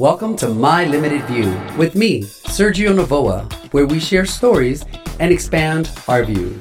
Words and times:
Welcome 0.00 0.34
to 0.36 0.48
My 0.48 0.86
Limited 0.86 1.20
View 1.24 1.54
with 1.76 1.94
me, 1.94 2.22
Sergio 2.22 2.94
Navoa, 2.98 3.52
where 3.74 3.84
we 3.84 4.00
share 4.00 4.24
stories 4.24 4.82
and 5.18 5.30
expand 5.30 5.90
our 6.08 6.24
views. 6.24 6.58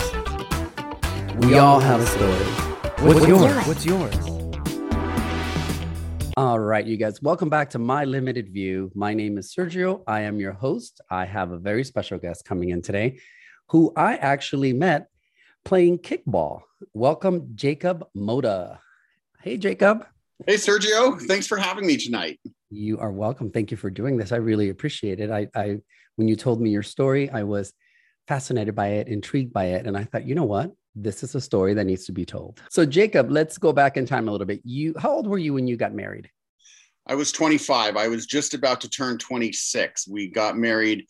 We 1.38 1.58
all 1.58 1.80
have 1.80 2.02
a 2.02 2.06
story. 2.06 3.08
What's 3.08 3.26
yours? 3.26 3.66
What's 3.66 3.86
yours? 3.86 4.14
All 6.36 6.60
right, 6.60 6.86
you 6.86 6.98
guys, 6.98 7.22
welcome 7.22 7.48
back 7.48 7.70
to 7.70 7.80
My 7.80 8.04
Limited 8.04 8.50
View. 8.50 8.92
My 8.94 9.14
name 9.14 9.38
is 9.38 9.56
Sergio. 9.56 10.04
I 10.06 10.24
am 10.24 10.38
your 10.38 10.52
host. 10.52 11.00
I 11.10 11.24
have 11.24 11.54
a 11.54 11.58
very 11.58 11.86
special 11.86 12.18
guest 12.18 12.44
coming 12.44 12.72
in 12.72 12.82
today 12.82 13.20
who 13.70 13.94
I 13.96 14.18
actually 14.18 14.74
met 14.74 15.08
playing 15.64 16.00
kickball. 16.00 16.64
Welcome, 16.94 17.52
Jacob 17.56 18.06
Moda. 18.14 18.80
Hey, 19.42 19.56
Jacob. 19.56 20.06
Hey, 20.46 20.56
Sergio. 20.56 21.22
Thanks 21.22 21.48
for 21.48 21.56
having 21.56 21.88
me 21.88 21.96
tonight. 21.96 22.38
You 22.70 23.00
are 23.00 23.12
welcome. 23.12 23.52
Thank 23.52 23.72
you 23.72 23.78
for 23.78 23.90
doing 23.90 24.18
this. 24.18 24.32
I 24.32 24.38
really 24.38 24.70
appreciate 24.70 25.20
it. 25.20 25.32
I, 25.32 25.48
I 25.56 25.78
when 26.18 26.28
you 26.28 26.36
told 26.36 26.62
me 26.62 26.70
your 26.70 26.84
story, 26.84 27.30
I 27.30 27.44
was 27.44 27.74
fascinated 28.28 28.76
by 28.76 28.90
it, 28.90 29.08
intrigued 29.08 29.52
by 29.52 29.66
it, 29.66 29.88
and 29.88 29.98
I 29.98 30.04
thought, 30.04 30.28
you 30.28 30.36
know 30.36 30.44
what? 30.44 30.72
This 30.96 31.24
is 31.24 31.34
a 31.34 31.42
story 31.42 31.74
that 31.74 31.86
needs 31.86 32.06
to 32.06 32.12
be 32.12 32.26
told. 32.26 32.62
So, 32.70 32.86
Jacob, 32.86 33.32
let's 33.32 33.58
go 33.58 33.74
back 33.74 33.98
in 33.98 34.06
time 34.06 34.28
a 34.28 34.32
little 34.32 34.46
bit. 34.46 34.62
You, 34.64 34.94
how 34.98 35.12
old 35.12 35.28
were 35.28 35.38
you 35.38 35.54
when 35.54 35.68
you 35.68 35.78
got 35.78 35.94
married? 35.94 36.30
I 37.08 37.16
was 37.16 37.32
25. 37.32 37.98
I 37.98 38.08
was 38.08 38.28
just 38.28 38.54
about 38.54 38.82
to 38.82 38.90
turn 38.90 39.18
26. 39.18 40.08
We 40.08 40.28
got 40.28 40.58
married 40.58 41.08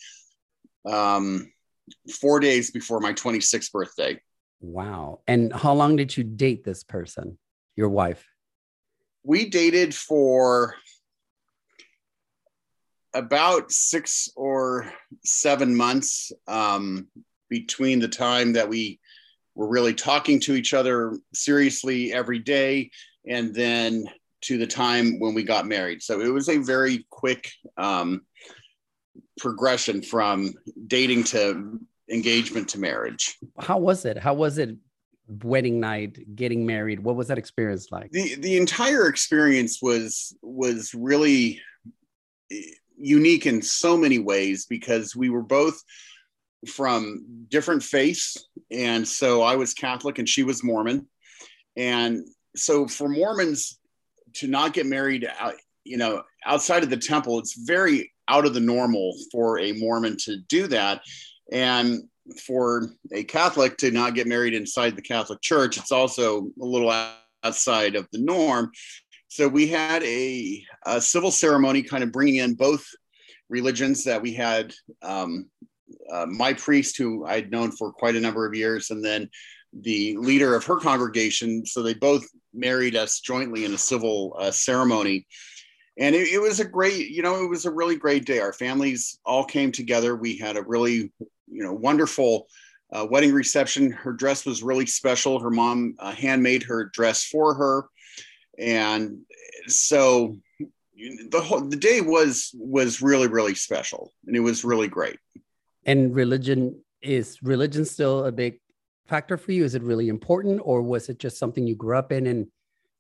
um, 0.86 1.52
four 2.22 2.40
days 2.40 2.72
before 2.72 3.02
my 3.02 3.12
26th 3.14 3.72
birthday. 3.72 4.22
Wow. 4.62 5.20
And 5.28 5.52
how 5.52 5.74
long 5.74 5.98
did 5.98 6.16
you 6.16 6.24
date 6.24 6.64
this 6.64 6.84
person, 6.84 7.38
your 7.76 7.90
wife? 7.90 8.26
We 9.24 9.50
dated 9.50 9.94
for 9.94 10.76
about 13.14 13.72
six 13.72 14.30
or 14.36 14.92
seven 15.24 15.76
months 15.76 16.32
um, 16.48 17.08
between 17.50 18.00
the 18.00 18.08
time 18.08 18.54
that 18.54 18.70
we 18.70 19.00
were 19.56 19.68
really 19.68 19.94
talking 19.94 20.40
to 20.40 20.54
each 20.54 20.74
other 20.74 21.18
seriously 21.34 22.14
every 22.14 22.40
day 22.40 22.92
and 23.28 23.54
then 23.54 24.06
to 24.42 24.58
the 24.58 24.68
time 24.68 25.20
when 25.20 25.34
we 25.34 25.44
got 25.44 25.68
married. 25.68 26.02
So 26.02 26.22
it 26.22 26.30
was 26.30 26.48
a 26.50 26.58
very 26.58 27.06
quick 27.10 27.52
um, 27.78 28.22
progression 29.38 30.02
from 30.02 30.54
dating 30.88 31.26
to 31.26 31.80
engagement 32.10 32.70
to 32.70 32.80
marriage. 32.80 33.38
How 33.60 33.78
was 33.78 34.06
it? 34.06 34.18
How 34.18 34.34
was 34.34 34.58
it 34.58 34.76
wedding 35.44 35.80
night, 35.80 36.36
getting 36.36 36.66
married? 36.66 37.00
What 37.00 37.16
was 37.16 37.28
that 37.28 37.38
experience 37.38 37.92
like? 37.92 38.12
The 38.12 38.36
the 38.36 38.58
entire 38.58 39.08
experience 39.08 39.82
was 39.82 40.36
was 40.42 40.94
really 40.94 41.62
unique 43.00 43.46
in 43.46 43.62
so 43.62 43.98
many 43.98 44.20
ways 44.20 44.66
because 44.66 45.16
we 45.16 45.30
were 45.30 45.42
both 45.42 45.82
from 46.68 47.46
different 47.48 47.82
faiths 47.82 48.38
and 48.70 49.08
so 49.08 49.42
I 49.42 49.56
was 49.56 49.74
Catholic 49.74 50.20
and 50.20 50.28
she 50.28 50.44
was 50.44 50.64
Mormon. 50.64 51.08
And 51.78 52.28
so 52.56 52.88
for 52.88 53.08
Mormons 53.08 53.80
to 54.36 54.48
not 54.48 54.74
get 54.74 54.86
married 54.86 55.30
uh, 55.40 55.54
you 55.90 55.98
know, 55.98 56.24
outside 56.46 56.84
of 56.84 56.90
the 56.90 56.98
temple, 56.98 57.40
it's 57.40 57.58
very 57.66 58.14
out 58.28 58.46
of 58.46 58.54
the 58.54 58.60
normal 58.60 59.16
for 59.32 59.60
a 59.60 59.72
Mormon 59.74 60.18
to 60.18 60.38
do 60.48 60.68
that. 60.68 61.02
And 61.52 62.04
for 62.46 62.92
a 63.12 63.24
Catholic 63.24 63.78
to 63.78 63.90
not 63.90 64.14
get 64.14 64.28
married 64.28 64.54
inside 64.54 64.96
the 64.96 65.02
Catholic 65.02 65.42
Church, 65.42 65.78
it's 65.78 65.92
also 65.92 66.52
a 66.62 66.66
little 66.66 66.94
outside 67.44 67.96
of 67.96 68.08
the 68.12 68.20
norm. 68.20 68.72
So 69.30 69.48
we 69.48 69.68
had 69.68 70.04
a, 70.04 70.64
a 70.88 71.00
civil 71.00 71.30
ceremony 71.30 71.84
kind 71.84 72.04
of 72.04 72.12
bringing 72.12 72.38
in 72.38 72.56
both 72.56 72.86
religions 73.48 74.04
that 74.04 74.22
we 74.22 74.34
had 74.34 74.74
um, 75.04 75.50
uh, 76.12 76.26
my 76.26 76.54
priest, 76.54 76.98
who 76.98 77.26
I'd 77.26 77.52
known 77.52 77.72
for 77.72 77.94
quite 77.94 78.16
a 78.16 78.20
number 78.20 78.48
of 78.48 78.56
years, 78.56 78.90
and 78.90 79.06
then 79.06 79.30
the 79.72 80.18
leader 80.18 80.56
of 80.56 80.66
her 80.66 80.78
congregation. 80.78 81.64
So 81.64 81.84
they 81.84 81.94
both 81.94 82.26
married 82.56 82.96
us 82.96 83.20
jointly 83.20 83.66
in 83.66 83.74
a 83.74 83.78
civil 83.78 84.36
uh, 84.40 84.50
ceremony. 84.50 85.28
And 86.00 86.16
it, 86.16 86.30
it, 86.30 86.40
was 86.40 86.60
a 86.60 86.66
great, 86.66 87.10
you 87.10 87.22
know, 87.22 87.44
it 87.44 87.50
was 87.50 87.66
a 87.66 87.72
really 87.72 87.98
great 87.98 88.26
day. 88.26 88.40
Our 88.40 88.54
families 88.54 89.20
all 89.26 89.46
came 89.46 89.72
together. 89.72 90.16
We 90.16 90.38
had 90.38 90.58
a 90.58 90.64
really, 90.64 91.12
you 91.48 91.64
know, 91.64 91.74
wonderful 91.74 92.48
uh, 92.92 93.06
wedding 93.08 93.34
reception. 93.34 93.92
Her 93.92 94.14
dress 94.14 94.44
was 94.44 94.64
really 94.64 94.88
special. 94.88 95.40
Her 95.40 95.52
mom 95.52 95.96
uh, 96.00 96.14
handmade 96.14 96.64
her 96.64 96.86
dress 96.86 97.26
for 97.26 97.54
her. 97.54 97.84
And 98.58 99.20
so 99.72 100.38
the 101.30 101.42
whole 101.42 101.62
the 101.62 101.78
day 101.78 102.02
was 102.02 102.52
was 102.56 103.02
really 103.02 103.28
really 103.28 103.56
special 103.56 104.12
and 104.26 104.36
it 104.36 104.42
was 104.42 104.64
really 104.64 104.88
great. 104.88 105.18
And 105.86 106.14
religion 106.14 106.82
is 107.02 107.42
religion 107.42 107.86
still 107.86 108.26
a 108.26 108.32
big 108.32 108.60
factor 109.08 109.38
for 109.38 109.52
you? 109.52 109.64
Is 109.64 109.76
it 109.76 109.82
really 109.82 110.10
important 110.10 110.62
or 110.64 110.82
was 110.82 111.10
it 111.10 111.20
just 111.20 111.38
something 111.38 111.66
you 111.66 111.76
grew 111.76 111.98
up 111.98 112.12
in 112.12 112.28
and 112.28 112.48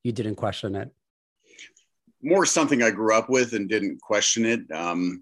you 0.03 0.11
didn't 0.11 0.35
question 0.35 0.75
it? 0.75 0.89
More 2.21 2.45
something 2.45 2.83
i 2.83 2.89
grew 2.89 3.13
up 3.13 3.29
with 3.29 3.53
and 3.53 3.69
didn't 3.69 4.01
question 4.01 4.45
it. 4.45 4.61
Um, 4.73 5.21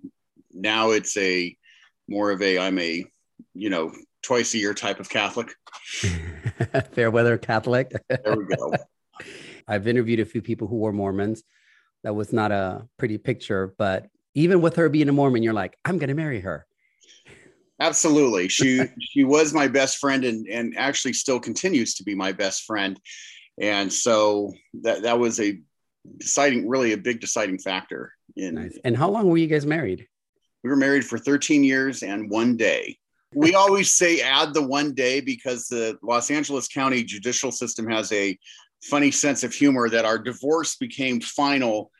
now 0.53 0.91
it's 0.91 1.17
a 1.17 1.55
more 2.07 2.31
of 2.31 2.41
a 2.41 2.57
i'm 2.57 2.79
a 2.79 3.05
you 3.53 3.69
know 3.69 3.91
twice 4.23 4.53
a 4.53 4.57
year 4.57 4.73
type 4.73 4.99
of 4.99 5.09
catholic. 5.09 5.53
Fair 6.93 7.11
weather 7.11 7.37
catholic. 7.37 7.91
There 8.09 8.35
we 8.35 8.55
go 8.55 8.71
i've 9.67 9.87
interviewed 9.87 10.19
a 10.19 10.25
few 10.25 10.41
people 10.41 10.67
who 10.67 10.77
were 10.77 10.93
mormons 10.93 11.43
that 12.03 12.13
was 12.13 12.31
not 12.31 12.51
a 12.51 12.87
pretty 12.97 13.17
picture. 13.17 13.73
But 13.77 14.07
even 14.33 14.61
with 14.61 14.75
her 14.75 14.89
being 14.89 15.09
a 15.09 15.11
Mormon, 15.11 15.43
you're 15.43 15.53
like, 15.53 15.77
I'm 15.85 15.97
going 15.97 16.09
to 16.09 16.15
marry 16.15 16.39
her. 16.41 16.65
Absolutely. 17.79 18.47
She 18.49 18.81
she 18.99 19.23
was 19.23 19.53
my 19.53 19.67
best 19.67 19.97
friend 19.97 20.23
and 20.23 20.47
and 20.47 20.75
actually 20.77 21.13
still 21.13 21.39
continues 21.39 21.95
to 21.95 22.03
be 22.03 22.15
my 22.15 22.31
best 22.31 22.63
friend. 22.63 22.99
And 23.59 23.91
so 23.91 24.53
that 24.83 25.03
that 25.03 25.19
was 25.19 25.39
a 25.39 25.59
deciding 26.17 26.67
really 26.67 26.93
a 26.93 26.97
big 26.97 27.19
deciding 27.19 27.59
factor 27.59 28.13
in 28.35 28.55
nice. 28.55 28.77
And 28.83 28.95
how 28.95 29.09
long 29.09 29.29
were 29.29 29.37
you 29.37 29.47
guys 29.47 29.65
married? 29.65 30.07
We 30.63 30.69
were 30.69 30.75
married 30.75 31.05
for 31.05 31.17
13 31.17 31.63
years 31.63 32.03
and 32.03 32.29
one 32.29 32.57
day. 32.57 32.97
We 33.35 33.53
always 33.55 33.93
say 33.93 34.21
add 34.21 34.53
the 34.53 34.65
one 34.65 34.93
day 34.93 35.19
because 35.19 35.67
the 35.67 35.97
Los 36.01 36.31
Angeles 36.31 36.67
County 36.67 37.03
judicial 37.03 37.51
system 37.51 37.85
has 37.89 38.11
a 38.11 38.39
funny 38.83 39.11
sense 39.11 39.43
of 39.43 39.53
humor 39.53 39.89
that 39.89 40.05
our 40.05 40.17
divorce 40.17 40.75
became 40.75 41.19
final 41.21 41.91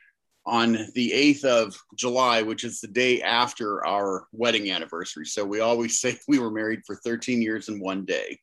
on 0.46 0.88
the 0.96 1.12
8th 1.12 1.44
of 1.44 1.78
July, 1.96 2.42
which 2.42 2.64
is 2.64 2.80
the 2.80 2.88
day 2.88 3.22
after 3.22 3.86
our 3.86 4.28
wedding 4.32 4.72
anniversary. 4.72 5.26
So 5.26 5.46
we 5.46 5.60
always 5.60 6.00
say 6.00 6.18
we 6.28 6.40
were 6.40 6.52
married 6.52 6.82
for 6.86 6.96
13 6.96 7.42
years 7.42 7.68
and 7.68 7.82
one 7.82 8.06
day. 8.06 8.40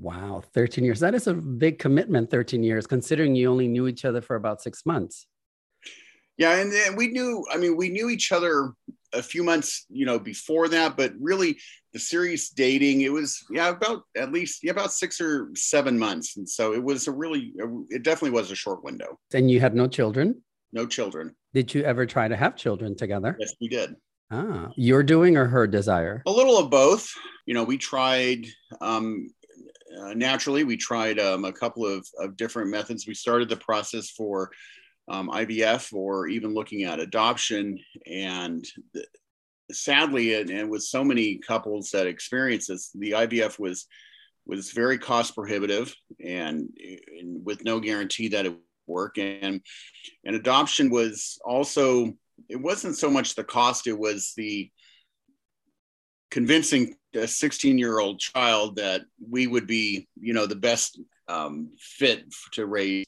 Wow, 0.00 0.44
13 0.54 0.84
years. 0.84 1.00
That 1.00 1.16
is 1.16 1.26
a 1.26 1.34
big 1.34 1.80
commitment, 1.80 2.30
13 2.30 2.62
years, 2.62 2.86
considering 2.86 3.34
you 3.34 3.50
only 3.50 3.66
knew 3.66 3.88
each 3.88 4.04
other 4.04 4.22
for 4.22 4.36
about 4.36 4.62
six 4.62 4.86
months. 4.86 5.26
Yeah, 6.36 6.56
and, 6.60 6.72
and 6.72 6.96
we 6.96 7.08
knew, 7.08 7.44
I 7.52 7.56
mean, 7.56 7.76
we 7.76 7.88
knew 7.88 8.08
each 8.08 8.30
other 8.30 8.72
a 9.18 9.22
few 9.22 9.42
months, 9.42 9.84
you 9.90 10.06
know, 10.06 10.18
before 10.18 10.68
that, 10.68 10.96
but 10.96 11.12
really 11.20 11.58
the 11.92 11.98
serious 11.98 12.50
dating, 12.50 13.02
it 13.02 13.12
was, 13.12 13.44
yeah, 13.50 13.68
about 13.68 14.02
at 14.16 14.32
least 14.32 14.60
yeah, 14.62 14.72
about 14.72 14.92
six 14.92 15.20
or 15.20 15.50
seven 15.54 15.98
months. 15.98 16.36
And 16.36 16.48
so 16.48 16.72
it 16.72 16.82
was 16.82 17.08
a 17.08 17.12
really, 17.12 17.52
it 17.90 18.02
definitely 18.02 18.38
was 18.38 18.50
a 18.50 18.54
short 18.54 18.84
window. 18.84 19.18
And 19.34 19.50
you 19.50 19.60
had 19.60 19.74
no 19.74 19.88
children? 19.88 20.42
No 20.72 20.86
children. 20.86 21.34
Did 21.54 21.74
you 21.74 21.82
ever 21.82 22.06
try 22.06 22.28
to 22.28 22.36
have 22.36 22.56
children 22.56 22.96
together? 22.96 23.36
Yes, 23.38 23.54
we 23.60 23.68
did. 23.68 23.94
Ah, 24.30 24.68
your 24.76 25.02
doing 25.02 25.38
or 25.38 25.46
her 25.46 25.66
desire? 25.66 26.22
A 26.26 26.30
little 26.30 26.58
of 26.58 26.70
both. 26.70 27.10
You 27.46 27.54
know, 27.54 27.64
we 27.64 27.78
tried 27.78 28.46
um, 28.82 29.28
uh, 29.98 30.14
naturally, 30.14 30.64
we 30.64 30.76
tried 30.76 31.18
um, 31.18 31.44
a 31.44 31.52
couple 31.52 31.86
of, 31.86 32.06
of 32.18 32.36
different 32.36 32.70
methods. 32.70 33.06
We 33.06 33.14
started 33.14 33.48
the 33.48 33.56
process 33.56 34.10
for 34.10 34.50
um, 35.08 35.28
IVF 35.30 35.92
or 35.92 36.28
even 36.28 36.54
looking 36.54 36.84
at 36.84 37.00
adoption. 37.00 37.78
And 38.06 38.64
the, 38.92 39.06
sadly, 39.70 40.34
and, 40.34 40.50
and, 40.50 40.70
with 40.70 40.82
so 40.82 41.04
many 41.04 41.38
couples 41.38 41.90
that 41.90 42.06
experience 42.06 42.66
this, 42.66 42.90
the 42.94 43.12
IVF 43.12 43.58
was 43.58 43.86
was 44.46 44.70
very 44.70 44.96
cost 44.96 45.34
prohibitive 45.34 45.94
and, 46.24 46.70
and 47.18 47.44
with 47.44 47.64
no 47.64 47.80
guarantee 47.80 48.28
that 48.28 48.46
it 48.46 48.50
would 48.50 48.58
work. 48.86 49.18
And 49.18 49.60
and 50.24 50.36
adoption 50.36 50.90
was 50.90 51.38
also 51.44 52.14
it 52.48 52.56
wasn't 52.56 52.96
so 52.96 53.10
much 53.10 53.34
the 53.34 53.44
cost; 53.44 53.86
it 53.86 53.98
was 53.98 54.32
the 54.36 54.70
convincing 56.30 56.94
a 57.14 57.26
16 57.26 57.78
year 57.78 57.98
old 57.98 58.20
child 58.20 58.76
that 58.76 59.02
we 59.30 59.46
would 59.46 59.66
be 59.66 60.08
you 60.20 60.34
know 60.34 60.46
the 60.46 60.54
best 60.54 61.00
um, 61.26 61.70
fit 61.78 62.24
to 62.52 62.66
raise 62.66 63.04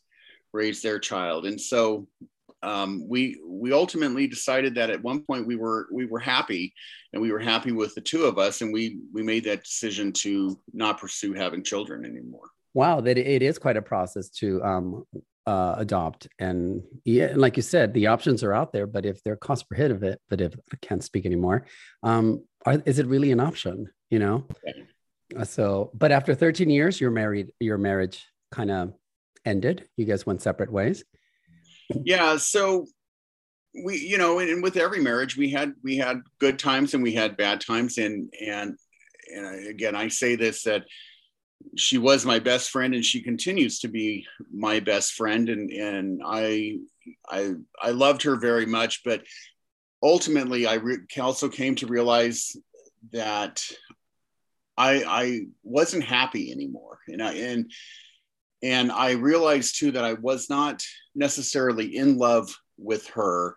raise 0.52 0.82
their 0.82 0.99
child. 0.99 1.47
And 1.47 1.61
so 1.61 2.06
um, 2.62 3.06
we 3.08 3.41
we 3.44 3.73
ultimately 3.73 4.26
decided 4.26 4.75
that 4.75 4.91
at 4.91 5.02
one 5.02 5.23
point 5.23 5.47
we 5.47 5.56
were 5.56 5.88
we 5.93 6.06
were 6.06 6.19
happy 6.19 6.75
and 7.12 7.23
we 7.23 7.32
were 7.32 7.38
happy 7.38 7.73
with 7.73 7.94
the 7.94 8.00
two 8.00 8.25
of 8.25 8.38
us 8.38 8.61
and 8.61 8.73
we 8.73 8.99
we 9.14 9.23
made 9.23 9.44
that 9.44 9.64
decision 9.64 10.12
to 10.12 10.61
not 10.75 11.00
pursue 11.00 11.32
having 11.32 11.64
children 11.64 12.05
anymore 12.05 12.50
wow 12.75 13.00
that 13.00 13.17
it 13.17 13.43
is 13.43 13.58
quite 13.58 13.79
a 13.79 13.82
process 13.82 14.29
to 14.29 14.62
um, 14.62 15.06
uh, 15.47 15.75
adopt. 15.79 16.29
And 16.38 16.82
yeah, 17.05 17.26
and 17.26 17.41
like 17.41 17.56
you 17.56 17.62
said, 17.62 17.93
the 17.93 18.06
options 18.06 18.43
are 18.43 18.52
out 18.52 18.73
there, 18.73 18.87
but 18.87 19.05
if 19.06 19.23
they're 19.23 19.37
cost 19.37 19.69
prohibitive, 19.69 20.19
but 20.29 20.41
if 20.41 20.55
I 20.73 20.76
can't 20.81 21.02
speak 21.02 21.26
anymore, 21.26 21.67
um, 22.02 22.44
are, 22.67 22.81
is 22.87 22.99
it 22.99 23.06
really 23.06 23.32
an 23.32 23.41
option? 23.41 23.91
You 24.11 24.19
know. 24.19 24.47
Okay. 24.67 24.85
So, 25.44 25.91
but 25.94 26.12
after 26.12 26.35
13 26.35 26.70
years, 26.70 27.00
you're 27.00 27.11
married. 27.11 27.52
Your 27.61 27.79
marriage 27.79 28.26
kind 28.50 28.70
of 28.70 28.93
ended. 29.44 29.88
You 29.96 30.04
guys 30.04 30.26
went 30.26 30.42
separate 30.42 30.72
ways. 30.72 31.04
Yeah. 32.04 32.37
So 32.37 32.87
we, 33.84 33.98
you 33.98 34.19
know, 34.19 34.38
and, 34.38 34.50
and 34.50 34.62
with 34.62 34.76
every 34.76 35.00
marriage, 35.00 35.37
we 35.37 35.50
had 35.50 35.75
we 35.82 35.96
had 35.96 36.22
good 36.38 36.58
times 36.58 36.94
and 36.94 37.02
we 37.02 37.12
had 37.12 37.37
bad 37.37 37.60
times, 37.60 37.98
and 37.98 38.32
and 38.40 38.76
and 39.34 39.69
again, 39.69 39.94
I 39.94 40.08
say 40.08 40.37
this 40.37 40.64
that 40.64 40.84
she 41.76 41.98
was 41.98 42.25
my 42.25 42.38
best 42.38 42.70
friend 42.70 42.94
and 42.94 43.04
she 43.04 43.22
continues 43.22 43.81
to 43.81 43.88
be 43.88 44.26
my 44.52 44.81
best 44.81 45.12
friend 45.12 45.48
and 45.48 45.70
and 45.70 46.22
I 46.25 46.78
I 47.28 47.52
I 47.81 47.90
loved 47.90 48.22
her 48.22 48.37
very 48.37 48.66
much 48.66 49.02
but 49.04 49.22
ultimately 50.02 50.66
I 50.66 50.75
re- 50.75 50.98
also 51.20 51.48
came 51.48 51.75
to 51.76 51.87
realize 51.87 52.56
that 53.12 53.62
I 54.76 55.04
I 55.06 55.40
wasn't 55.62 56.04
happy 56.04 56.50
anymore 56.50 56.98
and 57.08 57.22
I 57.22 57.34
and 57.34 57.70
and 58.62 58.92
I 58.92 59.12
realized 59.12 59.78
too 59.78 59.92
that 59.92 60.04
I 60.04 60.14
was 60.14 60.50
not 60.50 60.82
necessarily 61.14 61.96
in 61.96 62.18
love 62.18 62.54
with 62.78 63.06
her 63.08 63.56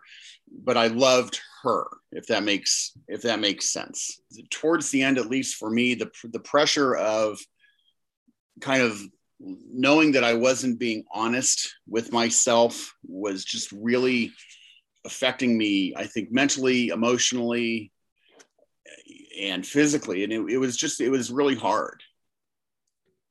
but 0.50 0.76
I 0.76 0.88
loved 0.88 1.40
her 1.62 1.86
if 2.12 2.26
that 2.26 2.42
makes 2.42 2.92
if 3.08 3.22
that 3.22 3.40
makes 3.40 3.70
sense 3.70 4.20
towards 4.50 4.90
the 4.90 5.02
end 5.02 5.18
at 5.18 5.30
least 5.30 5.56
for 5.56 5.70
me 5.70 5.94
the 5.94 6.10
the 6.24 6.40
pressure 6.40 6.94
of 6.94 7.38
kind 8.60 8.82
of 8.82 9.00
knowing 9.40 10.12
that 10.12 10.24
I 10.24 10.34
wasn't 10.34 10.78
being 10.78 11.04
honest 11.12 11.74
with 11.88 12.12
myself 12.12 12.94
was 13.06 13.44
just 13.44 13.72
really 13.72 14.32
affecting 15.04 15.56
me, 15.56 15.94
I 15.96 16.06
think, 16.06 16.32
mentally, 16.32 16.88
emotionally, 16.88 17.92
and 19.38 19.66
physically. 19.66 20.24
And 20.24 20.32
it, 20.32 20.40
it, 20.52 20.58
was 20.58 20.76
just, 20.76 21.00
it 21.00 21.10
was 21.10 21.30
really 21.30 21.56
hard. 21.56 22.02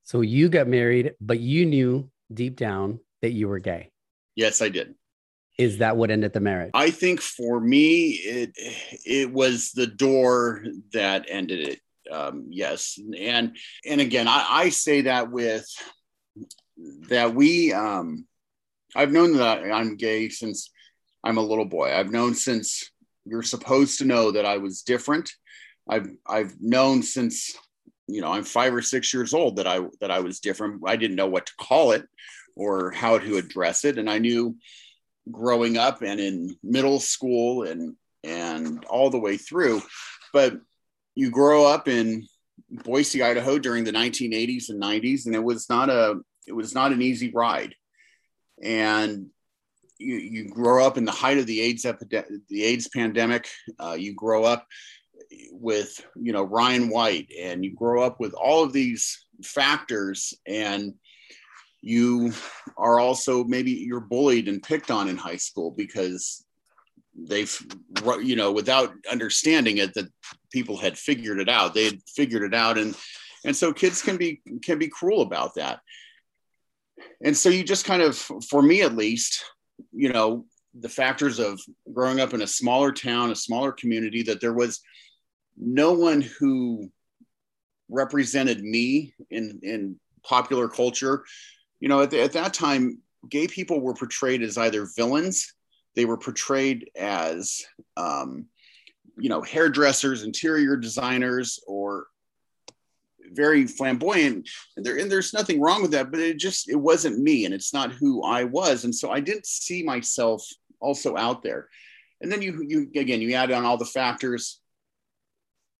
So 0.03 0.21
you 0.21 0.49
got 0.49 0.67
married, 0.67 1.13
but 1.19 1.39
you 1.39 1.65
knew 1.65 2.09
deep 2.33 2.55
down 2.55 2.99
that 3.21 3.31
you 3.31 3.47
were 3.47 3.59
gay. 3.59 3.91
Yes, 4.35 4.61
I 4.61 4.69
did. 4.69 4.95
Is 5.57 5.77
that 5.79 5.97
what 5.97 6.11
ended 6.11 6.33
the 6.33 6.39
marriage? 6.39 6.71
I 6.73 6.89
think 6.89 7.21
for 7.21 7.59
me, 7.59 8.11
it 8.11 8.51
it 9.05 9.31
was 9.31 9.71
the 9.71 9.87
door 9.87 10.63
that 10.93 11.25
ended 11.29 11.67
it 11.67 11.79
um, 12.11 12.47
yes 12.49 12.99
and 13.17 13.55
and 13.85 14.01
again 14.01 14.27
I, 14.27 14.45
I 14.49 14.69
say 14.69 15.01
that 15.01 15.31
with 15.31 15.65
that 17.09 17.33
we 17.33 17.73
um, 17.73 18.25
i've 18.95 19.11
known 19.11 19.37
that 19.37 19.63
i'm 19.71 19.95
gay 19.95 20.29
since 20.29 20.71
i'm 21.23 21.37
a 21.37 21.41
little 21.41 21.65
boy 21.65 21.93
i've 21.93 22.11
known 22.11 22.35
since 22.35 22.91
you're 23.25 23.43
supposed 23.43 23.99
to 23.99 24.05
know 24.05 24.31
that 24.31 24.45
i 24.45 24.57
was 24.57 24.81
different 24.81 25.31
i've 25.89 26.09
i've 26.27 26.53
known 26.59 27.03
since 27.03 27.55
you 28.07 28.21
know 28.21 28.31
i'm 28.31 28.43
five 28.43 28.73
or 28.73 28.81
six 28.81 29.13
years 29.13 29.33
old 29.33 29.55
that 29.55 29.67
i 29.67 29.79
that 30.01 30.11
i 30.11 30.19
was 30.19 30.39
different 30.39 30.81
i 30.85 30.95
didn't 30.95 31.15
know 31.15 31.27
what 31.27 31.45
to 31.45 31.53
call 31.59 31.91
it 31.91 32.07
or 32.55 32.91
how 32.91 33.17
to 33.17 33.37
address 33.37 33.85
it 33.85 33.97
and 33.97 34.09
i 34.09 34.17
knew 34.17 34.55
growing 35.31 35.77
up 35.77 36.01
and 36.01 36.19
in 36.19 36.55
middle 36.63 36.99
school 36.99 37.63
and 37.63 37.95
and 38.23 38.83
all 38.85 39.09
the 39.09 39.19
way 39.19 39.37
through 39.37 39.81
but 40.33 40.53
you 41.15 41.29
grow 41.29 41.65
up 41.65 41.87
in 41.87 42.25
Boise, 42.69 43.21
Idaho 43.21 43.59
during 43.59 43.83
the 43.83 43.91
1980s 43.91 44.69
and 44.69 44.81
90s, 44.81 45.25
and 45.25 45.35
it 45.35 45.43
was 45.43 45.69
not 45.69 45.89
a 45.89 46.19
it 46.47 46.53
was 46.53 46.73
not 46.73 46.91
an 46.91 47.01
easy 47.01 47.31
ride. 47.31 47.75
And 48.61 49.27
you, 49.97 50.15
you 50.15 50.49
grow 50.49 50.85
up 50.85 50.97
in 50.97 51.05
the 51.05 51.11
height 51.11 51.37
of 51.37 51.45
the 51.45 51.61
AIDS 51.61 51.85
epidemic, 51.85 52.29
the 52.49 52.63
AIDS 52.63 52.89
pandemic. 52.89 53.47
Uh, 53.79 53.95
you 53.97 54.13
grow 54.13 54.43
up 54.43 54.67
with 55.51 56.05
you 56.15 56.33
know 56.33 56.43
Ryan 56.43 56.89
White, 56.89 57.31
and 57.39 57.63
you 57.63 57.73
grow 57.73 58.03
up 58.03 58.19
with 58.19 58.33
all 58.33 58.63
of 58.63 58.73
these 58.73 59.25
factors, 59.43 60.33
and 60.47 60.93
you 61.81 62.31
are 62.77 62.99
also 62.99 63.43
maybe 63.43 63.71
you're 63.71 63.99
bullied 63.99 64.47
and 64.47 64.63
picked 64.63 64.89
on 64.89 65.09
in 65.09 65.17
high 65.17 65.37
school 65.37 65.71
because 65.71 66.45
they've 67.15 67.55
you 68.21 68.35
know 68.35 68.51
without 68.51 68.93
understanding 69.11 69.77
it 69.77 69.93
that 69.93 70.07
people 70.51 70.77
had 70.77 70.97
figured 70.97 71.39
it 71.39 71.49
out. 71.49 71.73
They 71.73 71.85
had 71.85 71.99
figured 72.07 72.43
it 72.43 72.55
out 72.55 72.77
and 72.77 72.95
and 73.45 73.55
so 73.55 73.73
kids 73.73 74.01
can 74.01 74.17
be 74.17 74.41
can 74.63 74.79
be 74.79 74.87
cruel 74.87 75.21
about 75.21 75.55
that. 75.55 75.79
And 77.23 77.35
so 77.35 77.49
you 77.49 77.63
just 77.63 77.85
kind 77.85 78.01
of 78.01 78.17
for 78.17 78.61
me 78.61 78.81
at 78.81 78.95
least 78.95 79.43
you 79.91 80.11
know 80.11 80.45
the 80.79 80.89
factors 80.89 81.39
of 81.39 81.59
growing 81.91 82.19
up 82.19 82.33
in 82.33 82.41
a 82.41 82.47
smaller 82.47 82.91
town 82.91 83.31
a 83.31 83.35
smaller 83.35 83.71
community 83.71 84.23
that 84.23 84.41
there 84.41 84.53
was 84.53 84.81
no 85.57 85.93
one 85.93 86.21
who 86.21 86.89
represented 87.89 88.61
me 88.63 89.13
in 89.29 89.59
in 89.61 89.99
popular 90.23 90.67
culture. 90.67 91.23
You 91.79 91.89
know 91.89 92.01
at, 92.01 92.11
the, 92.11 92.21
at 92.21 92.33
that 92.33 92.53
time 92.53 92.99
gay 93.29 93.47
people 93.47 93.79
were 93.81 93.93
portrayed 93.93 94.41
as 94.41 94.57
either 94.57 94.87
villains 94.95 95.53
they 95.95 96.05
were 96.05 96.17
portrayed 96.17 96.89
as 96.95 97.63
um, 97.97 98.47
you 99.17 99.29
know 99.29 99.41
hairdressers 99.41 100.23
interior 100.23 100.75
designers 100.75 101.59
or 101.67 102.07
very 103.31 103.65
flamboyant. 103.65 104.47
And, 104.75 104.85
there, 104.85 104.97
and 104.97 105.11
there's 105.11 105.33
nothing 105.33 105.59
wrong 105.61 105.81
with 105.81 105.91
that 105.91 106.11
but 106.11 106.19
it 106.19 106.37
just 106.37 106.69
it 106.69 106.75
wasn't 106.75 107.19
me 107.19 107.45
and 107.45 107.53
it's 107.53 107.73
not 107.73 107.91
who 107.91 108.23
i 108.23 108.43
was. 108.43 108.83
And 108.85 108.93
so 108.93 109.11
i 109.11 109.19
didn't 109.19 109.45
see 109.45 109.83
myself 109.83 110.47
also 110.83 111.15
out 111.17 111.41
there. 111.41 111.69
And 112.21 112.31
then 112.31 112.41
you 112.41 112.63
you 112.67 112.89
again 112.99 113.21
you 113.21 113.33
add 113.33 113.51
on 113.51 113.65
all 113.65 113.77
the 113.77 113.85
factors. 113.85 114.59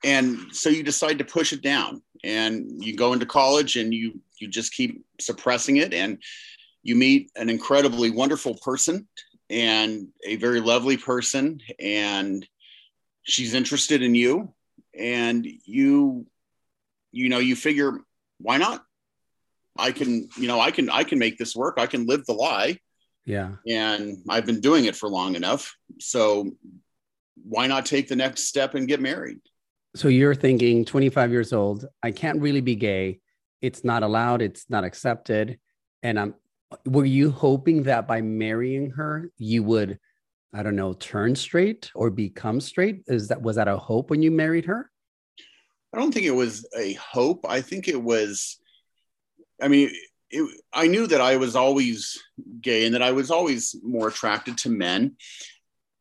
And 0.04 0.38
so 0.52 0.70
you 0.70 0.84
decide 0.84 1.20
to 1.20 1.26
push 1.26 1.54
it 1.54 1.62
down 1.62 2.02
and 2.24 2.84
you 2.84 2.96
go 2.96 3.14
into 3.14 3.26
college 3.26 3.76
and 3.76 3.94
you 3.94 4.20
you 4.40 4.48
just 4.48 4.74
keep 4.74 5.06
suppressing 5.22 5.78
it. 5.78 5.94
And 5.94 6.18
you 6.82 6.96
meet 6.96 7.32
an 7.36 7.50
incredibly 7.50 8.10
wonderful 8.10 8.56
person 8.56 9.08
and 9.50 10.08
a 10.26 10.38
very 10.38 10.60
lovely 10.60 10.98
person 10.98 11.60
and 11.80 12.48
she's 13.24 13.54
interested 13.54 14.02
in 14.02 14.16
you. 14.16 14.54
And 14.98 15.48
you 15.66 16.26
you 17.12 17.30
know 17.30 17.40
you 17.40 17.56
figure 17.56 18.00
why 18.40 18.58
not? 18.58 18.84
I 19.78 19.92
can 19.92 20.30
you 20.38 20.48
know 20.48 20.60
i 20.60 20.72
can 20.72 20.90
i 20.90 21.04
can 21.04 21.20
make 21.20 21.38
this 21.38 21.56
work. 21.56 21.76
I 21.78 21.88
can 21.88 22.06
live 22.06 22.26
the 22.26 22.34
lie 22.34 22.80
yeah. 23.26 23.54
And 23.68 24.18
i've 24.30 24.46
been 24.46 24.60
doing 24.60 24.86
it 24.86 24.96
for 24.96 25.10
long 25.10 25.36
enough. 25.36 25.76
So 26.00 26.52
why 27.44 27.68
not 27.68 27.86
take 27.86 28.08
the 28.08 28.16
next 28.16 28.44
step 28.46 28.76
and 28.76 28.88
get 28.88 29.02
married? 29.02 29.40
So 29.96 30.08
you're 30.08 30.36
thinking 30.36 30.86
25 30.86 31.32
years 31.32 31.54
old 31.54 31.86
i 32.02 32.12
can't 32.12 32.42
really 32.42 32.62
be 32.62 32.76
gay. 32.76 33.20
It's 33.62 33.84
not 33.84 34.04
allowed. 34.04 34.42
It's 34.42 34.66
not 34.70 34.84
accepted. 34.84 35.60
And 36.02 36.20
i'm 36.20 36.36
were 36.86 37.06
you 37.06 37.30
hoping 37.30 37.84
that 37.84 38.08
by 38.08 38.22
marrying 38.22 38.90
her 38.90 39.30
you 39.38 39.62
would 39.62 40.00
i 40.56 40.64
don't 40.64 40.76
know 40.76 40.94
turn 40.94 41.36
straight 41.36 41.92
or 41.96 42.10
become 42.10 42.60
straight? 42.60 43.04
Is 43.08 43.30
that 43.30 43.42
was 43.42 43.56
that 43.56 43.68
a 43.68 43.78
hope 43.78 44.10
when 44.10 44.22
you 44.22 44.32
married 44.32 44.66
her? 44.66 44.90
I 45.94 46.00
don't 46.00 46.12
think 46.12 46.26
it 46.26 46.32
was 46.32 46.68
a 46.76 46.94
hope. 46.94 47.46
I 47.48 47.62
think 47.62 47.88
it 47.88 48.02
was 48.02 48.58
i 49.62 49.68
mean 49.68 49.92
it, 50.34 50.62
i 50.74 50.88
knew 50.88 51.08
that 51.08 51.22
i 51.22 51.38
was 51.38 51.56
always 51.56 52.22
gay 52.60 52.86
and 52.86 52.94
that 52.96 53.02
i 53.02 53.12
was 53.12 53.32
always 53.32 53.76
more 53.84 54.08
attracted 54.08 54.58
to 54.58 54.70
men. 54.70 55.16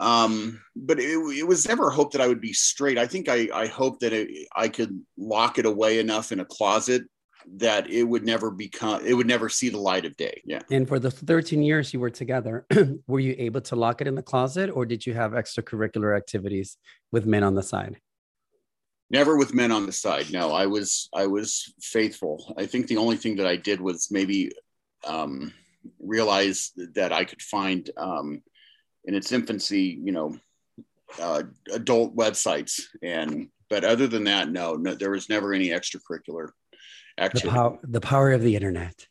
Um, 0.00 0.60
but 0.74 0.98
it, 0.98 1.16
it, 1.38 1.46
was 1.46 1.68
never 1.68 1.86
a 1.86 1.94
hope 1.94 2.10
that 2.12 2.20
I 2.20 2.26
would 2.26 2.40
be 2.40 2.52
straight. 2.52 2.98
I 2.98 3.06
think 3.06 3.28
I, 3.28 3.48
I 3.54 3.66
hoped 3.68 4.00
that 4.00 4.12
it, 4.12 4.48
I 4.56 4.66
could 4.66 5.00
lock 5.16 5.58
it 5.58 5.66
away 5.66 6.00
enough 6.00 6.32
in 6.32 6.40
a 6.40 6.44
closet 6.44 7.04
that 7.58 7.88
it 7.88 8.02
would 8.02 8.24
never 8.24 8.50
become 8.50 9.04
it 9.04 9.14
would 9.14 9.26
never 9.26 9.48
see 9.48 9.68
the 9.68 9.78
light 9.78 10.04
of 10.04 10.16
day. 10.16 10.42
Yeah. 10.44 10.60
And 10.70 10.88
for 10.88 10.98
the 10.98 11.10
13 11.10 11.62
years 11.62 11.92
you 11.92 12.00
were 12.00 12.10
together 12.10 12.66
were 13.06 13.20
you 13.20 13.34
able 13.38 13.60
to 13.62 13.76
lock 13.76 14.00
it 14.00 14.06
in 14.06 14.14
the 14.14 14.22
closet 14.22 14.70
or 14.70 14.86
did 14.86 15.06
you 15.06 15.14
have 15.14 15.32
extracurricular 15.32 16.16
activities 16.16 16.76
with 17.10 17.26
men 17.26 17.44
on 17.44 17.54
the 17.54 17.62
side 17.62 17.98
never 19.12 19.36
with 19.36 19.54
men 19.54 19.70
on 19.70 19.86
the 19.86 19.92
side. 19.92 20.32
No 20.32 20.52
i 20.52 20.66
was 20.66 21.08
i 21.14 21.26
was 21.26 21.72
faithful. 21.80 22.54
I 22.58 22.66
think 22.66 22.86
the 22.86 22.96
only 22.96 23.16
thing 23.16 23.36
that 23.36 23.46
i 23.46 23.56
did 23.56 23.80
was 23.80 24.08
maybe 24.10 24.50
um, 25.06 25.52
realize 26.00 26.72
that 26.94 27.12
i 27.12 27.24
could 27.24 27.42
find 27.42 27.90
um, 27.96 28.42
in 29.04 29.14
its 29.14 29.32
infancy 29.32 30.00
you 30.02 30.12
know 30.12 30.36
uh, 31.20 31.42
adult 31.72 32.16
websites. 32.16 32.80
And 33.02 33.48
but 33.68 33.84
other 33.84 34.06
than 34.06 34.24
that 34.24 34.50
no, 34.50 34.74
no 34.74 34.94
there 34.94 35.10
was 35.10 35.28
never 35.28 35.52
any 35.52 35.68
extracurricular 35.68 36.48
the 37.18 37.48
power, 37.48 37.78
the 37.82 38.00
power 38.00 38.32
of 38.32 38.42
the 38.42 38.56
internet. 38.56 39.06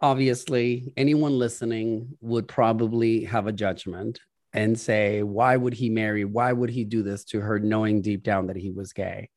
Obviously, 0.00 0.92
anyone 0.96 1.38
listening 1.38 2.16
would 2.20 2.46
probably 2.46 3.24
have 3.24 3.46
a 3.46 3.52
judgment 3.52 4.20
and 4.56 4.78
say, 4.78 5.22
why 5.22 5.56
would 5.56 5.74
he 5.74 5.90
marry? 5.90 6.24
Why 6.24 6.52
would 6.52 6.70
he 6.70 6.84
do 6.84 7.02
this 7.02 7.24
to 7.26 7.40
her, 7.40 7.58
knowing 7.58 8.00
deep 8.00 8.22
down 8.22 8.46
that 8.46 8.56
he 8.56 8.70
was 8.70 8.92
gay? 8.92 9.28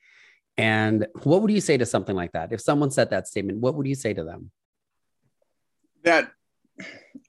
And 0.57 1.07
what 1.23 1.41
would 1.41 1.51
you 1.51 1.61
say 1.61 1.77
to 1.77 1.85
something 1.85 2.15
like 2.15 2.31
that? 2.31 2.51
If 2.51 2.61
someone 2.61 2.89
said 2.89 3.09
that 3.11 3.27
statement, 3.27 3.59
what 3.59 3.75
would 3.75 3.87
you 3.87 3.95
say 3.95 4.13
to 4.13 4.23
them? 4.23 4.51
That 6.03 6.31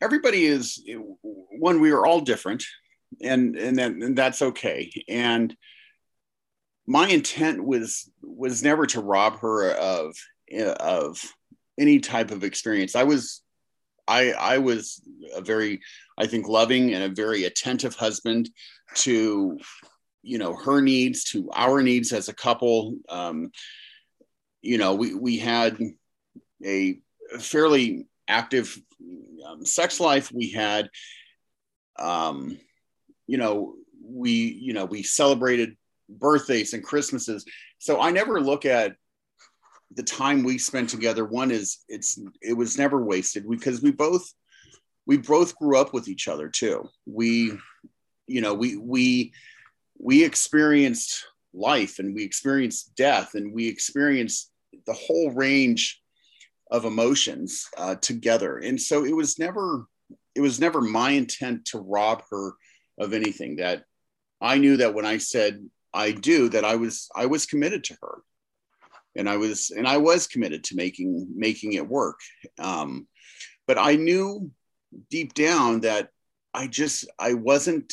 everybody 0.00 0.46
is 0.46 0.82
one 1.22 1.80
we 1.80 1.90
are 1.90 2.06
all 2.06 2.20
different 2.20 2.64
and 3.20 3.56
and, 3.56 3.78
that, 3.78 3.90
and 3.90 4.16
that's 4.16 4.40
okay 4.40 4.90
and 5.08 5.56
my 6.86 7.08
intent 7.08 7.62
was 7.62 8.10
was 8.22 8.62
never 8.62 8.86
to 8.86 9.00
rob 9.00 9.40
her 9.40 9.72
of 9.72 10.16
of 10.78 11.20
any 11.78 11.98
type 11.98 12.30
of 12.30 12.44
experience 12.44 12.94
i 12.94 13.02
was 13.02 13.42
i 14.10 14.32
i 14.32 14.58
was 14.58 15.00
a 15.34 15.40
very 15.40 15.80
i 16.18 16.26
think 16.26 16.48
loving 16.48 16.94
and 16.94 17.04
a 17.04 17.08
very 17.08 17.44
attentive 17.44 17.94
husband 17.94 18.50
to 18.94 19.58
you 20.22 20.38
know 20.38 20.54
her 20.54 20.80
needs 20.80 21.24
to 21.24 21.50
our 21.54 21.82
needs 21.82 22.12
as 22.12 22.28
a 22.28 22.34
couple. 22.34 22.96
Um, 23.08 23.50
you 24.62 24.78
know 24.78 24.94
we 24.94 25.14
we 25.14 25.38
had 25.38 25.78
a 26.64 26.98
fairly 27.38 28.06
active 28.28 28.78
um, 29.46 29.64
sex 29.64 30.00
life. 30.00 30.30
We 30.32 30.50
had 30.50 30.90
um, 31.98 32.58
you 33.26 33.38
know 33.38 33.74
we 34.04 34.32
you 34.32 34.72
know 34.72 34.84
we 34.84 35.02
celebrated 35.02 35.76
birthdays 36.08 36.74
and 36.74 36.82
christmases. 36.82 37.44
So 37.78 38.00
i 38.00 38.10
never 38.10 38.40
look 38.40 38.66
at 38.66 38.96
the 39.94 40.02
time 40.02 40.42
we 40.42 40.58
spent 40.58 40.88
together 40.88 41.24
one 41.24 41.50
is 41.50 41.78
it's 41.88 42.18
it 42.40 42.52
was 42.52 42.78
never 42.78 43.02
wasted 43.02 43.48
because 43.48 43.82
we 43.82 43.90
both 43.90 44.32
we 45.06 45.16
both 45.16 45.56
grew 45.56 45.78
up 45.78 45.92
with 45.92 46.08
each 46.08 46.28
other 46.28 46.48
too. 46.48 46.88
We 47.06 47.52
you 48.26 48.40
know 48.40 48.54
we 48.54 48.76
we 48.76 49.32
we 49.98 50.24
experienced 50.24 51.26
life 51.52 51.98
and 51.98 52.14
we 52.14 52.24
experienced 52.24 52.94
death 52.94 53.34
and 53.34 53.52
we 53.52 53.66
experienced 53.66 54.50
the 54.86 54.92
whole 54.92 55.32
range 55.32 56.00
of 56.70 56.84
emotions 56.84 57.66
uh, 57.76 57.96
together. 57.96 58.58
And 58.58 58.80
so 58.80 59.04
it 59.04 59.14
was 59.14 59.38
never 59.38 59.86
it 60.34 60.40
was 60.40 60.60
never 60.60 60.80
my 60.80 61.10
intent 61.10 61.64
to 61.66 61.78
rob 61.78 62.22
her 62.30 62.54
of 62.98 63.12
anything 63.12 63.56
that 63.56 63.84
i 64.40 64.58
knew 64.58 64.76
that 64.76 64.94
when 64.94 65.06
i 65.06 65.18
said 65.18 65.64
i 65.92 66.12
do 66.12 66.48
that 66.48 66.64
i 66.64 66.76
was 66.76 67.08
i 67.16 67.26
was 67.26 67.46
committed 67.46 67.84
to 67.84 67.96
her 68.02 68.18
and 69.16 69.28
i 69.28 69.36
was 69.36 69.70
and 69.70 69.86
i 69.86 69.96
was 69.96 70.26
committed 70.26 70.64
to 70.64 70.76
making 70.76 71.26
making 71.34 71.74
it 71.74 71.86
work. 71.86 72.20
Um, 72.58 73.06
but 73.66 73.78
i 73.78 73.96
knew 73.96 74.50
deep 75.10 75.34
down 75.34 75.80
that 75.80 76.08
i 76.54 76.66
just 76.66 77.08
i 77.18 77.34
wasn't 77.34 77.92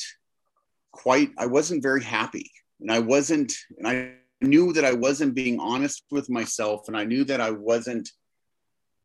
quite 0.92 1.32
i 1.38 1.46
wasn't 1.46 1.84
very 1.84 2.04
happy. 2.04 2.52
And 2.80 2.92
i 2.92 3.00
wasn't 3.00 3.54
and 3.78 3.88
i 3.88 4.12
knew 4.42 4.74
that 4.74 4.86
i 4.86 4.94
wasn't 4.94 5.36
being 5.36 5.60
honest 5.60 6.04
with 6.12 6.30
myself 6.30 6.88
and 6.88 6.98
i 6.98 7.04
knew 7.04 7.24
that 7.26 7.42
i 7.42 7.52
wasn't 7.52 8.10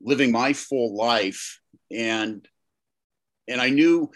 living 0.01 0.33
my 0.33 0.53
full 0.53 0.95
life. 0.97 1.61
And 1.91 2.47
and 3.49 3.61
i 3.61 3.71
knew 3.71 4.11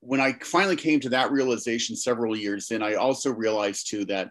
when 0.00 0.20
i 0.20 0.32
finally 0.42 0.76
came 0.76 1.00
to 1.00 1.10
that 1.10 1.32
realization 1.32 1.96
several 1.96 2.36
years 2.36 2.70
in 2.70 2.82
i 2.82 2.94
also 2.94 3.32
realized 3.32 3.88
too 3.90 4.04
that 4.04 4.30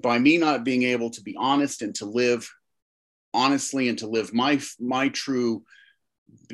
by 0.00 0.18
me 0.18 0.38
not 0.38 0.64
being 0.64 0.82
able 0.84 1.10
to 1.10 1.22
be 1.22 1.36
honest 1.36 1.82
and 1.82 1.94
to 1.96 2.06
live 2.06 2.50
honestly 3.34 3.88
and 3.88 3.98
to 3.98 4.06
live 4.06 4.32
my 4.32 4.60
my 4.80 5.08
true 5.08 5.62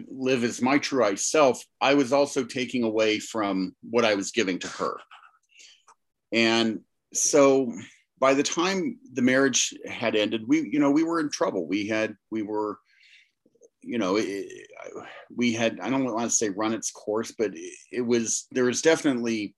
live 0.09 0.45
as 0.45 0.63
my 0.63 0.79
true 0.79 1.05
I 1.05 1.15
self, 1.15 1.65
I 1.81 1.95
was 1.95 2.13
also 2.13 2.45
taking 2.45 2.85
away 2.85 3.19
from 3.19 3.75
what 3.83 4.05
I 4.05 4.15
was 4.15 4.31
giving 4.31 4.59
to 4.61 4.69
her. 4.69 4.97
And 6.33 6.81
so 7.13 7.73
by 8.19 8.35
the 8.35 8.43
time 8.43 8.99
the 9.13 9.23
marriage 9.23 9.75
had 9.87 10.17
ended, 10.17 10.47
we, 10.47 10.69
you 10.71 10.79
know, 10.79 10.91
we 10.91 11.05
were 11.05 11.21
in 11.21 11.31
trouble. 11.31 11.67
We 11.67 11.89
had, 11.89 12.17
we 12.31 12.43
were, 12.43 12.79
you 13.83 13.99
know, 13.99 14.17
it, 14.17 14.49
we 15.35 15.53
had, 15.53 15.81
I 15.81 15.91
don't 15.91 16.05
want 16.05 16.31
to 16.31 16.37
say 16.37 16.49
run 16.49 16.75
its 16.75 16.91
course, 16.91 17.33
but 17.37 17.55
it, 17.55 17.75
it 17.93 18.01
was, 18.01 18.47
there 18.51 18.65
was 18.65 18.83
definitely 18.83 19.55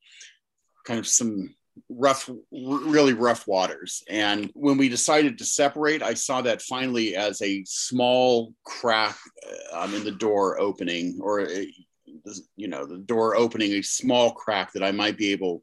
kind 0.84 0.98
of 0.98 1.06
some 1.06 1.54
rough 1.88 2.28
really 2.50 3.12
rough 3.12 3.46
waters 3.46 4.02
and 4.08 4.50
when 4.54 4.76
we 4.76 4.88
decided 4.88 5.38
to 5.38 5.44
separate 5.44 6.02
i 6.02 6.14
saw 6.14 6.40
that 6.40 6.62
finally 6.62 7.14
as 7.16 7.40
a 7.42 7.62
small 7.66 8.52
crack 8.64 9.16
um, 9.72 9.94
in 9.94 10.04
the 10.04 10.10
door 10.10 10.58
opening 10.58 11.18
or 11.20 11.40
a, 11.48 11.72
you 12.56 12.68
know 12.68 12.86
the 12.86 12.98
door 12.98 13.36
opening 13.36 13.72
a 13.72 13.82
small 13.82 14.32
crack 14.32 14.72
that 14.72 14.82
i 14.82 14.90
might 14.90 15.16
be 15.16 15.32
able 15.32 15.62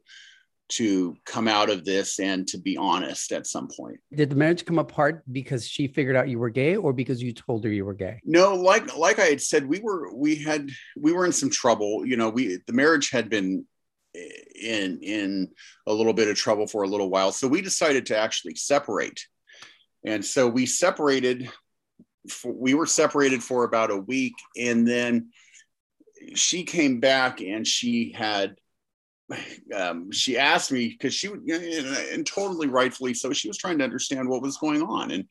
to 0.66 1.16
come 1.26 1.46
out 1.46 1.68
of 1.68 1.84
this 1.84 2.18
and 2.18 2.48
to 2.48 2.58
be 2.58 2.76
honest 2.76 3.32
at 3.32 3.46
some 3.46 3.68
point. 3.68 3.98
Did 4.14 4.30
the 4.30 4.36
marriage 4.36 4.64
come 4.64 4.78
apart 4.78 5.22
because 5.30 5.66
she 5.66 5.88
figured 5.88 6.16
out 6.16 6.28
you 6.28 6.38
were 6.38 6.50
gay 6.50 6.76
or 6.76 6.92
because 6.92 7.22
you 7.22 7.32
told 7.32 7.64
her 7.64 7.70
you 7.70 7.84
were 7.84 7.94
gay? 7.94 8.20
No, 8.24 8.54
like 8.54 8.96
like 8.96 9.18
I 9.18 9.26
had 9.26 9.42
said 9.42 9.66
we 9.66 9.80
were 9.80 10.14
we 10.14 10.36
had 10.36 10.70
we 10.96 11.12
were 11.12 11.26
in 11.26 11.32
some 11.32 11.50
trouble, 11.50 12.06
you 12.06 12.16
know, 12.16 12.30
we 12.30 12.58
the 12.66 12.72
marriage 12.72 13.10
had 13.10 13.28
been 13.28 13.66
in 14.14 15.00
in 15.02 15.48
a 15.86 15.92
little 15.92 16.12
bit 16.12 16.28
of 16.28 16.36
trouble 16.36 16.66
for 16.66 16.82
a 16.82 16.88
little 16.88 17.10
while. 17.10 17.32
So 17.32 17.48
we 17.48 17.60
decided 17.60 18.06
to 18.06 18.18
actually 18.18 18.54
separate. 18.54 19.20
And 20.04 20.24
so 20.24 20.48
we 20.48 20.66
separated 20.66 21.50
for, 22.28 22.52
we 22.52 22.74
were 22.74 22.86
separated 22.86 23.42
for 23.42 23.64
about 23.64 23.90
a 23.90 23.96
week 23.96 24.34
and 24.56 24.86
then 24.86 25.30
she 26.34 26.64
came 26.64 27.00
back 27.00 27.40
and 27.40 27.66
she 27.66 28.12
had 28.12 28.56
um, 29.74 30.12
she 30.12 30.38
asked 30.38 30.70
me 30.70 30.88
because 30.88 31.14
she 31.14 31.28
and 31.28 32.26
totally 32.26 32.66
rightfully 32.66 33.14
so 33.14 33.32
she 33.32 33.48
was 33.48 33.58
trying 33.58 33.78
to 33.78 33.84
understand 33.84 34.28
what 34.28 34.42
was 34.42 34.58
going 34.58 34.82
on 34.82 35.10
and 35.10 35.24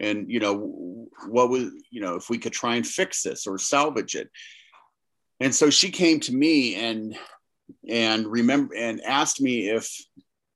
and 0.00 0.30
you 0.30 0.40
know 0.40 1.06
what 1.28 1.48
was 1.48 1.70
you 1.90 2.00
know 2.00 2.16
if 2.16 2.28
we 2.28 2.38
could 2.38 2.52
try 2.52 2.74
and 2.74 2.86
fix 2.86 3.22
this 3.22 3.46
or 3.46 3.56
salvage 3.56 4.14
it 4.14 4.28
and 5.40 5.54
so 5.54 5.70
she 5.70 5.90
came 5.90 6.18
to 6.18 6.34
me 6.34 6.74
and 6.74 7.16
and 7.88 8.26
remember 8.26 8.74
and 8.74 9.00
asked 9.02 9.40
me 9.40 9.68
if 9.68 9.88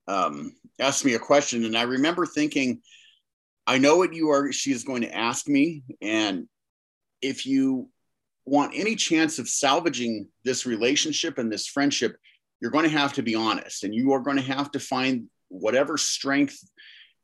um, 0.07 0.53
asked 0.79 1.05
me 1.05 1.13
a 1.13 1.19
question, 1.19 1.65
and 1.65 1.77
I 1.77 1.83
remember 1.83 2.25
thinking, 2.25 2.81
I 3.67 3.77
know 3.77 3.97
what 3.97 4.13
you 4.13 4.29
are. 4.29 4.51
She 4.51 4.71
is 4.71 4.83
going 4.83 5.03
to 5.03 5.15
ask 5.15 5.47
me, 5.47 5.83
and 6.01 6.47
if 7.21 7.45
you 7.45 7.89
want 8.45 8.73
any 8.75 8.95
chance 8.95 9.39
of 9.39 9.47
salvaging 9.47 10.27
this 10.43 10.65
relationship 10.65 11.37
and 11.37 11.51
this 11.51 11.67
friendship, 11.67 12.17
you're 12.59 12.71
going 12.71 12.89
to 12.89 12.97
have 12.97 13.13
to 13.13 13.23
be 13.23 13.35
honest, 13.35 13.83
and 13.83 13.93
you 13.93 14.13
are 14.13 14.19
going 14.19 14.37
to 14.37 14.43
have 14.43 14.71
to 14.71 14.79
find 14.79 15.27
whatever 15.49 15.97
strength 15.97 16.57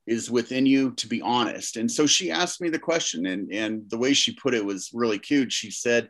is 0.05 0.31
within 0.31 0.65
you 0.65 0.91
to 0.91 1.07
be 1.07 1.21
honest. 1.21 1.75
And 1.75 1.91
so 1.91 2.05
she 2.05 2.31
asked 2.31 2.61
me 2.61 2.69
the 2.69 2.79
question, 2.79 3.25
and 3.25 3.51
and 3.51 3.89
the 3.89 3.97
way 3.97 4.13
she 4.13 4.33
put 4.33 4.53
it 4.53 4.63
was 4.63 4.91
really 4.93 5.19
cute. 5.19 5.51
She 5.51 5.71
said, 5.71 6.09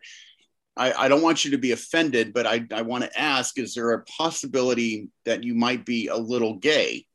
I, 0.78 0.94
I 0.94 1.08
don't 1.08 1.22
want 1.22 1.44
you 1.44 1.52
to 1.52 1.58
be 1.58 1.72
offended, 1.72 2.34
but 2.34 2.46
I, 2.46 2.66
I 2.72 2.84
want 2.84 3.04
to 3.04 3.20
ask 3.20 3.58
is 3.58 3.74
there 3.74 3.92
a 3.92 4.04
possibility 4.04 5.10
that 5.26 5.44
you 5.44 5.56
might 5.56 5.86
be 5.86 6.08
a 6.08 6.16
little 6.16 6.56
gay? 6.56 7.06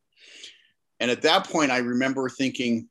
And 1.00 1.11
at 1.11 1.23
that 1.23 1.49
point, 1.49 1.71
I 1.71 1.78
remember 1.78 2.28
thinking, 2.28 2.88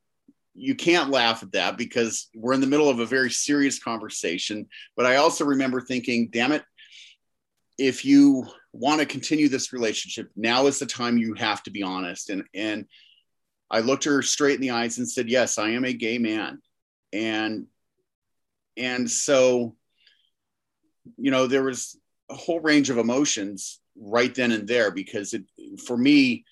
you 0.54 0.76
can't 0.76 1.10
laugh 1.10 1.44
at 1.44 1.54
that 1.54 1.78
because 1.78 2.30
we're 2.36 2.54
in 2.54 2.62
the 2.62 2.68
middle 2.68 2.90
of 2.90 3.00
a 3.00 3.06
very 3.06 3.32
serious 3.32 3.80
conversation. 3.80 4.68
But 4.98 5.06
I 5.06 5.16
also 5.16 5.46
remember 5.46 5.80
thinking, 5.80 6.30
damn 6.32 6.52
it, 6.52 6.64
if 7.78 8.04
you 8.04 8.46
want 8.74 9.00
to 9.00 9.06
continue 9.06 9.48
this 9.48 9.74
relationship, 9.74 10.30
now 10.36 10.68
is 10.68 10.80
the 10.80 10.86
time 10.86 11.18
you 11.18 11.34
have 11.36 11.64
to 11.64 11.72
be 11.72 11.84
honest. 11.84 12.30
And, 12.30 12.44
and 12.54 12.86
I 13.70 13.80
looked 13.80 14.04
her 14.04 14.22
straight 14.22 14.56
in 14.56 14.62
the 14.62 14.72
eyes 14.72 14.98
and 14.98 15.10
said, 15.10 15.30
yes, 15.30 15.58
I 15.58 15.70
am 15.70 15.86
a 15.86 15.94
gay 15.94 16.18
man. 16.18 16.62
And, 17.14 17.68
and 18.76 19.10
so 19.10 19.76
you 21.18 21.32
know, 21.32 21.48
there 21.48 21.64
was 21.64 21.98
a 22.30 22.36
whole 22.36 22.60
range 22.60 22.90
of 22.90 22.98
emotions 22.98 23.80
right 23.96 24.34
then 24.34 24.52
and 24.52 24.68
there 24.68 24.92
because 24.92 25.34
it, 25.34 25.44
for 25.86 25.98
me, 25.98 26.46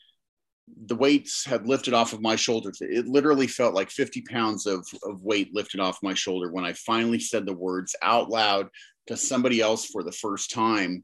the 0.85 0.95
weights 0.95 1.45
had 1.45 1.67
lifted 1.67 1.93
off 1.93 2.13
of 2.13 2.21
my 2.21 2.35
shoulders. 2.35 2.79
It 2.81 3.07
literally 3.07 3.47
felt 3.47 3.73
like 3.73 3.89
50 3.89 4.21
pounds 4.21 4.65
of, 4.65 4.87
of 5.03 5.23
weight 5.23 5.53
lifted 5.53 5.79
off 5.79 6.03
my 6.03 6.13
shoulder 6.13 6.51
when 6.51 6.65
I 6.65 6.73
finally 6.73 7.19
said 7.19 7.45
the 7.45 7.53
words 7.53 7.95
out 8.01 8.29
loud 8.29 8.69
to 9.07 9.17
somebody 9.17 9.61
else 9.61 9.85
for 9.85 10.03
the 10.03 10.11
first 10.11 10.51
time. 10.51 11.03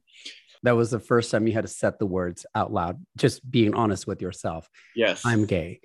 That 0.64 0.76
was 0.76 0.92
the 0.92 1.00
first 1.00 1.32
time 1.32 1.48
you 1.48 1.54
had 1.54 1.66
to 1.66 1.72
set 1.72 2.00
the 2.00 2.06
words 2.06 2.46
out 2.56 2.72
loud, 2.72 3.04
just 3.18 3.50
being 3.50 3.74
honest 3.74 4.08
with 4.08 4.22
yourself. 4.22 4.70
Yes. 4.96 5.24
I'm 5.26 5.46
gay. 5.46 5.80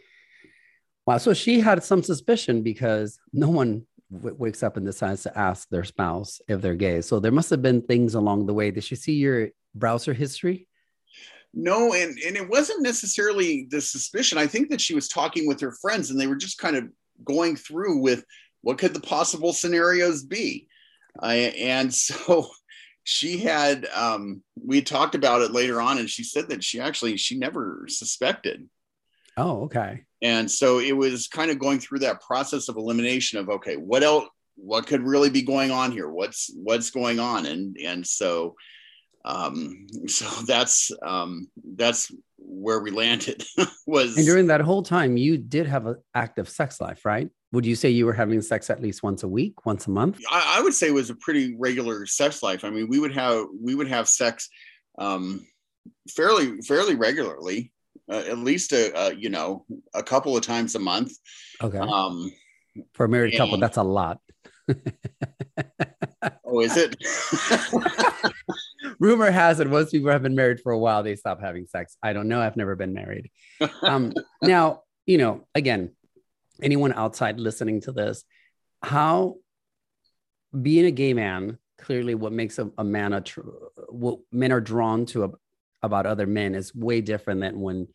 Wow. 1.07 1.19
So 1.19 1.35
she 1.35 1.61
had 1.61 1.83
some 1.83 2.03
suspicion 2.03 2.63
because 2.63 3.19
no 3.33 3.49
one 3.49 3.87
w- 4.13 4.37
wakes 4.39 4.63
up 4.63 4.77
and 4.77 4.87
decides 4.87 5.23
to 5.25 5.39
ask 5.39 5.69
their 5.69 5.85
spouse 5.85 6.41
if 6.49 6.61
they're 6.61 6.75
gay. 6.75 7.01
So 7.01 7.21
there 7.21 7.33
must 7.33 7.51
have 7.51 7.63
been 7.63 7.83
things 7.83 8.15
along 8.15 8.47
the 8.47 8.55
way. 8.55 8.71
Did 8.71 8.85
she 8.85 8.97
see 8.97 9.15
your 9.15 9.51
browser 9.75 10.13
history? 10.13 10.69
No, 11.53 11.95
and 11.95 12.17
and 12.19 12.37
it 12.37 12.49
wasn't 12.49 12.83
necessarily 12.83 13.67
the 13.71 13.81
suspicion. 13.81 14.39
I 14.39 14.47
think 14.47 14.71
that 14.71 14.81
she 14.81 14.95
was 14.95 15.09
talking 15.09 15.49
with 15.49 15.61
her 15.61 15.73
friends, 15.73 16.11
and 16.11 16.21
they 16.21 16.29
were 16.29 16.37
just 16.37 16.59
kind 16.59 16.77
of 16.77 16.85
going 17.25 17.57
through 17.57 17.99
with 17.99 18.25
what 18.63 18.79
could 18.79 18.95
the 18.95 19.01
possible 19.01 19.53
scenarios 19.53 20.23
be. 20.23 20.69
I, 21.19 21.35
and 21.35 21.93
so 22.07 22.49
she 23.03 23.39
had 23.39 23.87
um, 23.95 24.43
we 24.65 24.83
talked 24.83 25.15
about 25.15 25.43
it 25.43 25.51
later 25.51 25.81
on, 25.81 25.99
and 25.99 26.09
she 26.09 26.23
said 26.23 26.51
that 26.51 26.63
she 26.63 26.81
actually 26.81 27.17
she 27.17 27.37
never 27.37 27.87
suspected. 27.89 28.69
Oh, 29.41 29.63
okay. 29.63 30.03
And 30.23 30.51
so 30.51 30.81
it 30.81 30.93
was 30.93 31.27
kind 31.27 31.51
of 31.51 31.59
going 31.59 31.81
through 31.81 32.01
that 32.01 32.21
process 32.21 32.69
of 32.69 32.77
elimination 32.77 33.39
of 33.39 33.49
okay, 33.49 33.77
what 33.77 34.03
else 34.03 34.29
what 34.57 34.87
could 34.87 35.03
really 35.03 35.31
be 35.31 35.41
going 35.41 35.71
on 35.71 35.93
here? 35.93 36.11
What's 36.11 36.51
what's 36.55 36.91
going 36.91 37.19
on? 37.19 37.47
And 37.47 37.77
and 37.83 38.07
so 38.07 38.57
um 39.25 39.87
so 40.07 40.27
that's 40.47 40.91
um 41.03 41.49
that's 41.75 42.13
where 42.37 42.81
we 42.81 42.91
landed 42.91 43.45
was 43.87 44.17
and 44.17 44.27
during 44.27 44.47
that 44.47 44.63
whole 44.63 44.83
time 44.83 45.19
you 45.19 45.37
did 45.37 45.67
have 45.67 45.87
an 45.87 45.97
active 46.15 46.49
sex 46.49 46.81
life 46.81 47.05
right? 47.05 47.31
Would 47.53 47.67
you 47.67 47.75
say 47.75 47.91
you 47.91 48.07
were 48.07 48.13
having 48.13 48.41
sex 48.43 48.71
at 48.71 48.81
least 48.81 49.03
once 49.03 49.23
a 49.23 49.29
week 49.29 49.67
once 49.67 49.87
a 49.87 49.91
month? 49.91 50.21
I, 50.31 50.59
I 50.59 50.63
would 50.63 50.75
say 50.75 50.89
it 50.89 50.95
was 50.95 51.11
a 51.11 51.17
pretty 51.17 51.57
regular 51.59 52.07
sex 52.07 52.43
life. 52.43 52.65
I 52.65 52.71
mean 52.71 52.89
we 52.89 52.99
would 52.99 53.15
have 53.15 53.47
we 53.59 53.75
would 53.75 53.89
have 53.89 54.07
sex 54.09 54.49
um 54.99 55.47
fairly 56.11 56.61
fairly 56.61 56.95
regularly 56.95 57.73
uh, 58.11 58.25
at 58.29 58.39
least 58.39 58.73
a, 58.73 58.93
a 58.99 59.15
you 59.15 59.29
know 59.29 59.65
a 59.95 60.03
couple 60.03 60.37
of 60.37 60.43
times 60.43 60.75
a 60.75 60.79
month. 60.79 61.13
Okay. 61.63 61.79
Um 61.79 62.33
for 62.95 63.05
a 63.05 63.09
married 63.09 63.37
couple 63.37 63.59
that's 63.59 63.77
a 63.77 63.83
lot. 63.83 64.21
Oh 66.53 66.61
is 66.61 66.77
it? 66.77 66.97
Rumor 68.99 69.31
has 69.31 69.61
it 69.61 69.71
once 69.71 69.91
people 69.91 70.11
have 70.11 70.23
been 70.23 70.35
married 70.35 70.61
for 70.61 70.73
a 70.73 70.79
while 70.79 71.03
they 71.03 71.15
stop 71.15 71.41
having 71.41 71.67
sex. 71.67 71.97
I 72.03 72.13
don't 72.13 72.29
know 72.29 72.41
i've 72.41 72.57
never 72.57 72.75
been 72.77 72.93
married. 72.93 73.31
Um, 73.83 74.13
now 74.43 74.83
you 75.07 75.17
know 75.17 75.47
again 75.55 75.93
anyone 76.61 76.93
outside 76.93 77.39
listening 77.41 77.81
to 77.83 77.93
this 77.93 78.25
how 78.83 79.37
being 80.61 80.87
a 80.87 80.91
gay 80.91 81.15
man 81.15 81.59
clearly 81.79 82.15
what 82.15 82.33
makes 82.33 82.59
a, 82.59 82.71
a 82.77 82.85
man 82.85 83.13
a 83.13 83.21
tr- 83.21 83.41
what 83.89 84.19
men 84.33 84.53
are 84.53 84.61
drawn 84.61 85.07
to 85.07 85.25
a, 85.25 85.31
about 85.83 86.07
other 86.07 86.27
men 86.27 86.55
is 86.55 86.75
way 86.75 87.01
different 87.01 87.41
than 87.41 87.61
when 87.61 87.89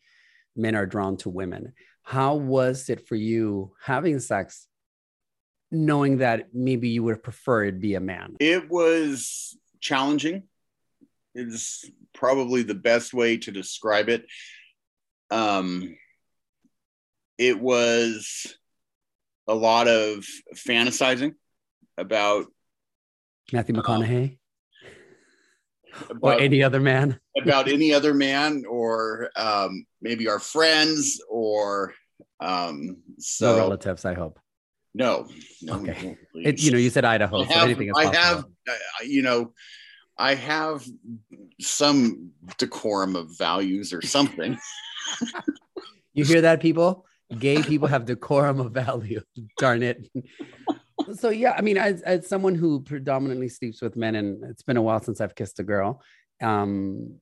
men 0.56 0.74
are 0.74 0.86
drawn 0.86 1.16
to 1.18 1.30
women. 1.30 1.72
How 2.02 2.34
was 2.34 2.88
it 2.88 3.08
for 3.08 3.16
you 3.16 3.72
having 3.82 4.20
sex 4.20 4.68
knowing 5.70 6.18
that 6.18 6.54
maybe 6.54 6.88
you 6.88 7.02
would 7.02 7.22
prefer 7.22 7.64
it 7.64 7.80
be 7.80 7.94
a 7.94 8.00
man? 8.00 8.36
It 8.40 8.70
was 8.70 9.56
challenging. 9.80 10.44
Is 11.34 11.84
probably 12.14 12.62
the 12.62 12.74
best 12.74 13.12
way 13.12 13.36
to 13.38 13.52
describe 13.52 14.08
it. 14.08 14.26
Um 15.30 15.96
it 17.38 17.60
was 17.60 18.56
a 19.46 19.54
lot 19.54 19.88
of 19.88 20.24
fantasizing 20.54 21.34
about 21.98 22.46
matthew 23.52 23.74
mcconaughey 23.74 24.38
or 26.22 26.32
about, 26.32 26.40
any 26.40 26.62
other 26.62 26.80
man 26.80 27.18
about 27.42 27.68
any 27.68 27.92
other 27.92 28.14
man 28.14 28.64
or 28.68 29.30
um 29.36 29.84
maybe 30.00 30.28
our 30.28 30.38
friends 30.38 31.20
or 31.28 31.92
um 32.40 32.96
so 33.18 33.52
no 33.52 33.56
relatives 33.56 34.04
i 34.04 34.14
hope 34.14 34.38
no, 34.94 35.28
no 35.60 35.74
Okay. 35.74 36.16
please. 36.32 36.46
it, 36.46 36.62
you 36.62 36.70
know 36.70 36.78
you 36.78 36.90
said 36.90 37.04
idaho 37.04 37.42
I 37.42 37.46
so 37.46 37.54
have, 37.54 37.64
anything 37.64 37.92
I 37.94 38.06
have, 38.16 38.44
uh, 38.66 38.72
you 39.04 39.20
know, 39.20 39.52
I 40.16 40.34
have 40.34 40.86
some 41.60 42.30
decorum 42.56 43.14
of 43.14 43.36
values 43.36 43.92
or 43.92 44.00
something. 44.02 44.58
You 46.14 46.24
hear 46.24 46.40
that, 46.40 46.60
people? 46.60 47.04
Gay 47.38 47.62
people 47.62 47.88
have 47.88 48.06
decorum 48.06 48.58
of 48.58 48.72
value. 48.72 49.20
Darn 49.58 49.82
it. 49.82 50.08
So 51.14 51.30
yeah, 51.30 51.54
I 51.56 51.62
mean, 51.62 51.76
as, 51.76 52.02
as 52.02 52.28
someone 52.28 52.54
who 52.54 52.80
predominantly 52.80 53.48
sleeps 53.48 53.80
with 53.80 53.96
men, 53.96 54.16
and 54.16 54.44
it's 54.44 54.62
been 54.62 54.76
a 54.76 54.82
while 54.82 55.00
since 55.00 55.20
I've 55.20 55.34
kissed 55.34 55.60
a 55.60 55.64
girl, 55.64 56.02
um, 56.42 57.16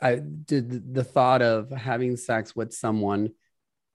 I 0.00 0.16
did 0.16 0.94
the 0.94 1.04
thought 1.04 1.42
of 1.42 1.70
having 1.70 2.16
sex 2.16 2.54
with 2.54 2.72
someone 2.72 3.30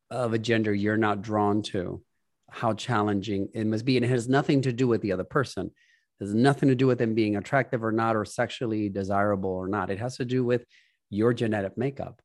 of 0.10 0.34
a 0.34 0.39
gender 0.39 0.74
you're 0.74 0.98
not 0.98 1.22
drawn 1.22 1.62
to, 1.63 2.01
how 2.50 2.74
challenging 2.74 3.50
it 3.53 3.68
must 3.68 3.86
be, 3.86 3.98
and 3.98 4.06
it 4.06 4.10
has 4.10 4.27
nothing 4.27 4.62
to 4.63 4.74
do 4.74 4.88
with 4.88 5.01
the 5.01 5.12
other 5.12 5.24
person. 5.24 5.68
It 5.68 6.24
has 6.24 6.34
nothing 6.34 6.70
to 6.70 6.75
do 6.75 6.88
with 6.88 6.98
them 6.98 7.15
being 7.15 7.36
attractive 7.36 7.84
or 7.84 7.91
not, 7.91 8.15
or 8.15 8.25
sexually 8.25 8.89
desirable 8.89 9.51
or 9.51 9.68
not. 9.68 9.89
It 9.89 10.00
has 10.00 10.18
to 10.18 10.25
do 10.25 10.44
with 10.44 10.65
your 11.10 11.34
genetic 11.34 11.77
makeup. 11.77 12.22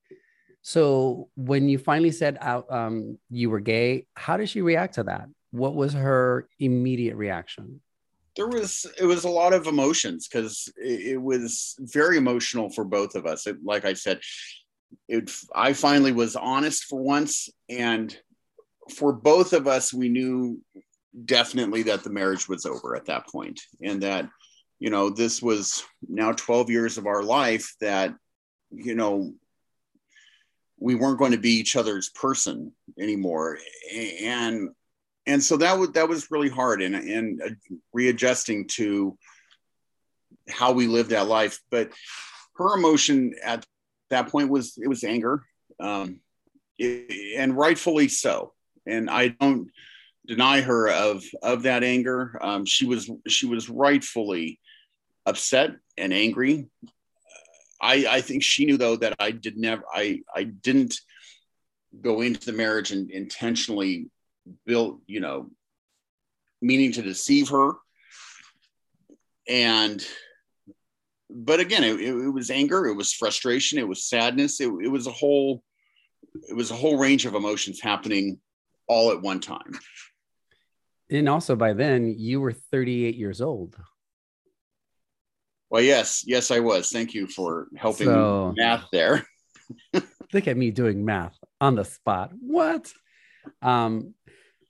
So 0.62 1.28
when 1.36 1.68
you 1.68 1.78
finally 1.78 2.10
said 2.10 2.38
out 2.40 2.72
um, 2.72 3.18
you 3.28 3.50
were 3.50 3.60
gay, 3.60 4.06
how 4.14 4.36
did 4.38 4.48
she 4.48 4.62
react 4.62 4.94
to 4.94 5.04
that? 5.04 5.28
What 5.54 5.76
was 5.76 5.92
her 5.92 6.48
immediate 6.58 7.14
reaction? 7.14 7.80
There 8.34 8.48
was 8.48 8.86
it 8.98 9.04
was 9.04 9.22
a 9.22 9.28
lot 9.28 9.52
of 9.52 9.68
emotions 9.68 10.26
because 10.26 10.68
it, 10.76 11.12
it 11.12 11.22
was 11.22 11.76
very 11.78 12.16
emotional 12.16 12.70
for 12.70 12.84
both 12.84 13.14
of 13.14 13.24
us. 13.24 13.46
It, 13.46 13.58
like 13.64 13.84
I 13.84 13.92
said, 13.92 14.18
it 15.08 15.30
I 15.54 15.72
finally 15.72 16.10
was 16.10 16.34
honest 16.34 16.86
for 16.86 17.00
once, 17.00 17.48
and 17.68 18.16
for 18.96 19.12
both 19.12 19.52
of 19.52 19.68
us, 19.68 19.94
we 19.94 20.08
knew 20.08 20.60
definitely 21.24 21.84
that 21.84 22.02
the 22.02 22.10
marriage 22.10 22.48
was 22.48 22.66
over 22.66 22.96
at 22.96 23.06
that 23.06 23.28
point, 23.28 23.60
and 23.80 24.02
that 24.02 24.28
you 24.80 24.90
know 24.90 25.08
this 25.08 25.40
was 25.40 25.84
now 26.08 26.32
12 26.32 26.68
years 26.68 26.98
of 26.98 27.06
our 27.06 27.22
life 27.22 27.76
that 27.80 28.12
you 28.72 28.96
know 28.96 29.32
we 30.80 30.96
weren't 30.96 31.20
going 31.20 31.30
to 31.30 31.38
be 31.38 31.52
each 31.52 31.76
other's 31.76 32.10
person 32.10 32.72
anymore 32.98 33.58
and 34.20 34.70
and 35.26 35.42
so 35.42 35.56
that 35.56 35.78
was 35.78 35.92
that 35.92 36.08
was 36.08 36.30
really 36.30 36.48
hard 36.48 36.82
and 36.82 36.94
and 36.94 37.42
uh, 37.42 37.50
readjusting 37.92 38.68
to 38.68 39.16
how 40.48 40.72
we 40.72 40.86
lived 40.86 41.10
that 41.10 41.26
life. 41.26 41.60
But 41.70 41.90
her 42.56 42.74
emotion 42.74 43.34
at 43.42 43.64
that 44.10 44.28
point 44.28 44.50
was 44.50 44.76
it 44.76 44.88
was 44.88 45.04
anger 45.04 45.42
um 45.80 46.20
it, 46.78 47.38
and 47.38 47.56
rightfully 47.56 48.08
so. 48.08 48.52
And 48.86 49.08
i 49.08 49.28
don't 49.28 49.70
deny 50.26 50.60
her 50.60 50.88
of 50.90 51.24
of 51.42 51.62
that 51.62 51.82
anger. 51.82 52.38
Um 52.40 52.66
she 52.66 52.86
was 52.86 53.10
she 53.26 53.46
was 53.46 53.68
rightfully 53.68 54.60
upset 55.26 55.70
and 55.96 56.12
angry. 56.12 56.66
I, 57.80 58.06
I 58.08 58.20
think 58.20 58.42
she 58.42 58.64
knew 58.66 58.76
though 58.76 58.96
that 58.96 59.14
I 59.18 59.30
did 59.30 59.56
never 59.56 59.82
I 59.92 60.20
I 60.34 60.44
didn't 60.44 61.00
go 62.00 62.20
into 62.20 62.44
the 62.46 62.52
marriage 62.52 62.92
and 62.92 63.10
intentionally 63.10 64.10
build 64.66 65.00
you 65.06 65.20
know 65.20 65.50
meaning 66.60 66.92
to 66.92 67.02
deceive 67.02 67.48
her 67.48 67.72
and 69.48 70.04
but 71.30 71.60
again 71.60 71.84
it, 71.84 72.00
it, 72.00 72.12
was 72.30 72.50
anger 72.50 72.86
it 72.86 72.94
was 72.94 73.12
frustration 73.12 73.78
it 73.78 73.88
was 73.88 74.04
sadness 74.04 74.60
it, 74.60 74.70
it 74.82 74.88
was 74.88 75.06
a 75.06 75.12
whole 75.12 75.62
it 76.48 76.54
was 76.54 76.70
a 76.70 76.74
whole 76.74 76.96
range 76.98 77.26
of 77.26 77.34
emotions 77.34 77.80
happening 77.80 78.38
all 78.86 79.10
at 79.12 79.20
one 79.22 79.40
time 79.40 79.72
And 81.10 81.28
also 81.28 81.56
by 81.56 81.72
then 81.72 82.14
you 82.18 82.40
were 82.40 82.52
38 82.52 83.14
years 83.16 83.40
old. 83.40 83.76
well 85.70 85.82
yes 85.82 86.22
yes 86.26 86.50
i 86.50 86.60
was 86.60 86.90
thank 86.90 87.14
you 87.14 87.26
for 87.26 87.68
helping 87.76 88.06
So- 88.06 88.52
me 88.56 88.62
math 88.62 88.84
there 88.92 89.26
Look 90.32 90.48
at 90.48 90.56
me 90.56 90.70
doing 90.72 91.04
math 91.04 91.36
on 91.60 91.74
the 91.76 91.84
spot. 91.84 92.32
What? 92.40 92.92
Um, 93.62 94.14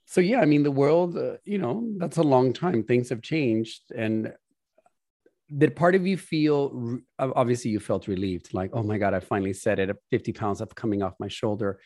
so 0.05 0.21
yeah, 0.21 0.39
I 0.39 0.45
mean 0.45 0.63
the 0.63 0.71
world, 0.71 1.17
uh, 1.17 1.37
you 1.43 1.57
know, 1.57 1.87
that's 1.97 2.17
a 2.17 2.23
long 2.23 2.53
time. 2.53 2.83
Things 2.83 3.09
have 3.09 3.21
changed, 3.21 3.91
and 3.95 4.33
did 5.55 5.75
part 5.75 5.95
of 5.95 6.05
you 6.07 6.17
feel? 6.17 6.99
Obviously, 7.19 7.71
you 7.71 7.79
felt 7.79 8.07
relieved, 8.07 8.53
like, 8.53 8.71
oh 8.73 8.83
my 8.83 8.97
god, 8.97 9.13
I 9.13 9.19
finally 9.19 9.53
said 9.53 9.79
it. 9.79 9.95
Fifty 10.11 10.31
pounds 10.33 10.61
of 10.61 10.73
coming 10.75 11.01
off 11.03 11.13
my 11.19 11.27
shoulder. 11.27 11.79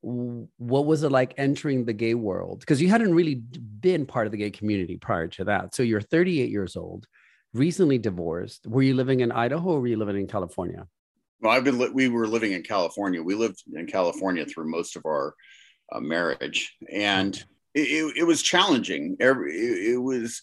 What 0.00 0.84
was 0.84 1.02
it 1.02 1.10
like 1.10 1.32
entering 1.38 1.84
the 1.84 1.94
gay 1.94 2.14
world? 2.14 2.60
Because 2.60 2.80
you 2.82 2.88
hadn't 2.88 3.14
really 3.14 3.36
been 3.36 4.04
part 4.04 4.26
of 4.26 4.32
the 4.32 4.38
gay 4.38 4.50
community 4.50 4.98
prior 4.98 5.28
to 5.28 5.44
that. 5.44 5.74
So 5.74 5.82
you're 5.82 6.02
38 6.02 6.50
years 6.50 6.76
old, 6.76 7.06
recently 7.54 7.96
divorced. 7.96 8.66
Were 8.66 8.82
you 8.82 8.92
living 8.92 9.20
in 9.20 9.32
Idaho 9.32 9.70
or 9.70 9.80
were 9.80 9.86
you 9.86 9.96
living 9.96 10.16
in 10.16 10.26
California? 10.26 10.86
Well, 11.40 11.52
I've 11.52 11.64
been. 11.64 11.78
li- 11.78 11.88
We 11.94 12.08
were 12.08 12.26
living 12.26 12.52
in 12.52 12.62
California. 12.62 13.22
We 13.22 13.34
lived 13.34 13.62
in 13.74 13.86
California 13.86 14.44
through 14.44 14.70
most 14.70 14.94
of 14.96 15.06
our 15.06 15.34
uh, 15.90 16.00
marriage, 16.00 16.76
and 16.92 17.42
it, 17.74 17.80
it, 17.80 18.16
it 18.18 18.24
was 18.24 18.42
challenging. 18.42 19.16
Every 19.20 19.52
it, 19.52 19.94
it 19.94 19.98
was, 19.98 20.42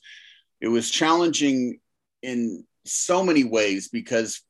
it 0.60 0.68
was 0.68 0.90
challenging 0.90 1.80
in 2.22 2.66
so 2.86 3.24
many 3.24 3.44
ways 3.44 3.88
because, 3.90 4.42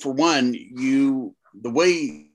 for 0.00 0.12
one, 0.12 0.54
you 0.54 1.34
the 1.60 1.70
way 1.70 2.26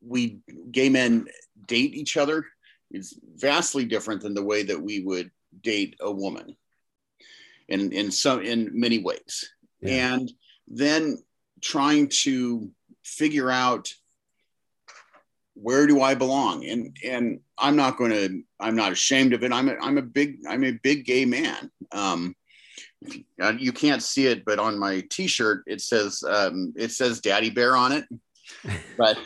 we 0.00 0.38
gay 0.70 0.88
men 0.88 1.26
date 1.66 1.94
each 1.94 2.16
other 2.16 2.46
is 2.90 3.18
vastly 3.36 3.84
different 3.84 4.22
than 4.22 4.34
the 4.34 4.44
way 4.44 4.62
that 4.64 4.80
we 4.80 5.00
would 5.00 5.30
date 5.62 5.96
a 6.00 6.10
woman. 6.10 6.56
In 7.68 7.92
in 7.92 8.10
some 8.10 8.42
in 8.42 8.70
many 8.72 8.98
ways, 8.98 9.50
Yeah. 9.80 10.14
and 10.14 10.32
then 10.68 11.18
trying 11.60 12.08
to 12.24 12.70
figure 13.04 13.50
out 13.50 13.94
where 15.54 15.86
do 15.86 16.00
I 16.00 16.14
belong 16.14 16.64
and 16.64 16.96
and 17.04 17.40
I'm 17.58 17.76
not 17.76 17.96
going 17.96 18.10
to 18.10 18.42
I'm 18.58 18.76
not 18.76 18.92
ashamed 18.92 19.32
of 19.34 19.42
it 19.44 19.52
I'm 19.52 19.68
a, 19.68 19.76
I'm 19.80 19.98
a 19.98 20.02
big 20.02 20.38
I'm 20.48 20.64
a 20.64 20.72
big 20.72 21.04
gay 21.04 21.24
man 21.24 21.70
um 21.92 22.34
you 23.58 23.72
can't 23.72 24.02
see 24.02 24.26
it 24.26 24.44
but 24.44 24.58
on 24.58 24.78
my 24.78 25.02
t-shirt 25.10 25.64
it 25.66 25.80
says 25.80 26.22
um 26.26 26.72
it 26.76 26.92
says 26.92 27.20
daddy 27.20 27.50
bear 27.50 27.76
on 27.76 27.92
it 27.92 28.04
but 28.96 29.18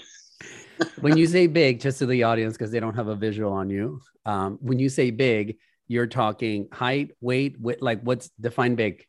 when 1.01 1.17
you 1.17 1.27
say 1.27 1.47
big, 1.47 1.81
just 1.81 1.99
to 1.99 2.07
the 2.07 2.23
audience, 2.23 2.57
because 2.57 2.71
they 2.71 2.81
don't 2.81 2.95
have 2.95 3.09
a 3.09 3.15
visual 3.15 3.53
on 3.53 3.71
you, 3.71 4.01
um, 4.25 4.59
when 4.61 4.79
you 4.79 4.89
say 4.89 5.11
big, 5.11 5.57
you're 5.89 6.07
talking 6.07 6.69
height, 6.73 7.13
weight, 7.21 7.61
weight 7.61 7.83
like 7.83 8.01
what's 8.03 8.31
define 8.41 8.75
big? 8.75 9.05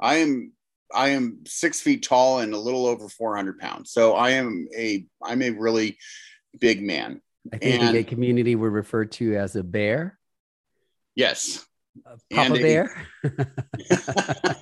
I 0.00 0.16
am 0.16 0.52
I 0.94 1.10
am 1.10 1.40
six 1.46 1.80
feet 1.80 2.02
tall 2.02 2.38
and 2.40 2.54
a 2.54 2.58
little 2.58 2.86
over 2.86 3.08
400 3.08 3.58
pounds. 3.58 3.90
So 3.92 4.14
I 4.14 4.30
am 4.30 4.68
a 4.76 5.04
I'm 5.22 5.42
a 5.42 5.50
really 5.50 5.98
big 6.60 6.82
man. 6.82 7.20
I 7.52 7.58
think 7.58 7.80
and, 7.80 7.88
the 7.88 7.92
gay 7.92 8.04
community 8.04 8.56
we're 8.56 8.68
referred 8.70 9.12
to 9.12 9.36
as 9.36 9.56
a 9.56 9.62
bear. 9.62 10.18
Yes. 11.14 11.66
Papa 12.32 12.54
Bear. 12.54 13.06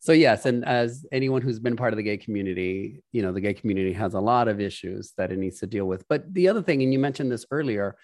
so 0.00 0.12
yes, 0.12 0.46
and 0.46 0.64
as 0.64 1.06
anyone 1.12 1.42
who's 1.42 1.60
been 1.60 1.76
part 1.76 1.92
of 1.92 1.96
the 1.96 2.02
gay 2.02 2.16
community, 2.16 3.02
you 3.12 3.22
know, 3.22 3.32
the 3.32 3.40
gay 3.40 3.54
community 3.54 3.92
has 3.92 4.14
a 4.14 4.20
lot 4.20 4.48
of 4.48 4.60
issues 4.60 5.12
that 5.16 5.30
it 5.30 5.38
needs 5.38 5.60
to 5.60 5.66
deal 5.66 5.84
with. 5.84 6.04
But 6.08 6.32
the 6.32 6.48
other 6.48 6.62
thing, 6.62 6.82
and 6.82 6.92
you 6.92 6.98
mentioned 6.98 7.30
this 7.30 7.46
earlier, 7.50 7.96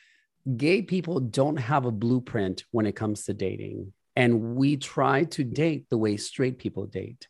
gay 0.56 0.82
people 0.82 1.20
don't 1.20 1.56
have 1.56 1.86
a 1.86 1.90
blueprint 1.90 2.64
when 2.70 2.86
it 2.86 2.96
comes 2.96 3.24
to 3.24 3.34
dating. 3.34 3.92
And 4.16 4.54
we 4.54 4.76
try 4.76 5.24
to 5.24 5.42
date 5.42 5.86
the 5.90 5.98
way 5.98 6.16
straight 6.16 6.58
people 6.58 6.86
date. 6.86 7.26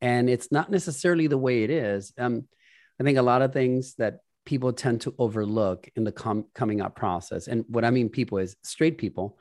And 0.00 0.28
it's 0.28 0.52
not 0.52 0.70
necessarily 0.70 1.26
the 1.26 1.38
way 1.38 1.62
it 1.62 1.70
is. 1.70 2.12
Um, 2.18 2.46
I 3.00 3.04
think 3.04 3.16
a 3.16 3.22
lot 3.22 3.42
of 3.42 3.52
things 3.52 3.94
that 3.94 4.18
people 4.48 4.72
tend 4.72 5.00
to 5.02 5.14
overlook 5.18 5.88
in 5.94 6.02
the 6.04 6.12
com- 6.12 6.46
coming 6.54 6.80
up 6.80 6.96
process. 6.96 7.48
And 7.48 7.64
what 7.68 7.84
I 7.84 7.90
mean, 7.90 8.08
people 8.08 8.38
is 8.38 8.56
straight 8.62 8.98
people 8.98 9.38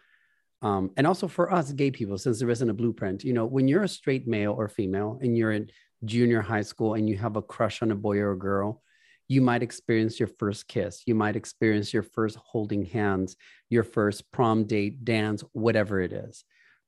um, 0.62 0.91
and 0.98 1.06
also 1.06 1.28
for 1.28 1.54
us 1.54 1.72
gay 1.72 1.91
people, 1.91 2.17
since 2.17 2.39
there 2.39 2.50
isn't 2.50 2.70
a 2.70 2.74
blueprint, 2.74 3.24
you 3.24 3.34
know, 3.34 3.46
when 3.46 3.67
you're 3.67 3.84
a 3.84 3.88
straight 3.88 4.28
male 4.28 4.54
or 4.54 4.67
female 4.67 5.20
and 5.22 5.38
you're 5.38 5.52
in 5.52 5.70
junior 6.06 6.41
high 6.41 6.62
school 6.62 6.96
and 6.96 7.08
you 7.08 7.17
have 7.17 7.36
a 7.36 7.41
crush 7.41 7.82
on 7.82 7.91
a 7.91 7.96
boy 7.96 8.17
or 8.17 8.32
a 8.32 8.38
girl, 8.38 8.82
you 9.28 9.41
might 9.41 9.62
experience 9.62 10.20
your 10.20 10.30
first 10.39 10.67
kiss. 10.67 11.04
You 11.06 11.13
might 11.13 11.36
experience 11.36 11.93
your 11.93 12.04
first 12.04 12.38
holding 12.38 12.86
hands, 12.86 13.36
your 13.70 13.84
first 13.84 14.32
prom 14.32 14.63
date, 14.63 15.04
dance, 15.06 15.43
whatever 15.52 16.02
it 16.02 16.13
is. 16.13 16.43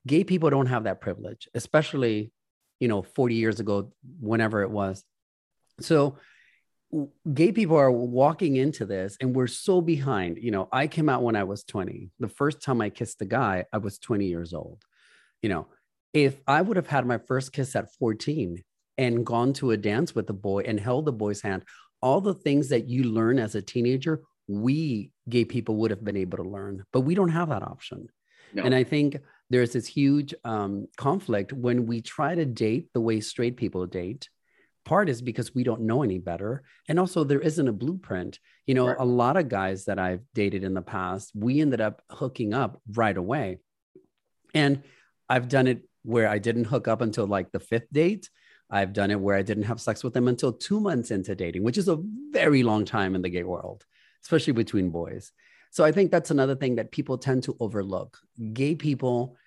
Gay 0.08 0.24
people 0.24 0.50
don't 0.50 0.68
have 0.68 0.86
that 0.86 1.02
privilege, 1.02 1.48
especially, 1.54 2.32
you 2.80 2.88
know, 2.88 3.04
40 3.04 3.36
years 3.36 3.60
ago, 3.60 3.92
whenever 4.20 4.64
it 4.64 4.72
was. 4.72 5.04
So 5.82 6.18
gay 7.34 7.52
people 7.52 7.78
are 7.78 7.92
walking 7.92 8.56
into 8.56 8.86
this 8.86 9.18
and 9.22 9.36
we're 9.36 9.48
so 9.48 9.82
behind. 9.82 10.38
You 10.42 10.52
know, 10.52 10.68
I 10.72 10.88
came 10.88 11.10
out 11.10 11.24
when 11.24 11.36
I 11.36 11.44
was 11.44 11.64
20. 11.64 12.10
The 12.20 12.28
first 12.28 12.62
time 12.62 12.82
I 12.82 12.90
kissed 12.90 13.22
a 13.22 13.26
guy, 13.26 13.66
I 13.72 13.78
was 13.78 14.00
20 14.00 14.26
years 14.26 14.54
old. 14.54 14.82
You 15.42 15.50
know, 15.50 15.68
if 16.14 16.40
I 16.48 16.62
would 16.62 16.78
have 16.78 16.88
had 16.88 17.06
my 17.06 17.20
first 17.20 17.54
kiss 17.54 17.76
at 17.76 17.94
14 17.96 18.64
and 18.98 19.26
gone 19.26 19.54
to 19.54 19.72
a 19.72 19.78
dance 19.78 20.16
with 20.16 20.30
a 20.30 20.34
boy 20.34 20.62
and 20.62 20.80
held 20.80 21.06
the 21.06 21.14
boy's 21.14 21.42
hand, 21.42 21.64
all 22.02 22.22
the 22.22 22.34
things 22.34 22.70
that 22.70 22.88
you 22.88 23.04
learn 23.04 23.38
as 23.40 23.56
a 23.56 23.62
teenager, 23.62 24.22
we 24.48 25.12
gay 25.28 25.46
people 25.46 25.76
would 25.78 25.92
have 25.92 26.04
been 26.04 26.18
able 26.18 26.38
to 26.38 26.50
learn, 26.50 26.84
but 26.92 27.02
we 27.02 27.14
don't 27.14 27.30
have 27.30 27.50
that 27.50 27.62
option. 27.62 28.08
No. 28.54 28.64
And 28.64 28.74
I 28.74 28.84
think 28.84 29.18
there's 29.52 29.74
this 29.74 29.86
huge 29.86 30.34
um, 30.44 30.88
conflict 30.98 31.54
when 31.54 31.86
we 31.86 32.02
try 32.02 32.34
to 32.34 32.46
date 32.46 32.88
the 32.94 33.02
way 33.02 33.20
straight 33.20 33.58
people 33.58 33.86
date 33.86 34.28
part 34.90 35.08
is 35.08 35.22
because 35.22 35.54
we 35.54 35.64
don't 35.64 35.82
know 35.82 36.02
any 36.02 36.18
better. 36.18 36.64
And 36.88 37.00
also 37.00 37.24
there 37.24 37.40
isn't 37.40 37.68
a 37.68 37.80
blueprint. 37.84 38.40
You 38.66 38.74
know 38.74 38.88
right. 38.88 38.98
a 39.00 39.06
lot 39.06 39.38
of 39.38 39.48
guys 39.48 39.86
that 39.86 40.00
i've 40.00 40.24
dated 40.34 40.64
in 40.64 40.74
the 40.74 40.82
past 40.82 41.32
we 41.36 41.62
ended 41.62 41.82
up 41.88 42.02
hooking 42.10 42.54
up 42.54 42.82
right 43.02 43.20
away. 43.26 43.60
And 44.54 44.84
i've 45.34 45.48
done 45.48 45.68
it 45.68 45.80
where 46.14 46.28
i 46.36 46.40
didn't 46.48 46.72
hook 46.74 46.88
up 46.88 47.02
until 47.02 47.28
like 47.28 47.52
the 47.52 47.66
fifth 47.72 47.90
date. 48.02 48.26
I've 48.78 48.94
done 49.00 49.12
it 49.12 49.20
where 49.26 49.38
i 49.42 49.44
didn't 49.50 49.70
have 49.72 49.86
sex 49.88 50.04
with 50.04 50.14
them 50.16 50.28
until 50.28 50.54
two 50.54 50.80
months 50.80 51.12
into 51.12 51.36
dating 51.44 51.64
which 51.64 51.80
is 51.84 51.88
a 51.88 52.02
very 52.42 52.62
long 52.72 52.84
time 52.86 53.14
in 53.16 53.22
the 53.22 53.36
gay 53.38 53.48
world 53.54 53.86
especially 54.24 54.54
between 54.64 54.90
boys. 55.02 55.32
So 55.76 55.84
i 55.90 55.92
think 55.92 56.08
that's 56.10 56.32
another 56.32 56.58
thing 56.62 56.74
that 56.78 56.96
people 56.98 57.18
tend 57.18 57.44
to 57.44 57.58
overlook. 57.60 58.12
Gay 58.60 58.74
people 58.88 59.38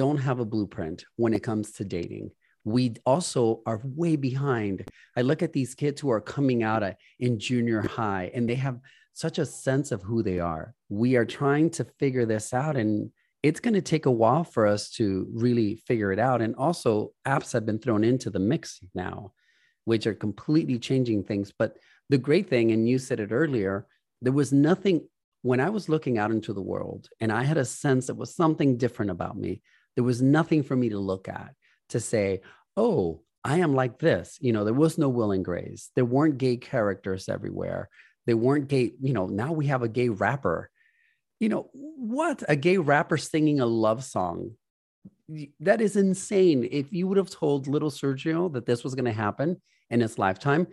don't 0.00 0.22
have 0.28 0.38
a 0.40 0.50
blueprint 0.54 0.98
when 1.22 1.34
it 1.34 1.42
comes 1.48 1.72
to 1.72 1.84
dating 1.84 2.30
we 2.64 2.94
also 3.04 3.62
are 3.66 3.80
way 3.84 4.16
behind. 4.16 4.88
I 5.16 5.22
look 5.22 5.42
at 5.42 5.52
these 5.52 5.74
kids 5.74 6.00
who 6.00 6.10
are 6.10 6.20
coming 6.20 6.62
out 6.62 6.82
in 7.18 7.38
junior 7.38 7.82
high 7.82 8.30
and 8.34 8.48
they 8.48 8.54
have 8.56 8.78
such 9.14 9.38
a 9.38 9.46
sense 9.46 9.92
of 9.92 10.02
who 10.02 10.22
they 10.22 10.38
are. 10.38 10.74
We 10.88 11.16
are 11.16 11.24
trying 11.24 11.70
to 11.70 11.84
figure 11.84 12.24
this 12.24 12.54
out 12.54 12.76
and 12.76 13.10
it's 13.42 13.60
going 13.60 13.74
to 13.74 13.82
take 13.82 14.06
a 14.06 14.10
while 14.10 14.44
for 14.44 14.66
us 14.66 14.90
to 14.90 15.26
really 15.32 15.76
figure 15.86 16.12
it 16.12 16.20
out. 16.20 16.40
And 16.40 16.54
also, 16.54 17.12
apps 17.26 17.52
have 17.52 17.66
been 17.66 17.80
thrown 17.80 18.04
into 18.04 18.30
the 18.30 18.38
mix 18.38 18.78
now, 18.94 19.32
which 19.84 20.06
are 20.06 20.14
completely 20.14 20.78
changing 20.78 21.24
things. 21.24 21.52
But 21.56 21.76
the 22.08 22.18
great 22.18 22.48
thing, 22.48 22.70
and 22.70 22.88
you 22.88 22.98
said 22.98 23.18
it 23.18 23.32
earlier, 23.32 23.88
there 24.20 24.32
was 24.32 24.52
nothing 24.52 25.08
when 25.42 25.58
I 25.58 25.70
was 25.70 25.88
looking 25.88 26.18
out 26.18 26.30
into 26.30 26.52
the 26.52 26.62
world 26.62 27.08
and 27.20 27.32
I 27.32 27.42
had 27.42 27.56
a 27.56 27.64
sense 27.64 28.06
that 28.06 28.14
was 28.14 28.36
something 28.36 28.76
different 28.76 29.10
about 29.10 29.36
me. 29.36 29.60
There 29.96 30.04
was 30.04 30.22
nothing 30.22 30.62
for 30.62 30.76
me 30.76 30.90
to 30.90 30.98
look 31.00 31.28
at 31.28 31.52
to 31.92 32.00
say, 32.00 32.40
oh, 32.76 33.22
I 33.44 33.58
am 33.58 33.74
like 33.74 33.98
this. 33.98 34.38
You 34.40 34.52
know, 34.52 34.64
there 34.64 34.74
was 34.74 34.98
no 34.98 35.08
Will 35.08 35.32
and 35.32 35.44
Grace. 35.44 35.90
There 35.94 36.04
weren't 36.04 36.38
gay 36.38 36.56
characters 36.56 37.28
everywhere. 37.28 37.88
There 38.26 38.36
weren't 38.36 38.68
gay, 38.68 38.92
you 39.00 39.12
know, 39.12 39.26
now 39.26 39.52
we 39.52 39.66
have 39.66 39.82
a 39.82 39.88
gay 39.88 40.08
rapper. 40.08 40.70
You 41.40 41.48
know, 41.48 41.70
what? 41.72 42.42
A 42.48 42.54
gay 42.54 42.78
rapper 42.78 43.16
singing 43.16 43.60
a 43.60 43.66
love 43.66 44.04
song. 44.04 44.52
That 45.60 45.80
is 45.80 45.96
insane. 45.96 46.68
If 46.70 46.92
you 46.92 47.08
would 47.08 47.16
have 47.16 47.30
told 47.30 47.66
little 47.66 47.90
Sergio 47.90 48.52
that 48.52 48.66
this 48.66 48.84
was 48.84 48.94
going 48.94 49.06
to 49.06 49.12
happen 49.12 49.60
in 49.90 50.00
his 50.00 50.18
lifetime, 50.18 50.68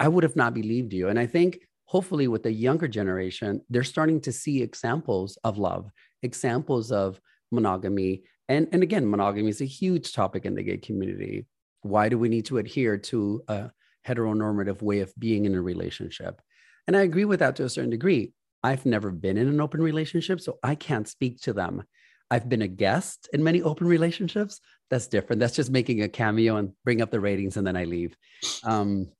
I 0.00 0.08
would 0.08 0.24
have 0.24 0.34
not 0.34 0.54
believed 0.54 0.92
you. 0.92 1.08
And 1.08 1.18
I 1.18 1.26
think 1.26 1.60
hopefully 1.84 2.26
with 2.26 2.42
the 2.42 2.52
younger 2.52 2.88
generation, 2.88 3.60
they're 3.70 3.84
starting 3.84 4.20
to 4.22 4.32
see 4.32 4.62
examples 4.62 5.38
of 5.44 5.58
love, 5.58 5.90
examples 6.22 6.90
of 6.90 7.20
monogamy, 7.52 8.24
and, 8.48 8.68
and 8.72 8.82
again, 8.82 9.08
monogamy 9.08 9.48
is 9.48 9.60
a 9.60 9.66
huge 9.66 10.12
topic 10.12 10.44
in 10.44 10.54
the 10.54 10.62
gay 10.62 10.78
community. 10.78 11.46
Why 11.82 12.08
do 12.08 12.18
we 12.18 12.28
need 12.28 12.46
to 12.46 12.58
adhere 12.58 12.98
to 12.98 13.42
a 13.48 13.70
heteronormative 14.06 14.82
way 14.82 15.00
of 15.00 15.12
being 15.18 15.44
in 15.44 15.54
a 15.54 15.62
relationship? 15.62 16.40
And 16.86 16.96
I 16.96 17.02
agree 17.02 17.24
with 17.24 17.40
that 17.40 17.56
to 17.56 17.64
a 17.64 17.68
certain 17.68 17.90
degree. 17.90 18.32
I've 18.62 18.86
never 18.86 19.10
been 19.10 19.36
in 19.36 19.48
an 19.48 19.60
open 19.60 19.82
relationship, 19.82 20.40
so 20.40 20.58
I 20.62 20.74
can't 20.74 21.08
speak 21.08 21.40
to 21.42 21.52
them. 21.52 21.82
I've 22.30 22.48
been 22.48 22.62
a 22.62 22.68
guest 22.68 23.28
in 23.32 23.42
many 23.42 23.62
open 23.62 23.86
relationships. 23.86 24.60
That's 24.90 25.06
different. 25.06 25.40
That's 25.40 25.56
just 25.56 25.70
making 25.70 26.02
a 26.02 26.08
cameo 26.08 26.56
and 26.56 26.72
bring 26.84 27.02
up 27.02 27.10
the 27.10 27.20
ratings 27.20 27.56
and 27.56 27.66
then 27.66 27.76
I 27.76 27.84
leave. 27.84 28.16
Um, 28.64 29.10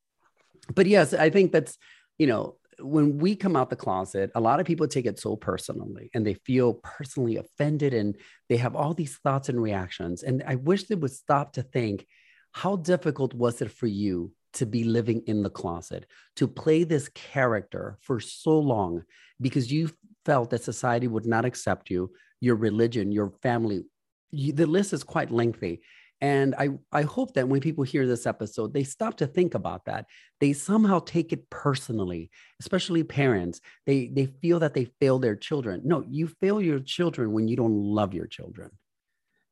but 0.74 0.86
yes, 0.86 1.12
I 1.12 1.30
think 1.30 1.52
that's, 1.52 1.76
you 2.18 2.26
know, 2.26 2.56
when 2.82 3.18
we 3.18 3.36
come 3.36 3.56
out 3.56 3.70
the 3.70 3.76
closet, 3.76 4.30
a 4.34 4.40
lot 4.40 4.60
of 4.60 4.66
people 4.66 4.86
take 4.86 5.06
it 5.06 5.18
so 5.18 5.36
personally 5.36 6.10
and 6.14 6.26
they 6.26 6.34
feel 6.34 6.74
personally 6.74 7.36
offended 7.36 7.94
and 7.94 8.16
they 8.48 8.56
have 8.56 8.76
all 8.76 8.94
these 8.94 9.16
thoughts 9.18 9.48
and 9.48 9.62
reactions. 9.62 10.22
And 10.22 10.42
I 10.46 10.56
wish 10.56 10.84
they 10.84 10.94
would 10.94 11.12
stop 11.12 11.52
to 11.54 11.62
think 11.62 12.06
how 12.52 12.76
difficult 12.76 13.34
was 13.34 13.62
it 13.62 13.70
for 13.70 13.86
you 13.86 14.32
to 14.54 14.66
be 14.66 14.84
living 14.84 15.22
in 15.26 15.42
the 15.42 15.50
closet, 15.50 16.06
to 16.36 16.46
play 16.46 16.84
this 16.84 17.08
character 17.10 17.98
for 18.02 18.20
so 18.20 18.58
long 18.58 19.02
because 19.40 19.72
you 19.72 19.90
felt 20.24 20.50
that 20.50 20.62
society 20.62 21.08
would 21.08 21.26
not 21.26 21.44
accept 21.44 21.90
you, 21.90 22.12
your 22.40 22.56
religion, 22.56 23.10
your 23.10 23.32
family. 23.42 23.84
You, 24.30 24.52
the 24.52 24.66
list 24.66 24.92
is 24.92 25.02
quite 25.02 25.30
lengthy. 25.30 25.80
And 26.22 26.54
I, 26.56 26.68
I 26.92 27.02
hope 27.02 27.34
that 27.34 27.48
when 27.48 27.60
people 27.60 27.82
hear 27.82 28.06
this 28.06 28.26
episode, 28.26 28.72
they 28.72 28.84
stop 28.84 29.16
to 29.16 29.26
think 29.26 29.54
about 29.54 29.86
that. 29.86 30.06
They 30.38 30.52
somehow 30.52 31.00
take 31.00 31.32
it 31.32 31.50
personally, 31.50 32.30
especially 32.60 33.02
parents. 33.02 33.60
They, 33.86 34.06
they 34.06 34.26
feel 34.26 34.60
that 34.60 34.72
they 34.72 34.84
fail 35.00 35.18
their 35.18 35.34
children. 35.34 35.82
No, 35.84 36.04
you 36.08 36.28
fail 36.28 36.60
your 36.62 36.78
children 36.78 37.32
when 37.32 37.48
you 37.48 37.56
don't 37.56 37.74
love 37.74 38.14
your 38.14 38.28
children, 38.28 38.70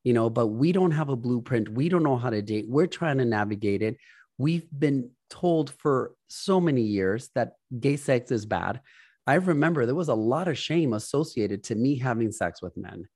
you 0.05 0.13
know, 0.13 0.31
but 0.31 0.47
we 0.47 0.71
don't 0.71 0.93
have 0.93 1.09
a 1.09 1.17
blueprint. 1.17 1.69
We 1.71 1.89
don't 1.89 2.05
know 2.05 2.17
how 2.17 2.31
to 2.31 2.41
date. 2.41 2.67
We're 2.69 2.87
trying 2.87 3.19
to 3.19 3.25
navigate 3.25 3.83
it. 3.83 3.97
We've 4.39 4.69
been 4.71 5.11
told 5.29 5.71
for 5.71 6.15
so 6.29 6.61
many 6.61 6.83
years 6.83 7.31
that 7.35 7.55
gay 7.81 7.97
sex 7.97 8.31
is 8.31 8.47
bad. 8.47 8.81
I 9.27 9.35
remember 9.35 9.87
there 9.87 9.97
was 9.97 10.09
a 10.09 10.15
lot 10.15 10.47
of 10.47 10.57
shame 10.57 10.93
associated 10.93 11.65
to 11.65 11.75
me 11.75 11.99
having 11.99 12.31
sex 12.31 12.63
with 12.63 12.77
men. 12.77 13.09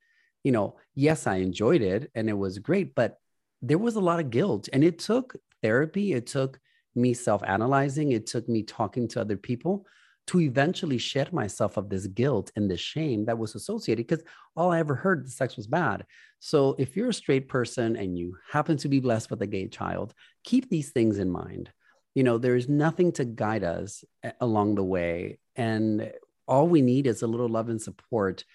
You 0.43 0.51
know, 0.51 0.75
yes, 0.93 1.25
I 1.25 1.37
enjoyed 1.37 1.81
it 1.81 2.11
and 2.15 2.29
it 2.29 2.37
was 2.37 2.59
great, 2.59 2.93
but 2.95 3.17
there 3.61 3.77
was 3.77 3.95
a 3.95 4.01
lot 4.01 4.19
of 4.19 4.29
guilt 4.29 4.69
and 4.73 4.83
it 4.83 4.99
took 4.99 5.35
therapy 5.61 6.13
it 6.13 6.27
took 6.27 6.59
me 6.95 7.13
self-analyzing 7.13 8.11
it 8.11 8.27
took 8.27 8.47
me 8.47 8.63
talking 8.63 9.07
to 9.07 9.19
other 9.21 9.37
people 9.37 9.85
to 10.27 10.41
eventually 10.41 10.97
shed 10.97 11.31
myself 11.33 11.77
of 11.77 11.89
this 11.89 12.07
guilt 12.07 12.51
and 12.55 12.69
this 12.69 12.79
shame 12.79 13.25
that 13.25 13.37
was 13.37 13.53
associated 13.55 14.07
because 14.07 14.23
all 14.55 14.71
I 14.71 14.79
ever 14.79 14.95
heard 14.95 15.25
the 15.25 15.29
sex 15.29 15.55
was 15.55 15.67
bad. 15.67 16.05
So 16.39 16.75
if 16.79 16.95
you're 16.95 17.09
a 17.09 17.13
straight 17.13 17.47
person 17.47 17.95
and 17.95 18.17
you 18.17 18.35
happen 18.51 18.77
to 18.77 18.87
be 18.87 18.99
blessed 18.99 19.29
with 19.29 19.41
a 19.41 19.47
gay 19.47 19.67
child, 19.67 20.13
keep 20.43 20.69
these 20.69 20.91
things 20.91 21.19
in 21.19 21.29
mind. 21.29 21.71
You 22.15 22.23
know, 22.23 22.37
there's 22.37 22.67
nothing 22.67 23.11
to 23.13 23.25
guide 23.25 23.63
us 23.63 24.03
eh, 24.23 24.31
along 24.41 24.75
the 24.75 24.83
way. 24.83 25.39
And 25.55 26.11
all 26.47 26.67
we 26.67 26.81
need 26.81 27.07
is 27.07 27.21
a 27.21 27.27
little 27.27 27.49
love 27.49 27.69
and 27.69 27.81
support. 27.81 28.45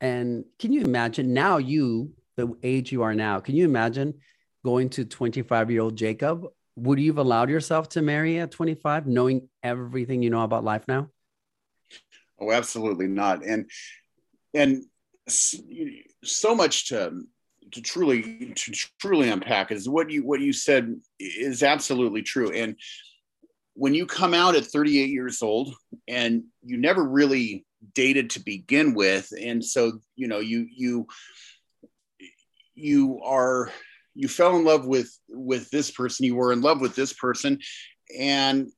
And 0.00 0.44
can 0.58 0.72
you 0.72 0.82
imagine 0.82 1.32
now 1.32 1.56
you, 1.56 2.12
the 2.36 2.54
age 2.62 2.92
you 2.92 3.02
are 3.02 3.14
now, 3.14 3.40
can 3.40 3.56
you 3.56 3.64
imagine 3.64 4.14
going 4.66 4.90
to 4.90 5.04
25 5.04 5.70
year 5.70 5.80
old 5.80 5.94
Jacob, 5.96 6.44
would 6.74 6.98
you 6.98 7.10
have 7.10 7.18
allowed 7.18 7.48
yourself 7.48 7.88
to 7.90 8.02
marry 8.02 8.40
at 8.40 8.50
25, 8.50 9.06
knowing 9.06 9.48
everything 9.62 10.24
you 10.24 10.28
know 10.28 10.42
about 10.42 10.64
life 10.64 10.82
now? 10.88 11.08
Oh, 12.40 12.50
absolutely 12.50 13.06
not. 13.06 13.46
And 13.46 13.70
and 14.52 14.84
so 15.28 16.54
much 16.54 16.88
to 16.88 17.22
to 17.70 17.80
truly 17.80 18.52
to 18.56 18.72
truly 19.00 19.28
unpack 19.28 19.70
is 19.70 19.88
what 19.88 20.10
you 20.10 20.26
what 20.26 20.40
you 20.40 20.52
said 20.52 21.00
is 21.20 21.62
absolutely 21.62 22.22
true 22.22 22.50
and 22.52 22.76
when 23.74 23.92
you 23.92 24.06
come 24.06 24.32
out 24.34 24.54
at 24.54 24.64
38 24.64 25.10
years 25.10 25.42
old 25.42 25.74
and 26.06 26.44
you 26.64 26.76
never 26.76 27.02
really 27.02 27.66
dated 27.94 28.30
to 28.30 28.40
begin 28.40 28.94
with 28.94 29.32
and 29.40 29.64
so 29.64 30.00
you 30.14 30.28
know 30.28 30.38
you 30.38 30.66
you 30.72 31.06
you 32.76 33.20
are 33.24 33.72
you 34.16 34.28
fell 34.28 34.56
in 34.56 34.64
love 34.64 34.86
with 34.86 35.16
with 35.28 35.70
this 35.70 35.90
person 35.90 36.24
you 36.24 36.34
were 36.34 36.52
in 36.52 36.62
love 36.62 36.80
with 36.80 36.96
this 36.96 37.12
person 37.12 37.60
and 38.18 38.68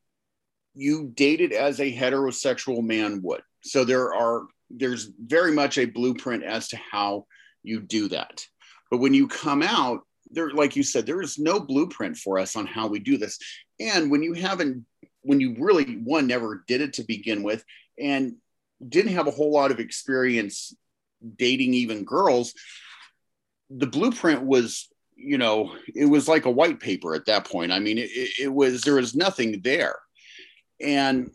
you 0.75 1.11
dated 1.15 1.53
as 1.53 1.81
a 1.81 1.97
heterosexual 1.97 2.83
man 2.83 3.21
would. 3.23 3.43
So 3.63 3.85
there 3.85 4.13
are 4.13 4.47
there's 4.69 5.11
very 5.25 5.53
much 5.53 5.79
a 5.79 5.87
blueprint 5.87 6.45
as 6.45 6.69
to 6.69 6.79
how 6.91 7.27
you 7.63 7.81
do 7.81 8.09
that. 8.09 8.45
But 8.91 8.99
when 8.99 9.15
you 9.15 9.29
come 9.29 9.63
out 9.63 10.01
there 10.31 10.51
like 10.51 10.77
you 10.77 10.83
said 10.83 11.07
there 11.07 11.23
is 11.23 11.39
no 11.39 11.61
blueprint 11.61 12.17
for 12.17 12.39
us 12.39 12.57
on 12.57 12.67
how 12.67 12.89
we 12.89 12.99
do 12.99 13.17
this. 13.17 13.39
And 13.81 14.11
when 14.11 14.23
you 14.23 14.35
haven't 14.35 14.85
when 15.23 15.41
you 15.41 15.55
really 15.59 15.99
one 16.03 16.27
never 16.27 16.65
did 16.67 16.81
it 16.81 16.95
to 16.95 17.05
begin 17.05 17.45
with 17.45 17.65
and 17.99 18.35
didn't 18.87 19.13
have 19.13 19.29
a 19.29 19.33
whole 19.33 19.53
lot 19.53 19.71
of 19.71 19.81
experience 19.81 20.75
dating 21.37 21.75
even 21.75 22.05
girls 22.05 22.55
the 23.71 23.87
blueprint 23.87 24.43
was 24.43 24.89
you 25.19 25.37
know 25.37 25.75
it 25.95 26.07
was 26.07 26.29
like 26.29 26.47
a 26.47 26.51
white 26.51 26.81
paper 26.81 27.15
at 27.15 27.27
that 27.27 27.45
point. 27.45 27.73
I 27.73 27.81
mean 27.81 27.99
it, 27.99 28.11
it 28.41 28.53
was 28.53 28.83
there 28.83 28.95
was 28.95 29.15
nothing 29.15 29.61
there. 29.63 29.97
And 30.81 31.33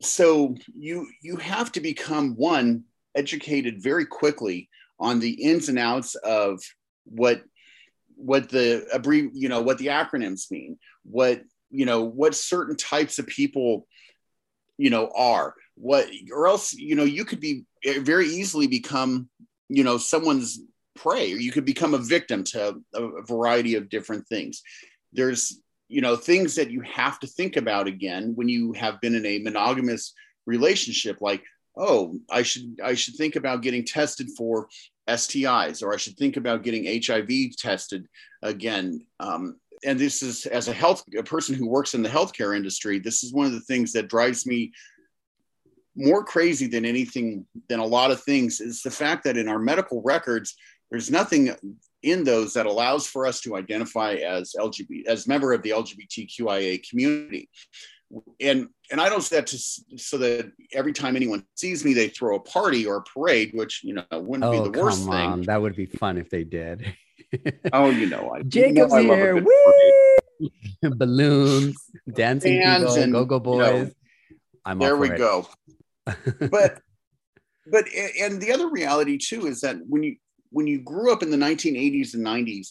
so 0.00 0.56
you 0.74 1.08
you 1.20 1.36
have 1.36 1.70
to 1.72 1.80
become 1.80 2.34
one 2.36 2.84
educated 3.14 3.82
very 3.82 4.06
quickly 4.06 4.68
on 4.98 5.20
the 5.20 5.30
ins 5.30 5.68
and 5.68 5.78
outs 5.78 6.14
of 6.16 6.60
what 7.04 7.42
what 8.16 8.48
the 8.48 8.86
abbrev 8.94 9.30
you 9.32 9.48
know 9.48 9.62
what 9.62 9.78
the 9.78 9.86
acronyms 9.86 10.50
mean 10.50 10.78
what 11.04 11.42
you 11.70 11.84
know 11.84 12.02
what 12.02 12.34
certain 12.34 12.76
types 12.76 13.18
of 13.18 13.26
people 13.26 13.86
you 14.76 14.90
know 14.90 15.10
are 15.16 15.54
what 15.74 16.08
or 16.32 16.48
else 16.48 16.72
you 16.72 16.94
know 16.94 17.04
you 17.04 17.24
could 17.24 17.40
be 17.40 17.64
very 18.00 18.26
easily 18.26 18.66
become 18.66 19.28
you 19.68 19.84
know 19.84 19.98
someone's 19.98 20.60
prey. 20.98 21.32
Or 21.32 21.36
you 21.36 21.52
could 21.52 21.64
become 21.64 21.94
a 21.94 21.98
victim 21.98 22.44
to 22.44 22.80
a, 22.94 23.22
variety 23.22 23.74
of 23.74 23.88
different 23.88 24.26
things. 24.28 24.62
There's 25.12 25.60
you 25.88 26.02
know 26.02 26.16
things 26.16 26.54
that 26.56 26.70
you 26.70 26.82
have 26.82 27.18
to 27.20 27.26
think 27.26 27.56
about 27.56 27.86
again 27.86 28.32
when 28.34 28.48
you 28.48 28.72
have 28.74 29.00
been 29.00 29.14
in 29.14 29.24
a 29.24 29.38
monogamous 29.38 30.12
relationship 30.46 31.20
like 31.20 31.42
oh 31.78 32.14
i 32.30 32.42
should 32.42 32.78
i 32.84 32.94
should 32.94 33.14
think 33.16 33.36
about 33.36 33.62
getting 33.62 33.84
tested 33.84 34.28
for 34.36 34.68
stis 35.08 35.82
or 35.82 35.94
i 35.94 35.96
should 35.96 36.16
think 36.18 36.36
about 36.36 36.62
getting 36.62 36.84
hiv 37.02 37.56
tested 37.56 38.06
again. 38.42 39.04
Um, 39.18 39.56
and 39.84 39.98
this 39.98 40.22
is 40.22 40.46
as 40.46 40.68
a 40.68 40.72
health 40.72 41.04
a 41.16 41.22
person 41.22 41.54
who 41.54 41.68
works 41.68 41.94
in 41.94 42.02
the 42.02 42.08
healthcare 42.08 42.56
industry 42.56 42.98
this 42.98 43.22
is 43.22 43.32
one 43.32 43.46
of 43.46 43.52
the 43.52 43.60
things 43.60 43.92
that 43.92 44.08
drives 44.08 44.44
me 44.44 44.72
more 45.96 46.24
crazy 46.24 46.66
than 46.66 46.84
anything 46.84 47.44
than 47.68 47.80
a 47.80 47.86
lot 47.86 48.10
of 48.10 48.22
things 48.22 48.60
is 48.60 48.82
the 48.82 48.90
fact 48.90 49.24
that 49.24 49.36
in 49.36 49.48
our 49.48 49.58
medical 49.58 50.02
records 50.02 50.56
there's 50.90 51.10
nothing 51.10 51.54
in 52.02 52.24
those 52.24 52.54
that 52.54 52.66
allows 52.66 53.06
for 53.06 53.26
us 53.26 53.40
to 53.40 53.56
identify 53.56 54.14
as 54.14 54.54
lgbt 54.58 55.06
as 55.06 55.26
member 55.26 55.52
of 55.52 55.62
the 55.62 55.70
lgbtqia 55.70 56.88
community 56.88 57.48
and 58.40 58.68
and 58.90 59.00
i 59.00 59.08
don't 59.08 59.22
say 59.22 59.36
that 59.36 59.46
to, 59.46 59.58
so 59.98 60.16
that 60.16 60.50
every 60.72 60.92
time 60.92 61.16
anyone 61.16 61.44
sees 61.56 61.84
me 61.84 61.92
they 61.92 62.08
throw 62.08 62.36
a 62.36 62.40
party 62.40 62.86
or 62.86 62.96
a 62.96 63.02
parade 63.02 63.50
which 63.52 63.82
you 63.84 63.94
know 63.94 64.04
wouldn't 64.12 64.44
oh, 64.44 64.64
be 64.64 64.70
the 64.70 64.80
worst 64.80 65.08
on. 65.08 65.38
thing 65.38 65.42
that 65.46 65.60
would 65.60 65.76
be 65.76 65.86
fun 65.86 66.16
if 66.16 66.30
they 66.30 66.44
did 66.44 66.94
oh, 67.72 67.90
you 67.90 68.08
know, 68.08 68.32
I, 68.34 68.42
Jacob's 68.42 68.92
you 68.92 69.04
know 69.04 69.12
I 69.12 69.16
here. 69.16 69.44
Balloons, 70.82 71.76
dancing 72.12 72.62
people, 72.62 72.94
and, 72.94 73.12
go 73.12 73.24
go 73.24 73.40
boys. 73.40 73.56
You 73.56 73.84
know, 73.84 73.90
I'm 74.64 74.78
there. 74.78 74.96
We 74.96 75.10
it. 75.10 75.18
go. 75.18 75.48
but 76.06 76.80
but 77.70 77.84
and 78.20 78.40
the 78.40 78.52
other 78.52 78.68
reality 78.68 79.18
too 79.18 79.46
is 79.46 79.60
that 79.62 79.76
when 79.86 80.02
you 80.02 80.16
when 80.50 80.66
you 80.66 80.80
grew 80.80 81.12
up 81.12 81.22
in 81.22 81.30
the 81.30 81.36
1980s 81.36 82.14
and 82.14 82.24
90s, 82.24 82.68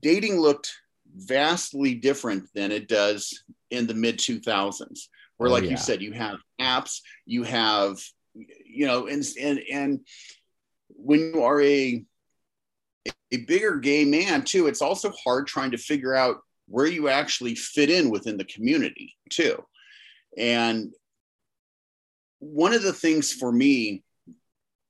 dating 0.00 0.38
looked 0.40 0.72
vastly 1.14 1.94
different 1.94 2.48
than 2.54 2.72
it 2.72 2.88
does 2.88 3.42
in 3.70 3.86
the 3.86 3.94
mid 3.94 4.18
2000s. 4.18 5.08
Where, 5.36 5.48
oh, 5.48 5.52
like 5.52 5.64
yeah. 5.64 5.70
you 5.70 5.76
said, 5.76 6.02
you 6.02 6.12
have 6.12 6.38
apps, 6.60 7.00
you 7.26 7.42
have, 7.42 7.98
you 8.34 8.86
know, 8.86 9.06
and 9.06 9.24
and 9.40 9.60
and 9.70 10.00
when 10.88 11.32
you 11.34 11.42
are 11.42 11.60
a 11.60 12.04
a 13.32 13.36
bigger 13.38 13.76
gay 13.76 14.04
man 14.04 14.42
too 14.42 14.66
it's 14.66 14.82
also 14.82 15.12
hard 15.24 15.46
trying 15.46 15.70
to 15.70 15.78
figure 15.78 16.14
out 16.14 16.36
where 16.66 16.86
you 16.86 17.08
actually 17.08 17.54
fit 17.54 17.90
in 17.90 18.10
within 18.10 18.36
the 18.36 18.44
community 18.44 19.16
too 19.30 19.62
and 20.38 20.92
one 22.38 22.72
of 22.72 22.82
the 22.82 22.92
things 22.92 23.32
for 23.32 23.50
me 23.50 24.02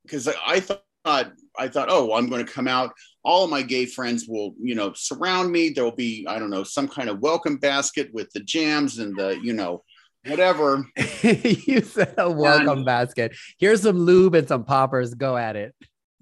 because 0.03 0.29
I, 0.29 0.61
thought 0.61 1.33
i 1.59 1.69
thought 1.69 1.89
oh 1.91 2.15
i'm 2.15 2.29
going 2.29 2.45
to 2.45 2.53
come 2.53 2.69
out. 2.69 2.93
All 3.25 3.45
of 3.45 3.51
my 3.51 3.63
gay 3.63 3.87
friends 3.87 4.27
will 4.27 4.55
you 4.61 4.75
know 4.75 4.93
surround 4.95 5.53
me. 5.53 5.71
There'll 5.71 5.93
be 5.93 6.27
i 6.29 6.39
don't 6.39 6.51
know 6.51 6.65
some 6.65 6.89
kind 6.89 7.09
of 7.09 7.21
welcome 7.21 7.57
basket 7.57 8.11
with 8.13 8.31
the 8.33 8.41
jams 8.41 8.99
and 8.99 9.17
the 9.17 9.39
you 9.43 9.53
know 9.53 9.83
whatever. 10.27 10.85
You 11.23 11.83
said 11.83 12.15
a 12.19 12.31
welcome 12.31 12.79
and, 12.79 12.87
basket. 12.87 13.37
Here's 13.59 13.83
some 13.83 13.99
lube 13.99 14.35
and 14.35 14.49
some 14.49 14.65
poppers. 14.65 15.15
Go 15.15 15.37
at 15.37 15.57
it. 15.57 15.75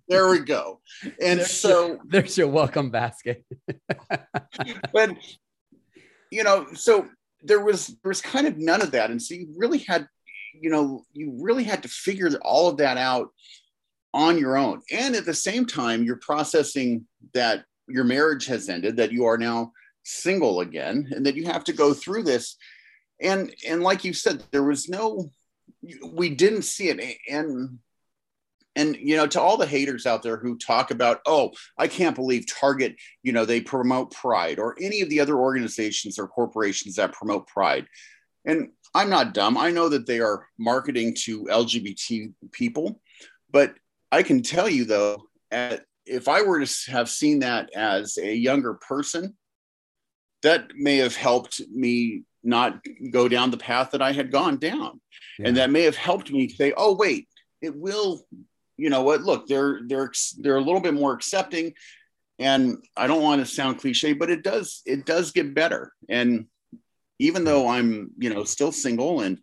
There 0.08 0.28
we 0.28 0.40
go. 0.40 0.80
And 1.22 1.38
there's 1.38 1.50
so 1.50 1.86
your, 1.86 2.00
there's 2.04 2.36
your 2.36 2.48
welcome 2.48 2.90
basket. 2.90 3.44
but 4.92 5.10
you 6.30 6.44
know, 6.44 6.66
so 6.74 7.08
there 7.42 7.60
was 7.60 7.86
there 8.02 8.10
was 8.10 8.20
kind 8.20 8.46
of 8.46 8.58
none 8.58 8.82
of 8.82 8.90
that. 8.92 9.10
And 9.10 9.22
so 9.22 9.34
you 9.34 9.54
really 9.56 9.78
had, 9.78 10.06
you 10.60 10.70
know, 10.70 11.04
you 11.12 11.38
really 11.40 11.64
had 11.64 11.82
to 11.82 11.88
figure 11.88 12.30
all 12.42 12.68
of 12.68 12.76
that 12.78 12.98
out 12.98 13.28
on 14.12 14.38
your 14.38 14.56
own. 14.56 14.82
And 14.90 15.14
at 15.14 15.24
the 15.24 15.34
same 15.34 15.66
time, 15.66 16.04
you're 16.04 16.16
processing 16.16 17.06
that 17.34 17.64
your 17.86 18.04
marriage 18.04 18.46
has 18.46 18.68
ended, 18.68 18.96
that 18.96 19.12
you 19.12 19.26
are 19.26 19.38
now 19.38 19.72
single 20.04 20.60
again, 20.60 21.08
and 21.10 21.26
that 21.26 21.36
you 21.36 21.46
have 21.46 21.64
to 21.64 21.72
go 21.72 21.94
through 21.94 22.24
this. 22.24 22.56
And 23.20 23.54
and 23.68 23.82
like 23.82 24.04
you 24.04 24.12
said, 24.12 24.42
there 24.50 24.62
was 24.62 24.88
no 24.88 25.30
we 26.12 26.30
didn't 26.30 26.62
see 26.62 26.88
it. 26.88 27.18
And 27.28 27.78
and 28.76 28.96
you 28.96 29.16
know 29.16 29.26
to 29.26 29.40
all 29.40 29.56
the 29.56 29.66
haters 29.66 30.06
out 30.06 30.22
there 30.22 30.36
who 30.36 30.56
talk 30.56 30.90
about 30.90 31.20
oh 31.26 31.50
i 31.78 31.88
can't 31.88 32.16
believe 32.16 32.44
target 32.46 32.94
you 33.22 33.32
know 33.32 33.44
they 33.44 33.60
promote 33.60 34.12
pride 34.12 34.58
or 34.58 34.76
any 34.80 35.00
of 35.00 35.08
the 35.10 35.20
other 35.20 35.36
organizations 35.36 36.18
or 36.18 36.28
corporations 36.28 36.96
that 36.96 37.12
promote 37.12 37.46
pride 37.46 37.86
and 38.44 38.68
i'm 38.94 39.10
not 39.10 39.34
dumb 39.34 39.58
i 39.58 39.70
know 39.70 39.88
that 39.88 40.06
they 40.06 40.20
are 40.20 40.46
marketing 40.58 41.14
to 41.14 41.44
lgbt 41.44 42.32
people 42.52 43.00
but 43.50 43.74
i 44.12 44.22
can 44.22 44.42
tell 44.42 44.68
you 44.68 44.84
though 44.84 45.22
at, 45.50 45.84
if 46.06 46.28
i 46.28 46.42
were 46.42 46.64
to 46.64 46.90
have 46.90 47.08
seen 47.08 47.40
that 47.40 47.70
as 47.74 48.18
a 48.18 48.34
younger 48.34 48.74
person 48.74 49.36
that 50.42 50.70
may 50.74 50.96
have 50.96 51.14
helped 51.14 51.60
me 51.70 52.22
not 52.42 52.80
go 53.10 53.28
down 53.28 53.50
the 53.50 53.56
path 53.56 53.90
that 53.90 54.02
i 54.02 54.12
had 54.12 54.32
gone 54.32 54.56
down. 54.56 55.00
Yeah. 55.38 55.48
and 55.48 55.56
that 55.56 55.70
may 55.70 55.82
have 55.82 55.96
helped 55.96 56.30
me 56.30 56.48
say 56.48 56.72
oh 56.76 56.94
wait 56.94 57.28
it 57.60 57.76
will 57.76 58.24
you 58.80 58.88
know 58.88 59.02
what? 59.02 59.20
Look 59.20 59.46
they're 59.46 59.80
they're 59.86 60.10
they're 60.38 60.56
a 60.56 60.62
little 60.62 60.80
bit 60.80 60.94
more 60.94 61.12
accepting. 61.12 61.74
And 62.38 62.78
i 62.96 63.06
don't 63.06 63.22
want 63.22 63.42
to 63.42 63.46
sound 63.46 63.78
cliche 63.78 64.14
but 64.14 64.30
it 64.30 64.42
does 64.42 64.80
it 64.86 65.04
does 65.04 65.32
get 65.32 65.54
better. 65.54 65.92
And 66.08 66.46
even 67.18 67.44
though 67.44 67.68
i'm 67.68 68.12
you 68.16 68.32
know 68.32 68.44
still 68.44 68.72
single 68.72 69.20
and 69.20 69.38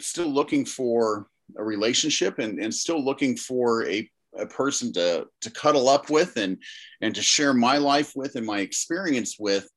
still 0.00 0.26
looking 0.26 0.64
for 0.64 1.28
a 1.56 1.64
relationship 1.64 2.38
and, 2.38 2.58
and 2.58 2.74
still 2.74 3.02
looking 3.02 3.36
for 3.36 3.86
a, 3.88 4.08
a 4.38 4.46
person 4.46 4.92
to 4.92 5.26
to 5.40 5.50
cuddle 5.50 5.88
up 5.88 6.10
with 6.10 6.36
and 6.36 6.58
and 7.00 7.14
to 7.14 7.22
share 7.22 7.54
my 7.54 7.78
life 7.78 8.12
with 8.16 8.34
and 8.34 8.44
my 8.44 8.60
experience 8.60 9.36
with 9.38 9.68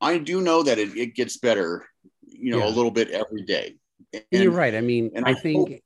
i 0.00 0.18
do 0.18 0.40
know 0.40 0.62
that 0.62 0.78
it, 0.78 0.96
it 0.96 1.14
gets 1.14 1.36
better 1.36 1.86
you 2.26 2.50
know 2.50 2.58
yeah. 2.58 2.68
a 2.68 2.74
little 2.74 2.90
bit 2.90 3.10
every 3.10 3.42
day 3.42 3.76
and, 4.12 4.24
you're 4.32 4.50
right 4.50 4.74
i 4.74 4.80
mean 4.80 5.10
i, 5.24 5.30
I 5.30 5.34
think 5.34 5.70
hope, 5.70 5.80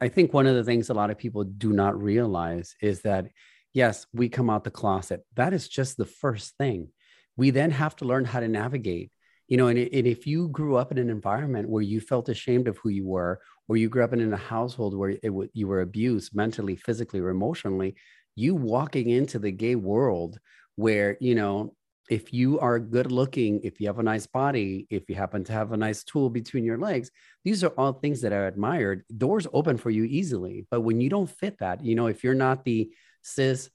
I 0.00 0.08
think 0.08 0.32
one 0.32 0.46
of 0.46 0.54
the 0.54 0.64
things 0.64 0.90
a 0.90 0.94
lot 0.94 1.10
of 1.10 1.18
people 1.18 1.44
do 1.44 1.72
not 1.72 2.00
realize 2.00 2.76
is 2.80 3.02
that, 3.02 3.26
yes, 3.72 4.06
we 4.12 4.28
come 4.28 4.48
out 4.48 4.64
the 4.64 4.70
closet. 4.70 5.24
That 5.34 5.52
is 5.52 5.68
just 5.68 5.96
the 5.96 6.06
first 6.06 6.56
thing. 6.56 6.88
We 7.36 7.50
then 7.50 7.70
have 7.72 7.96
to 7.96 8.04
learn 8.04 8.24
how 8.24 8.40
to 8.40 8.48
navigate. 8.48 9.10
You 9.48 9.56
know, 9.56 9.66
and, 9.66 9.78
and 9.78 10.06
if 10.06 10.26
you 10.26 10.48
grew 10.48 10.76
up 10.76 10.92
in 10.92 10.98
an 10.98 11.10
environment 11.10 11.68
where 11.68 11.82
you 11.82 12.00
felt 12.00 12.28
ashamed 12.28 12.68
of 12.68 12.78
who 12.78 12.90
you 12.90 13.06
were, 13.06 13.40
or 13.68 13.76
you 13.76 13.88
grew 13.88 14.04
up 14.04 14.12
in 14.12 14.32
a 14.32 14.36
household 14.36 14.96
where 14.96 15.10
it 15.10 15.22
w- 15.22 15.50
you 15.52 15.66
were 15.66 15.80
abused 15.80 16.34
mentally, 16.34 16.76
physically, 16.76 17.20
or 17.20 17.30
emotionally, 17.30 17.94
you 18.34 18.54
walking 18.54 19.10
into 19.10 19.38
the 19.38 19.50
gay 19.50 19.74
world 19.74 20.38
where, 20.76 21.16
you 21.20 21.34
know, 21.34 21.74
if 22.10 22.32
you 22.32 22.58
are 22.58 22.78
good 22.78 23.12
looking, 23.12 23.60
if 23.62 23.80
you 23.80 23.86
have 23.86 23.98
a 23.98 24.02
nice 24.02 24.26
body, 24.26 24.86
if 24.90 25.08
you 25.08 25.14
happen 25.14 25.44
to 25.44 25.52
have 25.52 25.72
a 25.72 25.76
nice 25.76 26.02
tool 26.04 26.28
between 26.28 26.64
your 26.64 26.78
legs, 26.78 27.10
these 27.44 27.62
are 27.62 27.72
all 27.78 27.92
things 27.92 28.20
that 28.20 28.32
are 28.32 28.46
admired. 28.46 29.04
Doors 29.16 29.46
open 29.52 29.76
for 29.78 29.90
you 29.90 30.04
easily. 30.04 30.66
But 30.70 30.80
when 30.80 31.00
you 31.00 31.08
don't 31.08 31.30
fit 31.30 31.58
that, 31.60 31.84
you 31.84 31.94
know, 31.94 32.08
if 32.08 32.24
you're 32.24 32.34
not 32.34 32.64
the 32.64 32.90
cis 33.22 33.70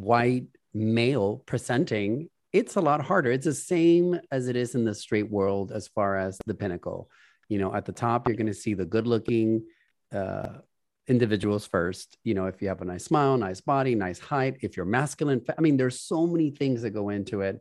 white 0.00 0.46
male 0.72 1.42
presenting, 1.46 2.28
it's 2.52 2.76
a 2.76 2.80
lot 2.80 3.00
harder. 3.00 3.30
It's 3.30 3.46
the 3.46 3.54
same 3.54 4.18
as 4.30 4.48
it 4.48 4.56
is 4.56 4.74
in 4.74 4.84
the 4.84 4.94
straight 4.94 5.30
world 5.30 5.72
as 5.72 5.88
far 5.88 6.16
as 6.16 6.38
the 6.46 6.54
pinnacle. 6.54 7.10
You 7.48 7.58
know, 7.58 7.74
at 7.74 7.84
the 7.84 7.92
top, 7.92 8.28
you're 8.28 8.36
going 8.36 8.46
to 8.46 8.54
see 8.54 8.74
the 8.74 8.84
good 8.84 9.06
looking 9.06 9.64
uh, 10.12 10.58
individuals 11.06 11.66
first. 11.66 12.16
You 12.24 12.34
know, 12.34 12.46
if 12.46 12.62
you 12.62 12.68
have 12.68 12.82
a 12.82 12.84
nice 12.84 13.04
smile, 13.04 13.36
nice 13.36 13.60
body, 13.60 13.94
nice 13.94 14.18
height, 14.18 14.58
if 14.62 14.76
you're 14.76 14.86
masculine, 14.86 15.42
I 15.56 15.60
mean, 15.60 15.76
there's 15.76 16.00
so 16.00 16.26
many 16.26 16.50
things 16.50 16.82
that 16.82 16.90
go 16.90 17.10
into 17.10 17.42
it. 17.42 17.60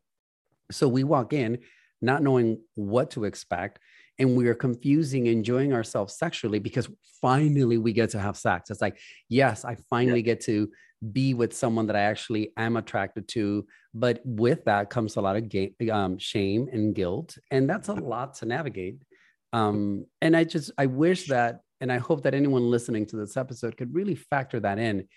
So 0.71 0.87
we 0.87 1.03
walk 1.03 1.33
in 1.33 1.59
not 2.01 2.21
knowing 2.21 2.59
what 2.75 3.11
to 3.11 3.23
expect 3.23 3.79
and 4.19 4.35
we 4.35 4.47
are 4.47 4.53
confusing 4.53 5.27
enjoying 5.27 5.73
ourselves 5.73 6.15
sexually 6.15 6.59
because 6.59 6.87
finally 7.21 7.77
we 7.77 7.93
get 7.93 8.09
to 8.11 8.19
have 8.19 8.37
sex 8.37 8.69
it's 8.69 8.81
like 8.81 8.99
yes 9.29 9.65
i 9.65 9.75
finally 9.89 10.19
yeah. 10.19 10.25
get 10.25 10.41
to 10.41 10.69
be 11.11 11.33
with 11.33 11.53
someone 11.53 11.87
that 11.87 11.95
i 11.95 12.01
actually 12.01 12.51
am 12.57 12.77
attracted 12.77 13.27
to 13.27 13.65
but 13.93 14.21
with 14.23 14.63
that 14.65 14.89
comes 14.89 15.15
a 15.15 15.21
lot 15.21 15.35
of 15.35 15.49
ga- 15.49 15.73
um, 15.91 16.17
shame 16.17 16.67
and 16.71 16.93
guilt 16.93 17.37
and 17.51 17.69
that's 17.69 17.87
a 17.87 17.93
lot 17.93 18.35
to 18.35 18.45
navigate 18.45 19.01
um, 19.53 20.05
and 20.21 20.35
i 20.35 20.43
just 20.43 20.71
i 20.77 20.85
wish 20.85 21.27
that 21.27 21.61
and 21.81 21.91
i 21.91 21.97
hope 21.97 22.23
that 22.23 22.33
anyone 22.33 22.69
listening 22.69 23.05
to 23.05 23.15
this 23.15 23.37
episode 23.37 23.77
could 23.77 23.93
really 23.93 24.15
factor 24.15 24.59
that 24.59 24.79
in 24.79 25.07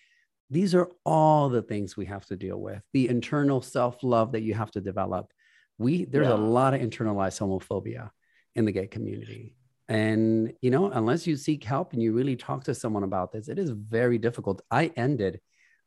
these 0.48 0.76
are 0.76 0.88
all 1.04 1.48
the 1.48 1.62
things 1.62 1.96
we 1.96 2.06
have 2.06 2.24
to 2.24 2.36
deal 2.36 2.60
with 2.60 2.82
the 2.92 3.08
internal 3.08 3.60
self-love 3.60 4.32
that 4.32 4.42
you 4.42 4.54
have 4.54 4.70
to 4.70 4.80
develop 4.80 5.32
we 5.78 6.04
there's 6.04 6.28
yeah. 6.28 6.34
a 6.34 6.36
lot 6.36 6.74
of 6.74 6.80
internalized 6.80 7.40
homophobia 7.40 8.10
in 8.56 8.64
the 8.64 8.72
gay 8.72 8.88
community. 8.88 9.54
And, 9.88 10.52
you 10.60 10.70
know, 10.70 10.90
unless 10.90 11.26
you 11.26 11.36
seek 11.36 11.62
help 11.62 11.92
and 11.92 12.02
you 12.02 12.12
really 12.12 12.34
talk 12.34 12.64
to 12.64 12.74
someone 12.74 13.04
about 13.04 13.30
this, 13.30 13.48
it 13.48 13.58
is 13.58 13.70
very 13.70 14.18
difficult. 14.18 14.62
I 14.70 14.90
ended 14.96 15.40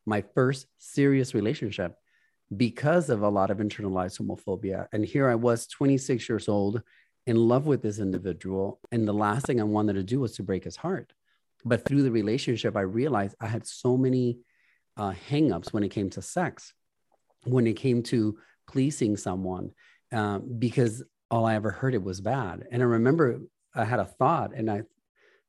my 0.06 0.24
first 0.34 0.68
serious 0.78 1.34
relationship 1.34 1.96
because 2.56 3.10
of 3.10 3.24
a 3.24 3.30
lot 3.30 3.52
of 3.52 3.58
internalized 3.58 4.22
homophobia. 4.22 4.88
And 4.94 5.04
here 5.04 5.28
I 5.28 5.36
was, 5.36 5.68
26 5.68 6.30
years 6.30 6.48
old, 6.48 6.82
in 7.30 7.36
love 7.36 7.68
with 7.68 7.84
this 7.84 8.00
individual. 8.00 8.80
And 8.92 9.08
the 9.08 9.14
last 9.14 9.46
thing 9.46 9.62
I 9.62 9.64
wanted 9.64 9.94
to 9.94 10.04
do 10.04 10.20
was 10.20 10.32
to 10.38 10.44
break 10.44 10.64
his 10.64 10.76
heart. 10.76 11.14
But 11.64 11.86
through 11.86 12.02
the 12.02 12.12
relationship, 12.12 12.76
I 12.76 12.82
realized 12.82 13.36
I 13.40 13.46
had 13.46 13.68
so 13.68 13.96
many 13.96 14.40
uh, 14.98 15.14
hangups 15.30 15.72
when 15.72 15.84
it 15.84 15.90
came 15.90 16.10
to 16.12 16.24
sex, 16.24 16.74
when 17.44 17.68
it 17.68 17.74
came 17.74 18.02
to 18.04 18.40
pleasing 18.68 19.16
someone, 19.16 19.70
uh, 20.12 20.40
because 20.40 21.04
all 21.30 21.46
I 21.46 21.54
ever 21.54 21.70
heard 21.70 21.94
it 21.94 22.02
was 22.02 22.20
bad. 22.20 22.66
And 22.72 22.82
I 22.82 22.86
remember 22.86 23.42
I 23.76 23.86
had 23.86 24.00
a 24.00 24.06
thought 24.06 24.56
and 24.56 24.68
I 24.72 24.82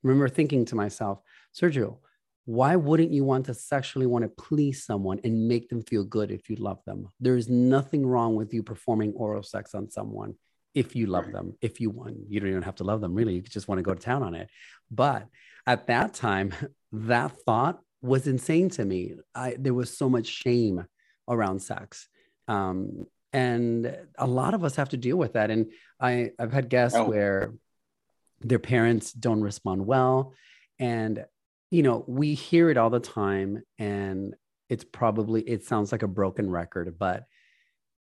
remember 0.03 0.29
thinking 0.29 0.67
to 0.67 0.75
myself, 0.75 1.23
Sergio, 1.59 1.97
why 2.45 2.77
wouldn't 2.77 3.11
you 3.11 3.25
want 3.25 3.47
to 3.47 3.55
sexually 3.55 4.07
want 4.07 4.25
to 4.25 4.29
please 4.29 4.85
someone 4.85 5.19
and 5.25 5.49
make 5.49 5.71
them 5.71 5.83
feel 5.85 6.05
good 6.05 6.31
if 6.31 6.51
you 6.51 6.57
love 6.57 6.85
them? 6.85 7.09
There 7.21 7.39
is 7.39 7.49
nothing 7.49 8.05
wrong 8.07 8.37
with 8.37 8.53
you 8.53 8.63
performing 8.63 9.15
oral 9.15 9.43
sex 9.43 9.75
on 9.75 9.89
someone 9.91 10.35
if 10.75 10.95
you 10.95 11.07
love 11.07 11.33
them. 11.33 11.55
If 11.61 11.81
you 11.81 11.91
want, 11.91 12.17
you 12.29 12.41
don't 12.41 12.51
even 12.51 12.63
have 12.63 12.77
to 12.77 12.85
love 12.85 13.01
them 13.01 13.15
really. 13.15 13.35
You 13.35 13.43
just 13.43 13.69
want 13.69 13.79
to 13.79 13.83
go 13.83 13.95
to 13.95 14.01
town 14.01 14.23
on 14.23 14.35
it. 14.35 14.49
But 14.91 15.27
at 15.67 15.87
that 15.89 16.15
time, 16.15 16.55
that 16.93 17.33
thought 17.45 17.81
was 18.03 18.27
insane 18.27 18.71
to 18.71 18.85
me. 18.85 19.15
I, 19.35 19.57
there 19.59 19.75
was 19.75 19.97
so 19.97 20.09
much 20.09 20.27
shame 20.27 20.85
around 21.29 21.61
sex. 21.61 22.09
Um, 22.49 23.07
and 23.33 23.97
a 24.19 24.27
lot 24.27 24.55
of 24.55 24.65
us 24.65 24.77
have 24.77 24.89
to 24.89 24.97
deal 24.97 25.17
with 25.17 25.35
that 25.35 25.51
and 25.51 25.71
i 26.01 26.31
i've 26.39 26.53
had 26.53 26.69
guests 26.69 26.99
oh. 26.99 27.09
where 27.09 27.53
their 28.41 28.59
parents 28.59 29.13
don't 29.13 29.41
respond 29.41 29.85
well 29.87 30.35
and 30.79 31.25
you 31.71 31.83
know 31.83 32.05
we 32.07 32.35
hear 32.35 32.71
it 32.71 32.77
all 32.77 32.91
the 32.91 33.01
time 33.01 33.63
and 33.79 34.35
it's 34.69 34.85
probably 34.85 35.43
it 35.43 35.65
sounds 35.65 35.93
like 35.93 36.03
a 36.03 36.09
broken 36.09 36.51
record 36.51 36.97
but 36.99 37.25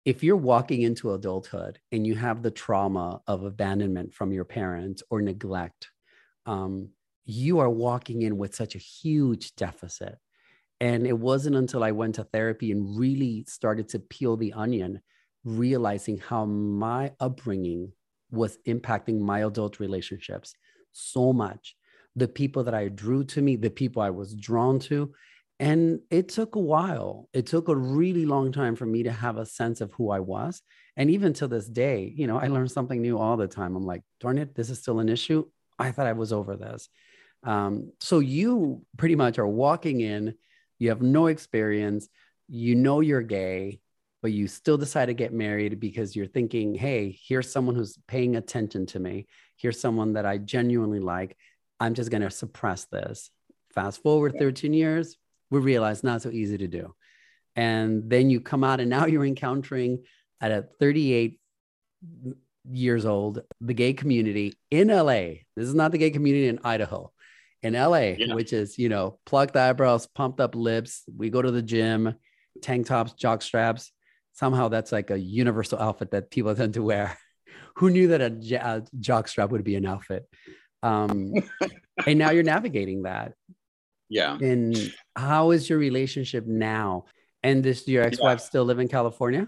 if 0.04 0.22
you're 0.22 0.36
walking 0.36 0.82
into 0.82 1.12
adulthood 1.12 1.78
and 1.92 2.06
you 2.06 2.14
have 2.14 2.42
the 2.42 2.50
trauma 2.50 3.20
of 3.26 3.44
abandonment 3.44 4.14
from 4.14 4.32
your 4.32 4.44
parents 4.44 5.02
or 5.10 5.20
neglect 5.20 5.88
um, 6.46 6.88
you 7.24 7.58
are 7.58 7.70
walking 7.70 8.22
in 8.22 8.38
with 8.38 8.54
such 8.54 8.74
a 8.74 8.78
huge 8.78 9.54
deficit 9.54 10.18
and 10.80 11.06
it 11.06 11.18
wasn't 11.18 11.56
until 11.56 11.82
I 11.82 11.90
went 11.90 12.14
to 12.16 12.24
therapy 12.24 12.70
and 12.70 12.98
really 12.98 13.44
started 13.48 13.88
to 13.90 13.98
peel 13.98 14.36
the 14.36 14.52
onion, 14.52 15.00
realizing 15.44 16.18
how 16.18 16.44
my 16.44 17.12
upbringing 17.18 17.92
was 18.30 18.58
impacting 18.66 19.18
my 19.18 19.44
adult 19.44 19.80
relationships 19.80 20.54
so 20.92 21.32
much. 21.32 21.74
The 22.14 22.28
people 22.28 22.64
that 22.64 22.74
I 22.74 22.88
drew 22.88 23.24
to 23.24 23.42
me, 23.42 23.56
the 23.56 23.70
people 23.70 24.02
I 24.02 24.10
was 24.10 24.34
drawn 24.34 24.78
to. 24.80 25.12
And 25.60 26.00
it 26.10 26.28
took 26.28 26.54
a 26.54 26.60
while. 26.60 27.28
It 27.32 27.46
took 27.46 27.68
a 27.68 27.76
really 27.76 28.26
long 28.26 28.52
time 28.52 28.76
for 28.76 28.86
me 28.86 29.02
to 29.04 29.12
have 29.12 29.38
a 29.38 29.46
sense 29.46 29.80
of 29.80 29.92
who 29.92 30.10
I 30.10 30.20
was. 30.20 30.62
And 30.96 31.10
even 31.10 31.32
to 31.34 31.48
this 31.48 31.66
day, 31.66 32.12
you 32.16 32.26
know, 32.26 32.38
I 32.38 32.46
learn 32.46 32.68
something 32.68 33.02
new 33.02 33.18
all 33.18 33.36
the 33.36 33.48
time. 33.48 33.74
I'm 33.74 33.84
like, 33.84 34.02
darn 34.20 34.38
it, 34.38 34.54
this 34.54 34.70
is 34.70 34.78
still 34.78 35.00
an 35.00 35.08
issue. 35.08 35.44
I 35.78 35.90
thought 35.90 36.06
I 36.06 36.12
was 36.12 36.32
over 36.32 36.56
this. 36.56 36.88
Um, 37.42 37.92
so 38.00 38.20
you 38.20 38.84
pretty 38.96 39.16
much 39.16 39.38
are 39.38 39.46
walking 39.46 40.00
in 40.00 40.34
you 40.78 40.90
have 40.90 41.02
no 41.02 41.26
experience, 41.26 42.08
you 42.48 42.74
know 42.74 43.00
you're 43.00 43.22
gay, 43.22 43.80
but 44.22 44.32
you 44.32 44.48
still 44.48 44.78
decide 44.78 45.06
to 45.06 45.14
get 45.14 45.32
married 45.32 45.80
because 45.80 46.16
you're 46.16 46.26
thinking, 46.26 46.74
hey, 46.74 47.18
here's 47.26 47.50
someone 47.50 47.74
who's 47.74 47.98
paying 48.06 48.36
attention 48.36 48.86
to 48.86 48.98
me. 48.98 49.26
Here's 49.56 49.80
someone 49.80 50.14
that 50.14 50.26
I 50.26 50.38
genuinely 50.38 51.00
like. 51.00 51.36
I'm 51.80 51.94
just 51.94 52.10
going 52.10 52.22
to 52.22 52.30
suppress 52.30 52.84
this. 52.86 53.30
Fast 53.74 54.02
forward 54.02 54.36
13 54.38 54.72
years, 54.72 55.16
we 55.50 55.60
realize 55.60 56.04
not 56.04 56.22
so 56.22 56.30
easy 56.30 56.58
to 56.58 56.68
do. 56.68 56.94
And 57.56 58.08
then 58.08 58.30
you 58.30 58.40
come 58.40 58.64
out 58.64 58.80
and 58.80 58.90
now 58.90 59.06
you're 59.06 59.26
encountering 59.26 60.04
at 60.40 60.52
a 60.52 60.66
38 60.80 61.40
years 62.70 63.04
old, 63.04 63.42
the 63.60 63.74
gay 63.74 63.92
community 63.92 64.54
in 64.70 64.88
LA. 64.88 65.42
This 65.56 65.68
is 65.68 65.74
not 65.74 65.92
the 65.92 65.98
gay 65.98 66.10
community 66.10 66.48
in 66.48 66.60
Idaho 66.64 67.12
in 67.62 67.74
LA, 67.74 68.14
yeah. 68.18 68.34
which 68.34 68.52
is, 68.52 68.78
you 68.78 68.88
know, 68.88 69.18
plucked 69.26 69.56
eyebrows, 69.56 70.06
pumped 70.06 70.40
up 70.40 70.54
lips. 70.54 71.02
We 71.14 71.30
go 71.30 71.42
to 71.42 71.50
the 71.50 71.62
gym, 71.62 72.14
tank 72.62 72.86
tops, 72.86 73.12
jock 73.14 73.42
straps. 73.42 73.92
Somehow 74.32 74.68
that's 74.68 74.92
like 74.92 75.10
a 75.10 75.18
universal 75.18 75.78
outfit 75.78 76.12
that 76.12 76.30
people 76.30 76.54
tend 76.54 76.74
to 76.74 76.82
wear. 76.82 77.18
Who 77.76 77.90
knew 77.90 78.08
that 78.08 78.20
a, 78.20 78.56
a 78.56 78.82
jock 79.00 79.28
strap 79.28 79.50
would 79.50 79.64
be 79.64 79.76
an 79.76 79.86
outfit? 79.86 80.28
Um, 80.82 81.32
and 82.06 82.18
now 82.18 82.30
you're 82.30 82.42
navigating 82.42 83.02
that. 83.02 83.34
Yeah. 84.08 84.38
And 84.40 84.94
how 85.16 85.50
is 85.50 85.68
your 85.68 85.78
relationship 85.78 86.46
now? 86.46 87.04
And 87.42 87.62
does 87.62 87.86
your 87.86 88.02
ex-wife 88.02 88.40
yeah. 88.40 88.44
still 88.44 88.64
live 88.64 88.78
in 88.78 88.88
California? 88.88 89.46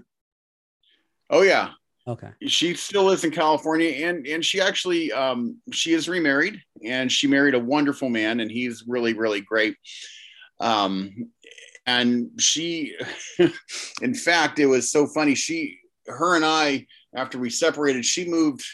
Oh 1.29 1.43
yeah. 1.43 1.71
Okay. 2.07 2.31
She 2.47 2.75
still 2.75 3.05
lives 3.05 3.25
in 3.25 3.31
California, 3.31 4.07
and 4.07 4.27
and 4.27 4.45
she 4.45 4.61
actually 4.61 5.13
um, 5.13 5.59
she 5.73 5.93
is 5.93 6.09
remarried, 6.09 6.61
and 6.85 7.11
she 7.11 7.27
married 7.27 7.55
a 7.55 7.59
wonderful 7.59 8.09
man, 8.09 8.41
and 8.41 8.51
he's 8.51 8.85
really 8.87 9.15
really 9.15 9.41
great. 9.41 9.77
Um, 10.61 11.31
and 11.87 12.31
she, 12.39 12.97
in 14.03 14.15
fact, 14.15 14.59
it 14.59 14.67
was 14.67 14.91
so 14.93 15.07
funny. 15.07 15.35
She, 15.35 15.79
her, 16.07 16.37
and 16.37 16.45
I, 16.45 16.87
after 17.15 17.39
we 17.39 17.51
separated, 17.51 18.05
she 18.05 18.27
moved, 18.29 18.65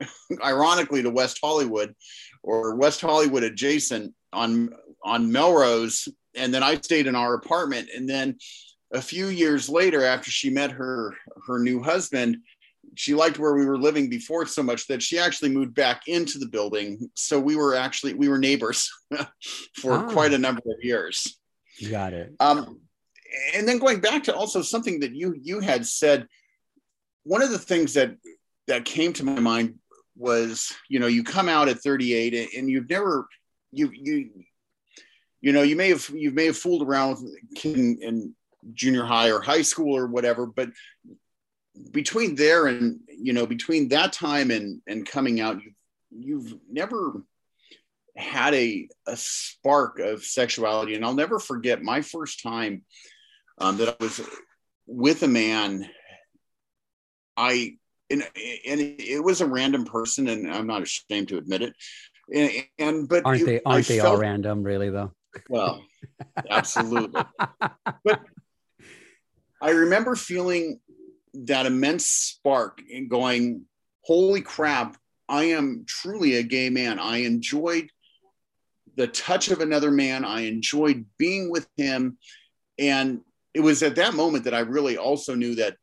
ironically, 0.44 1.02
to 1.02 1.10
West 1.10 1.38
Hollywood, 1.42 1.94
or 2.42 2.76
West 2.76 3.00
Hollywood 3.00 3.44
adjacent 3.44 4.12
on 4.32 4.70
on 5.06 5.32
Melrose, 5.32 6.08
and 6.34 6.52
then 6.52 6.62
I 6.62 6.76
stayed 6.80 7.06
in 7.06 7.16
our 7.16 7.34
apartment, 7.34 7.88
and 7.94 8.08
then 8.08 8.36
a 8.92 9.00
few 9.00 9.28
years 9.28 9.68
later 9.68 10.04
after 10.04 10.30
she 10.30 10.50
met 10.50 10.70
her 10.70 11.14
her 11.46 11.58
new 11.58 11.82
husband 11.82 12.38
she 12.96 13.14
liked 13.14 13.38
where 13.38 13.54
we 13.54 13.66
were 13.66 13.78
living 13.78 14.08
before 14.08 14.46
so 14.46 14.62
much 14.62 14.86
that 14.86 15.02
she 15.02 15.18
actually 15.18 15.50
moved 15.50 15.74
back 15.74 16.08
into 16.08 16.38
the 16.38 16.48
building. 16.48 17.10
So 17.14 17.38
we 17.38 17.54
were 17.54 17.74
actually 17.74 18.14
we 18.14 18.28
were 18.28 18.38
neighbors 18.38 18.90
for 19.76 19.92
ah. 19.92 20.10
quite 20.10 20.32
a 20.32 20.38
number 20.38 20.62
of 20.66 20.82
years. 20.82 21.38
You 21.78 21.90
Got 21.90 22.14
it. 22.14 22.32
Um, 22.40 22.80
and 23.54 23.68
then 23.68 23.78
going 23.78 24.00
back 24.00 24.24
to 24.24 24.34
also 24.34 24.62
something 24.62 25.00
that 25.00 25.14
you 25.14 25.34
you 25.40 25.60
had 25.60 25.86
said, 25.86 26.26
one 27.24 27.42
of 27.42 27.50
the 27.50 27.58
things 27.58 27.94
that 27.94 28.16
that 28.66 28.84
came 28.84 29.12
to 29.14 29.24
my 29.24 29.40
mind 29.40 29.74
was 30.16 30.72
you 30.88 30.98
know 30.98 31.06
you 31.06 31.22
come 31.22 31.48
out 31.48 31.68
at 31.68 31.78
38 31.80 32.54
and 32.56 32.70
you've 32.70 32.88
never 32.88 33.28
you 33.72 33.90
you 33.92 34.30
you 35.40 35.52
know 35.52 35.62
you 35.62 35.76
may 35.76 35.88
have 35.88 36.08
you 36.14 36.30
may 36.30 36.46
have 36.46 36.56
fooled 36.56 36.82
around 36.82 37.10
with 37.10 37.64
in, 37.64 37.98
in 38.02 38.34
junior 38.72 39.04
high 39.04 39.30
or 39.30 39.40
high 39.40 39.62
school 39.62 39.96
or 39.96 40.06
whatever 40.06 40.46
but 40.46 40.70
between 41.92 42.34
there 42.34 42.66
and 42.66 43.00
you 43.08 43.32
know 43.32 43.46
between 43.46 43.88
that 43.88 44.12
time 44.12 44.50
and 44.50 44.80
and 44.86 45.06
coming 45.06 45.40
out 45.40 45.60
you've 45.62 45.74
you've 46.10 46.60
never 46.70 47.22
had 48.16 48.54
a 48.54 48.88
a 49.06 49.16
spark 49.16 49.98
of 49.98 50.24
sexuality 50.24 50.94
and 50.94 51.04
i'll 51.04 51.14
never 51.14 51.38
forget 51.38 51.82
my 51.82 52.00
first 52.00 52.42
time 52.42 52.82
um, 53.58 53.76
that 53.76 53.88
i 53.88 53.96
was 54.00 54.20
with 54.86 55.22
a 55.22 55.28
man 55.28 55.86
I 57.36 57.76
and 58.10 58.22
and 58.22 58.80
it 58.80 59.22
was 59.22 59.40
a 59.40 59.46
random 59.46 59.84
person, 59.84 60.28
and 60.28 60.50
I'm 60.50 60.66
not 60.66 60.82
ashamed 60.82 61.28
to 61.28 61.38
admit 61.38 61.62
it. 61.62 61.74
And, 62.34 62.50
and 62.78 63.08
but 63.08 63.24
aren't 63.24 63.42
it, 63.42 63.46
they 63.46 63.60
aren't 63.64 63.90
I 63.90 63.94
they 63.94 63.98
felt, 63.98 64.14
all 64.14 64.20
random, 64.20 64.62
really 64.62 64.90
though? 64.90 65.12
Well, 65.48 65.82
absolutely. 66.50 67.22
but 68.04 68.20
I 69.60 69.70
remember 69.70 70.14
feeling 70.16 70.80
that 71.34 71.66
immense 71.66 72.06
spark 72.06 72.80
and 72.92 73.08
going, 73.08 73.66
"Holy 74.02 74.40
crap! 74.40 74.96
I 75.28 75.44
am 75.44 75.84
truly 75.86 76.36
a 76.36 76.42
gay 76.42 76.70
man. 76.70 76.98
I 76.98 77.18
enjoyed 77.18 77.90
the 78.96 79.06
touch 79.06 79.50
of 79.50 79.60
another 79.60 79.90
man. 79.90 80.24
I 80.24 80.42
enjoyed 80.42 81.06
being 81.18 81.50
with 81.50 81.66
him, 81.76 82.18
and 82.78 83.20
it 83.54 83.60
was 83.60 83.82
at 83.82 83.96
that 83.96 84.14
moment 84.14 84.44
that 84.44 84.54
I 84.54 84.60
really 84.60 84.96
also 84.96 85.34
knew 85.34 85.54
that 85.56 85.76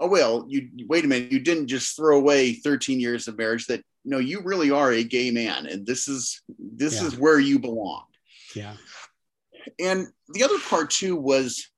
oh 0.00 0.08
well 0.08 0.44
you 0.48 0.68
wait 0.86 1.04
a 1.04 1.08
minute 1.08 1.32
you 1.32 1.40
didn't 1.40 1.68
just 1.68 1.96
throw 1.96 2.18
away 2.18 2.54
13 2.54 3.00
years 3.00 3.28
of 3.28 3.38
marriage 3.38 3.66
that 3.66 3.82
no 4.04 4.18
you 4.18 4.42
really 4.42 4.70
are 4.70 4.92
a 4.92 5.04
gay 5.04 5.30
man 5.30 5.66
and 5.66 5.86
this 5.86 6.08
is 6.08 6.42
this 6.58 7.00
yeah. 7.00 7.06
is 7.06 7.16
where 7.16 7.38
you 7.38 7.58
belong 7.58 8.04
yeah. 8.54 8.74
And 9.80 10.08
the 10.28 10.44
other 10.44 10.58
part 10.68 10.90
too 10.90 11.16
was 11.16 11.68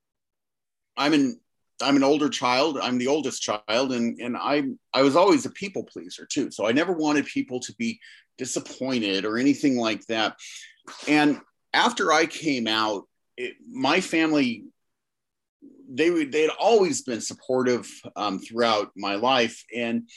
i'm 0.95 1.13
an 1.13 1.39
i'm 1.81 1.95
an 1.95 2.03
older 2.03 2.29
child. 2.29 2.79
I'm 2.81 2.97
the 2.97 3.07
oldest 3.07 3.41
child. 3.41 3.91
And 3.91 4.19
and 4.19 4.37
i 4.37 4.63
i 4.93 5.01
was 5.01 5.15
always 5.15 5.45
a 5.45 5.51
people 5.51 5.83
pleaser 5.83 6.25
too. 6.25 6.51
So 6.51 6.67
i 6.67 6.71
never 6.71 6.93
wanted 6.93 7.25
people 7.25 7.59
to 7.61 7.73
be 7.75 7.99
disappointed 8.37 9.25
or 9.25 9.37
anything 9.37 9.77
like 9.77 10.05
that. 10.07 10.35
And 11.07 11.39
after 11.73 12.11
i 12.11 12.25
came 12.25 12.67
out 12.67 13.03
it, 13.37 13.55
my 13.69 14.01
family 14.01 14.65
they 15.89 16.25
they 16.25 16.41
had 16.41 16.51
always 16.59 17.01
been 17.03 17.21
supportive 17.21 17.89
um, 18.15 18.39
throughout 18.39 18.91
my 18.95 19.15
life, 19.15 19.63
and 19.73 20.09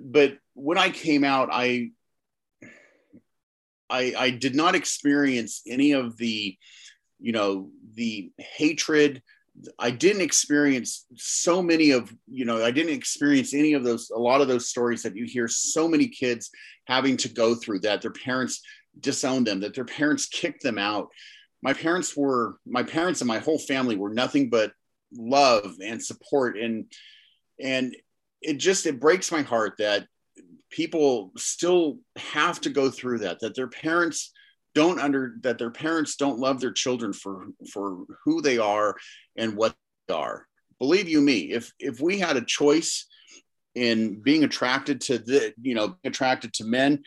but 0.00 0.38
when 0.54 0.78
I 0.78 0.90
came 0.90 1.24
out, 1.24 1.50
I 1.52 1.90
I, 3.92 4.14
I 4.18 4.30
did 4.30 4.54
not 4.54 4.74
experience 4.74 5.62
any 5.66 5.92
of 5.92 6.16
the, 6.16 6.56
you 7.20 7.32
know, 7.32 7.70
the 7.94 8.32
hatred. 8.38 9.22
I 9.78 9.90
didn't 9.90 10.22
experience 10.22 11.04
so 11.14 11.62
many 11.62 11.90
of, 11.90 12.12
you 12.26 12.46
know, 12.46 12.64
I 12.64 12.70
didn't 12.70 12.94
experience 12.94 13.52
any 13.52 13.74
of 13.74 13.84
those, 13.84 14.10
a 14.10 14.18
lot 14.18 14.40
of 14.40 14.48
those 14.48 14.70
stories 14.70 15.02
that 15.02 15.14
you 15.14 15.26
hear 15.26 15.46
so 15.46 15.86
many 15.86 16.08
kids 16.08 16.50
having 16.86 17.18
to 17.18 17.28
go 17.28 17.54
through 17.54 17.80
that. 17.80 18.00
Their 18.00 18.12
parents 18.12 18.62
disowned 18.98 19.46
them, 19.46 19.60
that 19.60 19.74
their 19.74 19.84
parents 19.84 20.26
kicked 20.26 20.62
them 20.62 20.78
out. 20.78 21.08
My 21.62 21.74
parents 21.74 22.16
were 22.16 22.56
my 22.66 22.82
parents 22.82 23.20
and 23.20 23.28
my 23.28 23.38
whole 23.38 23.58
family 23.58 23.96
were 23.96 24.12
nothing 24.12 24.48
but 24.48 24.72
love 25.12 25.76
and 25.84 26.02
support. 26.02 26.56
And 26.56 26.86
and 27.60 27.94
it 28.40 28.54
just 28.54 28.86
it 28.86 29.00
breaks 29.00 29.30
my 29.30 29.42
heart 29.42 29.74
that 29.78 30.06
people 30.72 31.30
still 31.36 31.98
have 32.16 32.60
to 32.62 32.70
go 32.70 32.90
through 32.90 33.18
that 33.18 33.38
that 33.40 33.54
their 33.54 33.68
parents 33.68 34.32
don't 34.74 34.98
under 34.98 35.34
that 35.42 35.58
their 35.58 35.70
parents 35.70 36.16
don't 36.16 36.38
love 36.38 36.60
their 36.60 36.72
children 36.72 37.12
for 37.12 37.46
for 37.70 38.04
who 38.24 38.42
they 38.42 38.58
are 38.58 38.96
and 39.36 39.54
what 39.56 39.76
they 40.08 40.14
are. 40.14 40.46
Believe 40.80 41.08
you 41.08 41.20
me 41.20 41.52
if 41.52 41.72
if 41.78 42.00
we 42.00 42.18
had 42.18 42.36
a 42.36 42.44
choice 42.44 43.06
in 43.74 44.20
being 44.20 44.44
attracted 44.44 45.00
to 45.02 45.18
the 45.18 45.54
you 45.60 45.74
know 45.74 45.96
attracted 46.04 46.52
to 46.54 46.64
men 46.64 47.02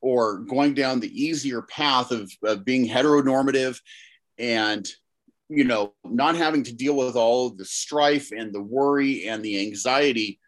or 0.00 0.38
going 0.40 0.74
down 0.74 1.00
the 1.00 1.24
easier 1.24 1.62
path 1.62 2.10
of, 2.10 2.30
of 2.44 2.64
being 2.64 2.86
heteronormative 2.86 3.80
and 4.38 4.86
you 5.48 5.64
know 5.64 5.94
not 6.04 6.36
having 6.36 6.64
to 6.64 6.74
deal 6.74 6.96
with 6.96 7.16
all 7.16 7.50
the 7.50 7.64
strife 7.64 8.30
and 8.32 8.52
the 8.52 8.62
worry 8.62 9.28
and 9.28 9.44
the 9.44 9.66
anxiety 9.66 10.40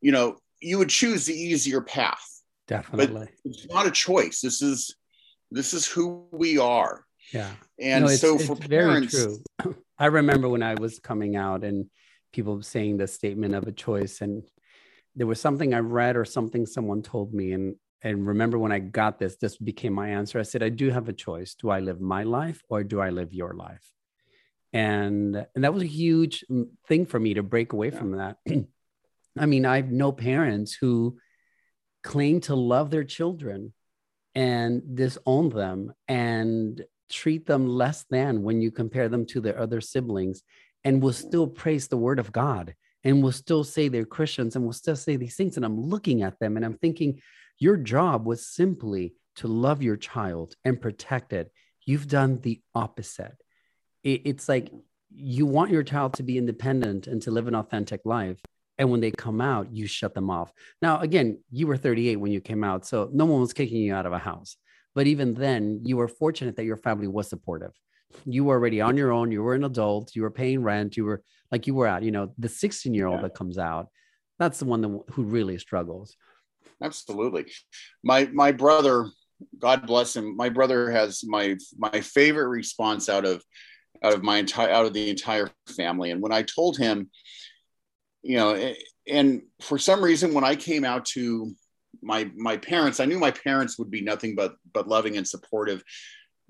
you 0.00 0.12
know 0.12 0.36
you 0.60 0.78
would 0.78 0.88
choose 0.88 1.26
the 1.26 1.34
easier 1.34 1.80
path 1.80 2.24
definitely 2.66 3.06
but 3.20 3.28
it's 3.44 3.66
not 3.68 3.86
a 3.86 3.90
choice 3.90 4.40
this 4.40 4.62
is 4.62 4.96
this 5.50 5.72
is 5.72 5.86
who 5.86 6.26
we 6.32 6.58
are 6.58 7.04
yeah 7.32 7.50
and 7.80 8.04
no, 8.04 8.10
so 8.10 8.38
for 8.38 8.56
parents 8.56 9.14
very 9.14 9.38
true 9.62 9.74
i 9.98 10.06
remember 10.06 10.48
when 10.48 10.62
i 10.62 10.74
was 10.74 10.98
coming 10.98 11.36
out 11.36 11.64
and 11.64 11.86
people 12.32 12.62
saying 12.62 12.96
the 12.96 13.06
statement 13.06 13.54
of 13.54 13.66
a 13.66 13.72
choice 13.72 14.20
and 14.20 14.42
there 15.16 15.26
was 15.26 15.40
something 15.40 15.72
i 15.74 15.78
read 15.78 16.16
or 16.16 16.24
something 16.24 16.66
someone 16.66 17.02
told 17.02 17.32
me 17.32 17.52
and 17.52 17.74
and 18.02 18.26
remember 18.26 18.58
when 18.58 18.72
I 18.72 18.78
got 18.78 19.18
this, 19.18 19.36
this 19.36 19.56
became 19.56 19.92
my 19.92 20.10
answer. 20.10 20.38
I 20.38 20.44
said, 20.44 20.62
I 20.62 20.68
do 20.68 20.90
have 20.90 21.08
a 21.08 21.12
choice. 21.12 21.54
Do 21.54 21.70
I 21.70 21.80
live 21.80 22.00
my 22.00 22.22
life 22.22 22.62
or 22.68 22.84
do 22.84 23.00
I 23.00 23.10
live 23.10 23.34
your 23.34 23.54
life? 23.54 23.92
And 24.72 25.46
and 25.54 25.64
that 25.64 25.74
was 25.74 25.82
a 25.82 25.86
huge 25.86 26.44
mm, 26.50 26.68
thing 26.86 27.06
for 27.06 27.18
me 27.18 27.34
to 27.34 27.42
break 27.42 27.72
away 27.72 27.90
yeah. 27.90 27.98
from 27.98 28.12
that. 28.12 28.36
I 29.40 29.46
mean, 29.46 29.66
I 29.66 29.76
have 29.76 29.90
no 29.90 30.12
parents 30.12 30.74
who 30.74 31.18
claim 32.02 32.40
to 32.42 32.54
love 32.54 32.90
their 32.90 33.04
children 33.04 33.72
and 34.34 34.96
disown 34.96 35.48
them 35.50 35.92
and 36.06 36.84
treat 37.10 37.46
them 37.46 37.66
less 37.66 38.04
than 38.10 38.42
when 38.42 38.60
you 38.60 38.70
compare 38.70 39.08
them 39.08 39.26
to 39.26 39.40
their 39.40 39.58
other 39.58 39.80
siblings 39.80 40.42
and 40.84 41.02
will 41.02 41.12
still 41.12 41.46
praise 41.46 41.88
the 41.88 41.96
word 41.96 42.18
of 42.18 42.32
God 42.32 42.74
and 43.04 43.22
will 43.22 43.32
still 43.32 43.64
say 43.64 43.88
they're 43.88 44.04
Christians 44.04 44.56
and 44.56 44.64
will 44.64 44.72
still 44.72 44.96
say 44.96 45.16
these 45.16 45.36
things. 45.36 45.56
And 45.56 45.64
I'm 45.64 45.80
looking 45.80 46.22
at 46.22 46.38
them 46.38 46.56
and 46.56 46.64
I'm 46.64 46.78
thinking, 46.78 47.20
your 47.58 47.76
job 47.76 48.26
was 48.26 48.46
simply 48.46 49.14
to 49.36 49.48
love 49.48 49.82
your 49.82 49.96
child 49.96 50.54
and 50.64 50.80
protect 50.80 51.32
it. 51.32 51.50
You've 51.84 52.08
done 52.08 52.40
the 52.40 52.60
opposite. 52.74 53.36
it's 54.04 54.48
like 54.48 54.70
you 55.10 55.46
want 55.46 55.70
your 55.70 55.82
child 55.82 56.14
to 56.14 56.22
be 56.22 56.38
independent 56.38 57.06
and 57.06 57.20
to 57.22 57.30
live 57.30 57.48
an 57.48 57.54
authentic 57.54 58.02
life. 58.04 58.40
And 58.78 58.90
when 58.90 59.00
they 59.00 59.10
come 59.10 59.40
out, 59.40 59.72
you 59.72 59.86
shut 59.86 60.14
them 60.14 60.30
off. 60.30 60.52
Now, 60.80 61.00
again, 61.00 61.38
you 61.50 61.66
were 61.66 61.76
38 61.76 62.16
when 62.16 62.30
you 62.30 62.40
came 62.40 62.62
out, 62.62 62.86
so 62.86 63.10
no 63.12 63.24
one 63.24 63.40
was 63.40 63.52
kicking 63.52 63.78
you 63.78 63.94
out 63.94 64.06
of 64.06 64.12
a 64.12 64.18
house. 64.18 64.56
But 64.94 65.06
even 65.06 65.34
then, 65.34 65.80
you 65.84 65.96
were 65.96 66.08
fortunate 66.08 66.56
that 66.56 66.64
your 66.64 66.76
family 66.76 67.08
was 67.08 67.28
supportive. 67.28 67.72
You 68.24 68.44
were 68.44 68.54
already 68.54 68.80
on 68.80 68.96
your 68.96 69.12
own. 69.12 69.30
You 69.30 69.42
were 69.42 69.54
an 69.54 69.64
adult. 69.64 70.14
You 70.14 70.22
were 70.22 70.30
paying 70.30 70.62
rent. 70.62 70.96
You 70.96 71.04
were 71.04 71.22
like 71.52 71.66
you 71.66 71.74
were 71.74 71.86
out. 71.86 72.02
You 72.02 72.10
know, 72.10 72.32
the 72.38 72.48
16 72.48 72.94
year 72.94 73.06
old 73.06 73.22
that 73.22 73.34
comes 73.34 73.58
out, 73.58 73.88
that's 74.38 74.58
the 74.58 74.64
one 74.64 74.80
that, 74.80 75.00
who 75.10 75.24
really 75.24 75.58
struggles 75.58 76.16
absolutely. 76.82 77.46
My 78.02 78.26
my 78.32 78.52
brother, 78.52 79.08
God 79.58 79.86
bless 79.86 80.16
him. 80.16 80.36
My 80.36 80.48
brother 80.48 80.90
has 80.90 81.22
my 81.24 81.56
my 81.76 82.00
favorite 82.00 82.48
response 82.48 83.08
out 83.08 83.24
of 83.24 83.42
out 84.02 84.14
of 84.14 84.22
my 84.22 84.38
entire 84.38 84.70
out 84.70 84.86
of 84.86 84.92
the 84.92 85.10
entire 85.10 85.50
family. 85.76 86.10
And 86.10 86.22
when 86.22 86.32
I 86.32 86.42
told 86.42 86.76
him, 86.76 87.10
you 88.28 88.36
know, 88.36 88.74
and 89.10 89.40
for 89.62 89.78
some 89.78 90.04
reason, 90.04 90.34
when 90.34 90.44
I 90.44 90.54
came 90.54 90.84
out 90.84 91.06
to 91.16 91.56
my 92.02 92.30
my 92.36 92.58
parents, 92.58 93.00
I 93.00 93.06
knew 93.06 93.18
my 93.18 93.30
parents 93.30 93.78
would 93.78 93.90
be 93.90 94.02
nothing 94.02 94.34
but 94.34 94.56
but 94.74 94.86
loving 94.86 95.16
and 95.16 95.26
supportive. 95.26 95.82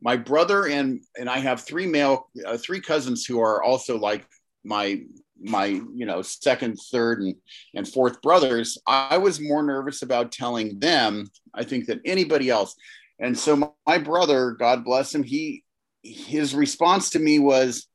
My 0.00 0.16
brother 0.16 0.66
and 0.66 1.00
and 1.16 1.30
I 1.30 1.38
have 1.38 1.60
three 1.60 1.86
male 1.86 2.30
uh, 2.44 2.56
three 2.56 2.80
cousins 2.80 3.24
who 3.24 3.40
are 3.40 3.62
also 3.62 3.96
like 3.96 4.26
my 4.64 5.02
my 5.40 5.66
you 5.66 6.04
know 6.04 6.20
second 6.20 6.78
third 6.90 7.20
and, 7.22 7.36
and 7.76 7.86
fourth 7.86 8.20
brothers. 8.22 8.76
I 8.84 9.18
was 9.18 9.40
more 9.40 9.62
nervous 9.62 10.02
about 10.02 10.32
telling 10.32 10.80
them 10.80 11.30
i 11.54 11.62
think 11.62 11.86
than 11.86 12.00
anybody 12.04 12.50
else. 12.50 12.74
And 13.20 13.38
so 13.38 13.54
my, 13.54 13.68
my 13.86 13.98
brother 13.98 14.50
god 14.50 14.84
bless 14.84 15.14
him 15.14 15.22
he 15.22 15.62
his 16.02 16.56
response 16.56 17.10
to 17.10 17.20
me 17.20 17.38
was 17.38 17.86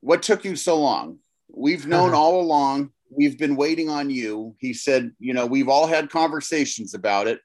what 0.00 0.22
took 0.22 0.46
you 0.46 0.56
so 0.56 0.80
long 0.80 1.18
we've 1.54 1.86
known 1.86 2.14
all 2.14 2.40
along. 2.40 2.90
We've 3.10 3.38
been 3.38 3.56
waiting 3.56 3.88
on 3.90 4.10
you. 4.10 4.56
He 4.58 4.72
said 4.72 5.12
you 5.18 5.34
know 5.34 5.46
we've 5.46 5.68
all 5.68 5.86
had 5.86 6.10
conversations 6.10 6.94
about 6.94 7.26
it. 7.26 7.40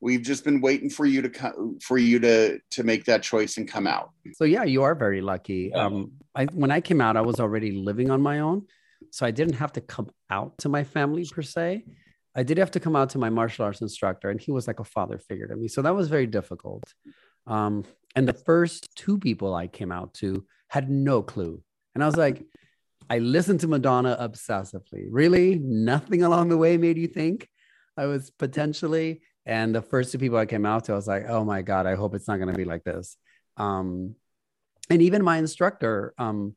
We've 0.00 0.22
just 0.22 0.44
been 0.44 0.60
waiting 0.60 0.90
for 0.90 1.06
you 1.06 1.22
to 1.22 1.30
come 1.30 1.78
for 1.82 1.98
you 1.98 2.18
to 2.20 2.58
to 2.72 2.82
make 2.84 3.04
that 3.06 3.22
choice 3.22 3.56
and 3.56 3.66
come 3.66 3.86
out. 3.86 4.10
So 4.34 4.44
yeah 4.44 4.64
you 4.64 4.82
are 4.82 4.94
very 4.94 5.20
lucky. 5.20 5.72
Um 5.72 6.12
i 6.34 6.44
when 6.46 6.70
i 6.70 6.80
came 6.80 7.00
out 7.00 7.16
i 7.16 7.22
was 7.22 7.40
already 7.40 7.72
living 7.72 8.10
on 8.10 8.20
my 8.20 8.40
own 8.40 8.66
so 9.10 9.24
i 9.26 9.30
didn't 9.30 9.54
have 9.54 9.72
to 9.72 9.80
come 9.80 10.10
out 10.30 10.56
to 10.58 10.68
my 10.68 10.84
family 10.84 11.24
per 11.24 11.42
se. 11.42 11.84
I 12.34 12.42
did 12.42 12.58
have 12.58 12.72
to 12.72 12.80
come 12.80 12.94
out 12.94 13.08
to 13.10 13.18
my 13.18 13.30
martial 13.30 13.64
arts 13.64 13.80
instructor 13.80 14.28
and 14.28 14.38
he 14.38 14.52
was 14.52 14.66
like 14.66 14.78
a 14.78 14.84
father 14.84 15.18
figure 15.18 15.48
to 15.48 15.56
me 15.56 15.68
so 15.68 15.82
that 15.82 15.94
was 15.94 16.08
very 16.08 16.26
difficult. 16.26 16.84
Um 17.46 17.84
and 18.14 18.28
the 18.28 18.34
first 18.34 18.94
two 18.94 19.18
people 19.18 19.54
i 19.54 19.66
came 19.66 19.90
out 19.90 20.12
to 20.14 20.44
had 20.68 20.90
no 20.90 21.22
clue. 21.22 21.62
And 21.94 22.04
i 22.04 22.06
was 22.06 22.16
like 22.16 22.44
i 23.10 23.18
listened 23.18 23.60
to 23.60 23.68
madonna 23.68 24.16
obsessively 24.20 25.06
really 25.10 25.58
nothing 25.62 26.22
along 26.22 26.48
the 26.48 26.56
way 26.56 26.76
made 26.76 26.98
you 26.98 27.08
think 27.08 27.48
I 27.96 28.06
was 28.06 28.30
potentially 28.30 29.22
and 29.44 29.74
the 29.74 29.82
first 29.82 30.12
two 30.12 30.18
people 30.18 30.38
I 30.38 30.46
came 30.46 30.66
out 30.66 30.84
to, 30.84 30.92
I 30.92 30.96
was 30.96 31.06
like, 31.06 31.26
oh 31.28 31.44
my 31.44 31.62
God, 31.62 31.86
I 31.86 31.94
hope 31.94 32.14
it's 32.14 32.28
not 32.28 32.38
going 32.38 32.52
to 32.52 32.58
be 32.58 32.64
like 32.64 32.84
this. 32.84 33.16
Um, 33.56 34.16
and 34.90 35.00
even 35.02 35.22
my 35.22 35.38
instructor, 35.38 36.14
um, 36.18 36.56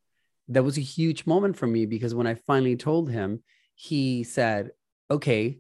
that 0.50 0.64
was 0.64 0.78
a 0.78 0.82
huge 0.82 1.28
moment 1.28 1.56
for 1.56 1.68
me 1.68 1.86
because 1.86 2.16
when 2.16 2.26
I 2.26 2.34
finally 2.34 2.76
told 2.76 3.10
him, 3.12 3.44
he 3.76 4.24
said, 4.24 4.72
okay, 5.12 5.60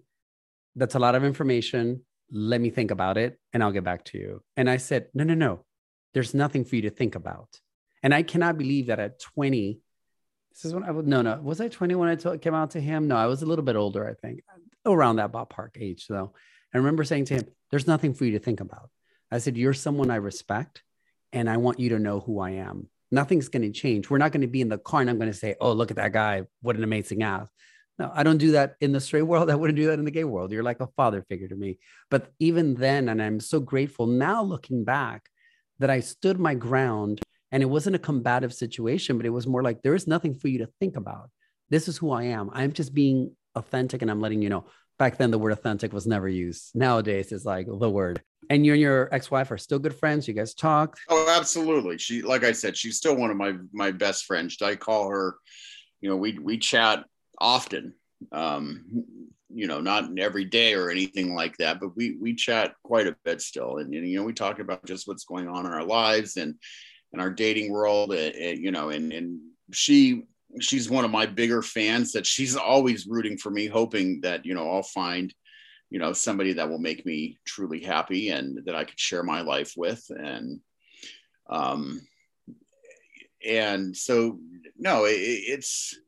that's 0.75 0.95
a 0.95 0.99
lot 0.99 1.15
of 1.15 1.23
information. 1.23 2.01
Let 2.31 2.61
me 2.61 2.71
think 2.71 2.89
about 2.89 3.17
it 3.17 3.39
and 3.53 3.63
I'll 3.63 3.71
get 3.71 3.83
back 3.83 4.05
to 4.05 4.17
you. 4.17 4.41
And 4.57 4.69
I 4.69 4.77
said, 4.77 5.07
no, 5.13 5.23
no, 5.23 5.35
no, 5.35 5.65
there's 6.13 6.33
nothing 6.33 6.65
for 6.65 6.75
you 6.75 6.81
to 6.83 6.89
think 6.89 7.13
about. 7.13 7.59
And 8.01 8.13
I 8.13 8.23
cannot 8.23 8.57
believe 8.57 8.87
that 8.87 8.99
at 8.99 9.19
20, 9.19 9.79
This 10.59 10.71
is 10.71 10.73
when 10.73 10.83
I 10.83 10.91
was 10.91 11.05
no, 11.05 11.21
no. 11.21 11.39
Was 11.41 11.61
I 11.61 11.69
20 11.69 11.95
when 11.95 12.09
I 12.09 12.15
told, 12.15 12.41
came 12.41 12.53
out 12.53 12.71
to 12.71 12.81
him? 12.81 13.07
No, 13.07 13.15
I 13.15 13.27
was 13.27 13.41
a 13.41 13.45
little 13.45 13.63
bit 13.63 13.77
older, 13.77 14.05
I 14.05 14.13
think, 14.13 14.41
around 14.85 15.15
that 15.15 15.31
ballpark 15.31 15.77
age, 15.79 16.05
though. 16.07 16.33
I 16.73 16.79
remember 16.79 17.05
saying 17.05 17.25
to 17.25 17.35
him, 17.35 17.47
There's 17.71 17.87
nothing 17.87 18.13
for 18.13 18.25
you 18.25 18.33
to 18.33 18.39
think 18.39 18.59
about. 18.59 18.89
I 19.31 19.37
said, 19.37 19.55
You're 19.55 19.73
someone 19.73 20.11
I 20.11 20.17
respect, 20.17 20.83
and 21.31 21.49
I 21.49 21.55
want 21.55 21.79
you 21.79 21.89
to 21.89 21.99
know 21.99 22.19
who 22.19 22.41
I 22.41 22.51
am. 22.51 22.89
Nothing's 23.09 23.47
going 23.47 23.61
to 23.61 23.71
change. 23.71 24.09
We're 24.09 24.17
not 24.17 24.33
going 24.33 24.41
to 24.41 24.47
be 24.47 24.59
in 24.59 24.67
the 24.67 24.77
car 24.77 24.99
and 24.99 25.09
I'm 25.09 25.17
going 25.17 25.31
to 25.31 25.37
say, 25.37 25.55
Oh, 25.61 25.71
look 25.71 25.91
at 25.91 25.97
that 25.97 26.11
guy. 26.11 26.43
What 26.61 26.75
an 26.75 26.83
amazing 26.83 27.23
ass. 27.23 27.47
No, 27.97 28.11
I 28.13 28.23
don't 28.23 28.37
do 28.37 28.51
that 28.51 28.75
in 28.81 28.91
the 28.91 28.99
straight 28.99 29.23
world. 29.23 29.49
I 29.49 29.55
wouldn't 29.55 29.77
do 29.77 29.87
that 29.87 29.99
in 29.99 30.05
the 30.05 30.11
gay 30.11 30.25
world. 30.25 30.51
You're 30.51 30.63
like 30.63 30.81
a 30.81 30.87
father 30.87 31.21
figure 31.23 31.47
to 31.47 31.55
me. 31.55 31.79
But 32.11 32.31
even 32.39 32.75
then, 32.75 33.07
and 33.07 33.21
I'm 33.21 33.39
so 33.39 33.61
grateful 33.61 34.07
now 34.07 34.43
looking 34.43 34.83
back 34.83 35.29
that 35.79 35.89
I 35.89 36.01
stood 36.01 36.37
my 36.37 36.53
ground 36.53 37.21
and 37.51 37.63
it 37.63 37.67
wasn't 37.67 37.95
a 37.95 37.99
combative 37.99 38.53
situation, 38.53 39.17
but 39.17 39.25
it 39.25 39.31
was 39.31 39.47
more 39.47 39.63
like 39.63 39.81
there 39.81 39.95
is 39.95 40.07
nothing 40.07 40.33
for 40.33 40.47
you 40.47 40.59
to 40.59 40.69
think 40.79 40.95
about. 40.95 41.29
This 41.69 41.87
is 41.87 41.97
who 41.97 42.11
I 42.11 42.23
am. 42.23 42.49
I'm 42.53 42.73
just 42.73 42.93
being 42.93 43.35
authentic 43.55 44.01
and 44.01 44.09
I'm 44.09 44.21
letting 44.21 44.41
you 44.41 44.49
know. 44.49 44.65
Back 44.97 45.17
then, 45.17 45.31
the 45.31 45.39
word 45.39 45.53
authentic 45.53 45.93
was 45.93 46.05
never 46.05 46.27
used. 46.27 46.71
Nowadays, 46.75 47.31
it's 47.31 47.45
like 47.45 47.67
the 47.67 47.89
word. 47.89 48.21
And 48.49 48.65
you 48.65 48.73
and 48.73 48.81
your 48.81 49.07
ex-wife 49.13 49.49
are 49.51 49.57
still 49.57 49.79
good 49.79 49.95
friends. 49.95 50.27
You 50.27 50.33
guys 50.33 50.53
talk. 50.53 50.97
Oh, 51.07 51.33
absolutely. 51.37 51.97
She, 51.99 52.21
like 52.21 52.43
I 52.43 52.51
said, 52.51 52.75
she's 52.75 52.97
still 52.97 53.15
one 53.15 53.31
of 53.31 53.37
my 53.37 53.53
my 53.71 53.91
best 53.91 54.25
friends. 54.25 54.57
I 54.61 54.75
call 54.75 55.09
her. 55.09 55.37
You 56.01 56.09
know, 56.09 56.17
we 56.17 56.37
we 56.37 56.57
chat 56.57 57.05
often. 57.39 57.93
Um, 58.33 59.05
you 59.51 59.67
know, 59.67 59.79
not 59.79 60.19
every 60.19 60.45
day 60.45 60.73
or 60.73 60.89
anything 60.89 61.33
like 61.33 61.55
that, 61.57 61.79
but 61.79 61.95
we 61.95 62.17
we 62.19 62.35
chat 62.35 62.73
quite 62.83 63.07
a 63.07 63.15
bit 63.23 63.41
still. 63.41 63.77
And, 63.77 63.93
and 63.93 64.07
you 64.07 64.17
know, 64.17 64.25
we 64.25 64.33
talk 64.33 64.59
about 64.59 64.85
just 64.85 65.07
what's 65.07 65.25
going 65.25 65.47
on 65.47 65.65
in 65.65 65.71
our 65.71 65.85
lives 65.85 66.35
and 66.37 66.55
in 67.13 67.19
our 67.19 67.29
dating 67.29 67.71
world. 67.71 68.13
And, 68.13 68.35
and 68.35 68.59
you 68.59 68.71
know, 68.71 68.89
and 68.89 69.11
and 69.13 69.39
she 69.71 70.23
she's 70.59 70.89
one 70.89 71.05
of 71.05 71.11
my 71.11 71.25
bigger 71.25 71.61
fans 71.61 72.11
that 72.11 72.25
she's 72.25 72.55
always 72.55 73.07
rooting 73.07 73.37
for 73.37 73.51
me, 73.51 73.67
hoping 73.67 74.21
that, 74.21 74.45
you 74.45 74.55
know, 74.55 74.69
I'll 74.69 74.81
find, 74.81 75.33
you 75.89 75.99
know, 75.99 76.11
somebody 76.13 76.53
that 76.53 76.69
will 76.69 76.79
make 76.79 77.05
me 77.05 77.37
truly 77.45 77.81
happy 77.81 78.29
and 78.29 78.65
that 78.65 78.75
I 78.75 78.83
could 78.83 78.99
share 78.99 79.23
my 79.23 79.41
life 79.41 79.73
with. 79.77 80.03
And, 80.09 80.59
um, 81.49 82.01
and 83.45 83.95
so, 83.95 84.39
no, 84.77 85.05
it, 85.05 85.11
it's, 85.19 85.99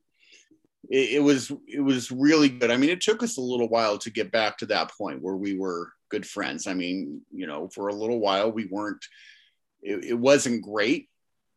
it, 0.90 1.18
it 1.18 1.24
was, 1.24 1.52
it 1.68 1.82
was 1.82 2.12
really 2.12 2.50
good. 2.50 2.72
I 2.72 2.78
mean, 2.78 2.90
it 2.90 3.02
took 3.02 3.22
us 3.22 3.38
a 3.38 3.42
little 3.42 3.70
while 3.70 4.00
to 4.00 4.10
get 4.10 4.32
back 4.32 4.58
to 4.58 4.66
that 4.68 4.92
point 4.92 5.22
where 5.22 5.36
we 5.36 5.56
were 5.56 5.92
good 6.10 6.26
friends. 6.26 6.66
I 6.66 6.74
mean, 6.74 7.22
you 7.32 7.46
know, 7.46 7.70
for 7.70 7.90
a 7.90 7.96
little 7.96 8.20
while 8.20 8.52
we 8.52 8.66
weren't, 8.66 9.06
it, 9.82 10.04
it 10.06 10.14
wasn't 10.20 10.64
great. 10.64 11.10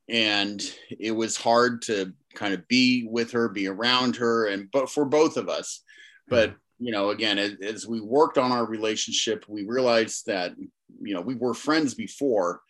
And 0.08 0.62
it 0.90 1.12
was 1.12 1.36
hard 1.36 1.82
to 1.82 2.12
kind 2.34 2.52
of 2.52 2.66
be 2.68 3.06
with 3.08 3.30
her 3.30 3.48
be 3.48 3.68
around 3.68 4.16
her 4.16 4.46
and 4.46 4.68
but 4.70 4.90
for 4.90 5.04
both 5.04 5.36
of 5.36 5.48
us. 5.48 5.82
But 6.28 6.50
mm-hmm. 6.50 6.84
you 6.84 6.92
know 6.92 7.10
again 7.10 7.38
as, 7.38 7.54
as, 7.62 7.86
we 7.86 8.00
worked 8.00 8.38
on 8.38 8.52
our 8.52 8.66
relationship 8.66 9.44
we 9.48 9.64
realized 9.64 10.26
that 10.26 10.52
you 10.58 11.14
know 11.14 11.20
we 11.20 11.36
were 11.36 11.54
friends 11.54 11.94
before 11.94 12.60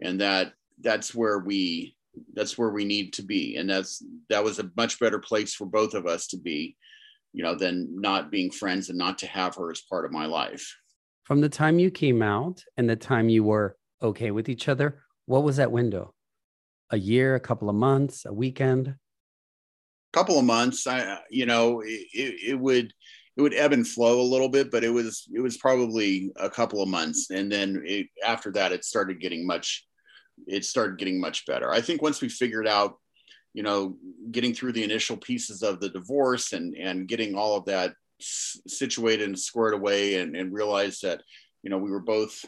and 0.00 0.20
that 0.20 0.52
that's 0.80 1.14
where 1.14 1.38
we 1.38 1.94
that's 2.34 2.58
where 2.58 2.70
we 2.70 2.84
need 2.84 3.12
to 3.14 3.22
be. 3.22 3.56
And 3.56 3.68
that's 3.70 4.04
that 4.28 4.42
was 4.42 4.58
a 4.58 4.70
much 4.76 4.98
better 4.98 5.18
place 5.18 5.54
for 5.54 5.66
both 5.66 5.94
of 5.94 6.06
us 6.06 6.26
to 6.28 6.38
be 6.38 6.76
you 7.32 7.44
know 7.44 7.54
than 7.54 8.00
not 8.00 8.30
being 8.30 8.50
friends 8.50 8.88
and 8.88 8.98
not 8.98 9.18
to 9.18 9.26
have 9.26 9.54
her 9.56 9.70
as 9.70 9.80
part 9.82 10.04
of 10.04 10.12
my 10.12 10.26
life. 10.26 10.76
From 11.24 11.40
the 11.40 11.48
time 11.48 11.78
you 11.78 11.90
came 11.90 12.22
out 12.22 12.64
and 12.76 12.90
the 12.90 12.96
time 12.96 13.28
you 13.28 13.44
were 13.44 13.76
okay 14.02 14.30
with 14.30 14.48
each 14.48 14.68
other 14.68 15.02
what 15.26 15.44
was 15.44 15.58
that 15.58 15.70
window 15.70 16.12
a 16.90 16.98
year, 16.98 17.34
a 17.34 17.40
couple 17.40 17.70
of 17.70 17.76
months, 17.76 18.24
a 18.26 18.32
weekend? 18.32 18.96
Couple 20.12 20.38
of 20.38 20.44
months. 20.44 20.86
I, 20.86 21.00
uh, 21.00 21.18
you 21.30 21.46
know, 21.46 21.82
it, 21.82 22.08
it 22.12 22.58
would 22.58 22.92
it 23.36 23.42
would 23.42 23.54
ebb 23.54 23.72
and 23.72 23.86
flow 23.86 24.20
a 24.20 24.22
little 24.22 24.48
bit, 24.48 24.72
but 24.72 24.82
it 24.82 24.90
was 24.90 25.28
it 25.32 25.40
was 25.40 25.56
probably 25.56 26.32
a 26.36 26.50
couple 26.50 26.82
of 26.82 26.88
months, 26.88 27.30
and 27.30 27.50
then 27.50 27.82
it, 27.86 28.08
after 28.26 28.50
that, 28.52 28.72
it 28.72 28.84
started 28.84 29.20
getting 29.20 29.46
much. 29.46 29.86
It 30.48 30.64
started 30.64 30.98
getting 30.98 31.20
much 31.20 31.46
better. 31.46 31.70
I 31.70 31.80
think 31.80 32.02
once 32.02 32.20
we 32.20 32.28
figured 32.28 32.66
out, 32.66 32.98
you 33.54 33.62
know, 33.62 33.96
getting 34.32 34.52
through 34.52 34.72
the 34.72 34.82
initial 34.82 35.16
pieces 35.16 35.62
of 35.62 35.78
the 35.78 35.90
divorce 35.90 36.52
and 36.52 36.74
and 36.74 37.06
getting 37.06 37.36
all 37.36 37.56
of 37.56 37.66
that 37.66 37.94
situated 38.18 39.28
and 39.28 39.38
squared 39.38 39.74
away, 39.74 40.16
and, 40.16 40.34
and 40.34 40.52
realized 40.52 41.02
that, 41.02 41.22
you 41.62 41.70
know, 41.70 41.78
we 41.78 41.90
were 41.90 42.00
both 42.00 42.44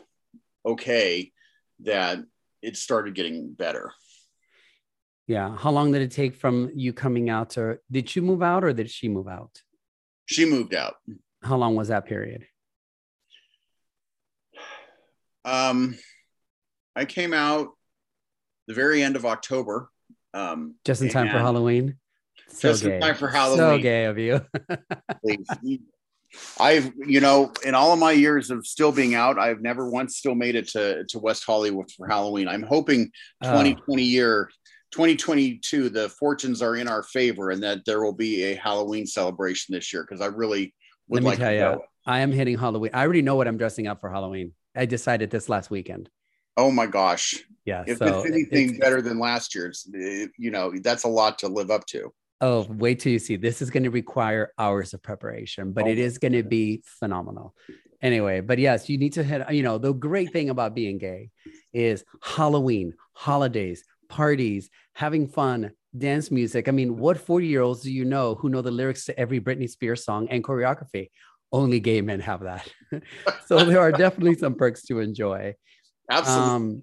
okay, 0.66 1.31
that 1.82 2.18
it 2.62 2.76
started 2.76 3.14
getting 3.14 3.52
better. 3.52 3.92
Yeah. 5.26 5.56
How 5.56 5.70
long 5.70 5.92
did 5.92 6.02
it 6.02 6.10
take 6.10 6.34
from 6.34 6.70
you 6.74 6.92
coming 6.92 7.30
out 7.30 7.50
to 7.50 7.78
did 7.90 8.14
you 8.14 8.22
move 8.22 8.42
out 8.42 8.64
or 8.64 8.72
did 8.72 8.90
she 8.90 9.08
move 9.08 9.28
out? 9.28 9.62
She 10.26 10.44
moved 10.44 10.74
out. 10.74 10.96
How 11.42 11.56
long 11.56 11.74
was 11.74 11.88
that 11.88 12.06
period? 12.06 12.46
Um 15.44 15.96
I 16.94 17.04
came 17.04 17.32
out 17.32 17.68
the 18.66 18.74
very 18.74 19.02
end 19.02 19.16
of 19.16 19.24
October. 19.24 19.90
Um 20.34 20.76
just 20.84 21.02
in 21.02 21.08
time 21.08 21.28
for 21.28 21.38
Halloween. 21.38 21.96
So 22.48 22.70
just 22.70 22.84
gay. 22.84 22.96
in 22.96 23.00
time 23.00 23.14
for 23.14 23.28
Halloween. 23.28 23.58
So 23.58 23.78
gay 23.78 24.04
of 24.04 24.18
you. 24.18 24.40
I've, 26.58 26.92
you 26.96 27.20
know, 27.20 27.52
in 27.64 27.74
all 27.74 27.92
of 27.92 27.98
my 27.98 28.12
years 28.12 28.50
of 28.50 28.66
still 28.66 28.92
being 28.92 29.14
out, 29.14 29.38
I've 29.38 29.60
never 29.60 29.88
once 29.88 30.16
still 30.16 30.34
made 30.34 30.54
it 30.54 30.68
to, 30.68 31.04
to 31.04 31.18
West 31.18 31.44
Hollywood 31.44 31.90
for 31.90 32.06
Halloween. 32.06 32.48
I'm 32.48 32.62
hoping 32.62 33.10
2020 33.42 34.02
oh. 34.02 34.04
year 34.04 34.50
2022, 34.92 35.88
the 35.88 36.08
fortunes 36.10 36.62
are 36.62 36.76
in 36.76 36.86
our 36.86 37.02
favor 37.02 37.50
and 37.50 37.62
that 37.62 37.84
there 37.86 38.04
will 38.04 38.12
be 38.12 38.44
a 38.44 38.54
Halloween 38.54 39.06
celebration 39.06 39.74
this 39.74 39.92
year 39.92 40.02
because 40.02 40.20
I 40.20 40.26
really 40.26 40.74
would 41.08 41.22
Let 41.22 41.22
me 41.22 41.30
like 41.30 41.38
tell 41.38 41.74
you, 41.74 41.82
I 42.06 42.20
am 42.20 42.30
hitting 42.30 42.58
Halloween. 42.58 42.90
I 42.92 43.02
already 43.02 43.22
know 43.22 43.34
what 43.34 43.48
I'm 43.48 43.56
dressing 43.56 43.86
up 43.86 44.00
for 44.00 44.10
Halloween. 44.10 44.52
I 44.76 44.84
decided 44.86 45.30
this 45.30 45.48
last 45.48 45.70
weekend. 45.70 46.10
Oh 46.58 46.70
my 46.70 46.86
gosh. 46.86 47.42
Yeah. 47.64 47.84
If 47.86 47.98
so 47.98 48.06
it's 48.06 48.26
anything 48.26 48.78
better 48.78 49.00
than 49.00 49.18
last 49.18 49.54
year's, 49.54 49.88
it, 49.92 50.30
you 50.36 50.50
know, 50.50 50.72
that's 50.82 51.04
a 51.04 51.08
lot 51.08 51.38
to 51.38 51.48
live 51.48 51.70
up 51.70 51.86
to. 51.86 52.12
Oh, 52.42 52.66
wait 52.68 52.98
till 52.98 53.12
you 53.12 53.20
see. 53.20 53.36
This 53.36 53.62
is 53.62 53.70
going 53.70 53.84
to 53.84 53.90
require 53.90 54.52
hours 54.58 54.94
of 54.94 55.02
preparation, 55.02 55.72
but 55.72 55.84
oh, 55.84 55.88
it 55.88 55.98
is 55.98 56.18
going 56.18 56.32
to 56.32 56.42
be 56.42 56.82
phenomenal. 56.84 57.54
Anyway, 58.02 58.40
but 58.40 58.58
yes, 58.58 58.88
you 58.88 58.98
need 58.98 59.12
to 59.12 59.22
hit, 59.22 59.48
you 59.52 59.62
know, 59.62 59.78
the 59.78 59.92
great 59.92 60.32
thing 60.32 60.50
about 60.50 60.74
being 60.74 60.98
gay 60.98 61.30
is 61.72 62.04
Halloween, 62.20 62.94
holidays, 63.12 63.84
parties, 64.08 64.70
having 64.94 65.28
fun, 65.28 65.70
dance 65.96 66.32
music. 66.32 66.66
I 66.66 66.72
mean, 66.72 66.98
what 66.98 67.16
40 67.16 67.46
year 67.46 67.60
olds 67.60 67.82
do 67.82 67.92
you 67.92 68.04
know 68.04 68.34
who 68.34 68.48
know 68.48 68.60
the 68.60 68.72
lyrics 68.72 69.04
to 69.04 69.16
every 69.16 69.40
Britney 69.40 69.70
Spears 69.70 70.04
song 70.04 70.26
and 70.28 70.42
choreography? 70.42 71.10
Only 71.52 71.78
gay 71.78 72.00
men 72.00 72.18
have 72.18 72.40
that. 72.40 72.68
so 73.46 73.64
there 73.64 73.78
are 73.78 73.92
definitely 73.92 74.34
some 74.34 74.56
perks 74.56 74.82
to 74.86 74.98
enjoy. 74.98 75.54
Absolutely. 76.10 76.50
Um, 76.50 76.82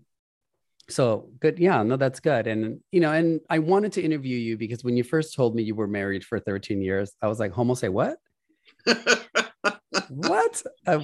so 0.90 1.30
good. 1.40 1.60
Yeah, 1.60 1.84
no, 1.84 1.98
that's 1.98 2.20
good. 2.20 2.48
And, 2.48 2.80
you 2.92 3.00
know, 3.00 3.12
and 3.12 3.40
I 3.50 3.60
wanted 3.60 3.94
to 3.94 4.02
interview 4.02 4.38
you 4.38 4.58
because 4.58 4.84
when 4.84 4.98
you 4.98 5.04
first 5.04 5.36
told 5.36 5.56
me 5.56 5.64
you 5.64 5.76
were 5.76 5.88
married 5.88 6.24
for 6.24 6.40
13 6.40 6.82
years, 6.82 7.14
I 7.22 7.28
was 7.28 7.40
like, 7.40 7.52
homo 7.52 7.74
say 7.74 7.90
what? 7.90 8.18
what 10.10 10.64
uh, 10.88 11.00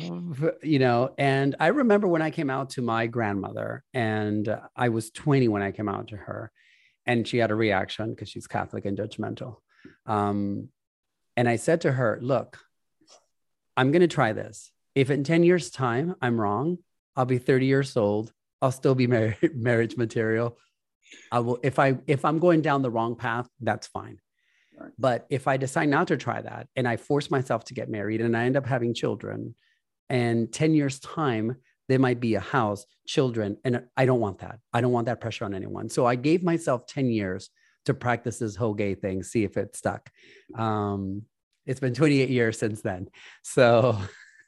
you 0.64 0.80
know 0.80 1.14
and 1.18 1.56
i 1.60 1.68
remember 1.68 2.08
when 2.08 2.22
i 2.22 2.32
came 2.32 2.50
out 2.50 2.72
to 2.72 2.82
my 2.82 3.08
grandmother 3.08 3.84
and 3.94 4.58
i 4.76 4.90
was 4.90 5.12
20 5.12 5.48
when 5.48 5.62
i 5.62 5.72
came 5.72 5.90
out 5.90 6.08
to 6.08 6.18
her 6.18 6.52
and 7.06 7.28
she 7.28 7.38
had 7.38 7.52
a 7.52 7.56
reaction 7.56 8.12
because 8.12 8.30
she's 8.30 8.48
catholic 8.48 8.86
and 8.86 8.98
judgmental 8.98 9.58
um, 10.06 10.70
and 11.38 11.48
i 11.48 11.56
said 11.56 11.82
to 11.82 11.92
her 11.92 12.20
look 12.22 12.60
i'm 13.78 13.92
going 13.92 14.02
to 14.02 14.08
try 14.08 14.34
this 14.34 14.72
if 14.96 15.10
in 15.10 15.24
10 15.24 15.44
years 15.44 15.70
time 15.70 16.16
i'm 16.22 16.40
wrong 16.40 16.78
i'll 17.16 17.26
be 17.26 17.38
30 17.38 17.66
years 17.66 17.96
old 17.98 18.32
i'll 18.62 18.72
still 18.72 18.96
be 18.96 19.08
married 19.08 19.38
marriage 19.56 19.98
material 19.98 20.58
i 21.32 21.40
will 21.40 21.60
if 21.64 21.80
i 21.80 21.98
if 22.08 22.26
i'm 22.26 22.40
going 22.40 22.62
down 22.62 22.82
the 22.82 22.92
wrong 22.92 23.16
path 23.16 23.48
that's 23.62 23.88
fine 23.88 24.20
but 24.98 25.26
if 25.30 25.48
I 25.48 25.58
decide 25.58 25.90
not 25.90 26.08
to 26.08 26.18
try 26.18 26.42
that 26.42 26.68
and 26.76 26.88
I 26.88 26.98
force 26.98 27.32
myself 27.32 27.64
to 27.66 27.74
get 27.74 27.90
married 27.90 28.22
and 28.22 28.36
I 28.36 28.46
end 28.46 28.58
up 28.58 28.66
having 28.66 28.94
children, 28.94 29.56
and 30.10 30.52
10 30.52 30.74
years' 30.74 31.00
time, 31.00 31.58
there 31.88 32.00
might 32.00 32.20
be 32.20 32.36
a 32.36 32.40
house, 32.40 32.86
children, 33.08 33.58
and 33.64 33.84
I 33.96 34.06
don't 34.06 34.20
want 34.20 34.40
that. 34.40 34.60
I 34.74 34.82
don't 34.82 34.92
want 34.92 35.06
that 35.06 35.22
pressure 35.22 35.46
on 35.46 35.54
anyone. 35.54 35.90
So 35.90 36.06
I 36.06 36.16
gave 36.16 36.44
myself 36.44 36.86
10 36.88 37.10
years 37.10 37.50
to 37.86 37.94
practice 37.94 38.40
this 38.40 38.56
whole 38.56 38.74
gay 38.74 38.96
thing, 38.96 39.24
see 39.24 39.44
if 39.44 39.58
it 39.58 39.76
stuck. 39.76 40.10
Um, 40.58 41.24
it's 41.66 41.80
been 41.80 41.94
28 41.94 42.30
years 42.30 42.58
since 42.58 42.82
then. 42.82 43.08
So 43.44 44.00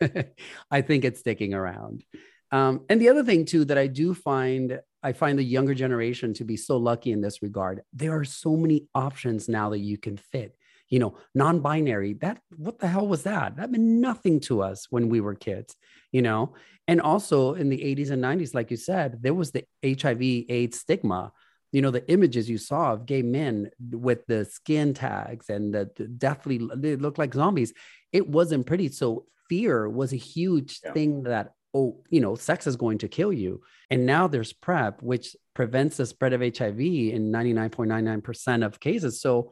I 0.71 0.81
think 0.81 1.05
it's 1.05 1.19
sticking 1.19 1.53
around. 1.53 2.03
Um, 2.51 2.81
and 2.89 3.01
the 3.01 3.09
other 3.09 3.23
thing, 3.23 3.45
too, 3.45 3.65
that 3.65 3.77
I 3.77 3.87
do 3.87 4.13
find 4.13 4.79
I 5.03 5.13
find 5.13 5.37
the 5.37 5.43
younger 5.43 5.73
generation 5.73 6.33
to 6.33 6.43
be 6.43 6.57
so 6.57 6.75
lucky 6.77 7.11
in 7.11 7.21
this 7.21 7.41
regard. 7.41 7.81
There 7.93 8.17
are 8.17 8.25
so 8.25 8.57
many 8.57 8.87
options 8.95 9.47
now 9.47 9.69
that 9.69 9.79
you 9.79 9.97
can 9.97 10.17
fit. 10.17 10.55
You 10.89 10.99
know, 10.99 11.17
non-binary. 11.35 12.13
That 12.13 12.39
what 12.55 12.79
the 12.79 12.87
hell 12.87 13.07
was 13.07 13.23
that? 13.23 13.57
That 13.57 13.71
meant 13.71 13.83
nothing 13.83 14.39
to 14.41 14.61
us 14.61 14.87
when 14.89 15.09
we 15.09 15.21
were 15.21 15.35
kids. 15.35 15.75
You 16.11 16.21
know, 16.21 16.53
and 16.87 17.01
also 17.01 17.53
in 17.53 17.69
the 17.69 17.77
80s 17.77 18.11
and 18.11 18.23
90s, 18.23 18.55
like 18.55 18.71
you 18.71 18.77
said, 18.77 19.19
there 19.21 19.33
was 19.33 19.51
the 19.51 19.65
HIV/AIDS 19.83 20.79
stigma 20.79 21.31
you 21.71 21.81
know 21.81 21.91
the 21.91 22.09
images 22.09 22.49
you 22.49 22.57
saw 22.57 22.93
of 22.93 23.05
gay 23.05 23.21
men 23.21 23.69
with 23.91 24.25
the 24.27 24.45
skin 24.45 24.93
tags 24.93 25.49
and 25.49 25.73
the, 25.73 25.89
the 25.95 26.07
deathly 26.07 26.61
they 26.75 26.95
look 26.95 27.17
like 27.17 27.33
zombies 27.33 27.73
it 28.13 28.27
wasn't 28.27 28.65
pretty 28.65 28.87
so 28.89 29.25
fear 29.49 29.89
was 29.89 30.13
a 30.13 30.17
huge 30.17 30.79
yeah. 30.83 30.93
thing 30.93 31.23
that 31.23 31.51
oh 31.73 32.01
you 32.09 32.21
know 32.21 32.35
sex 32.35 32.67
is 32.67 32.75
going 32.75 32.97
to 32.99 33.07
kill 33.07 33.33
you. 33.33 33.61
And 33.89 34.05
now 34.05 34.27
there's 34.27 34.53
PrEP 34.53 35.01
which 35.01 35.35
prevents 35.53 35.97
the 35.97 36.05
spread 36.05 36.33
of 36.33 36.41
hiv 36.41 36.79
in 36.79 37.31
99.99% 37.31 38.65
of 38.65 38.79
cases. 38.79 39.21
So 39.21 39.51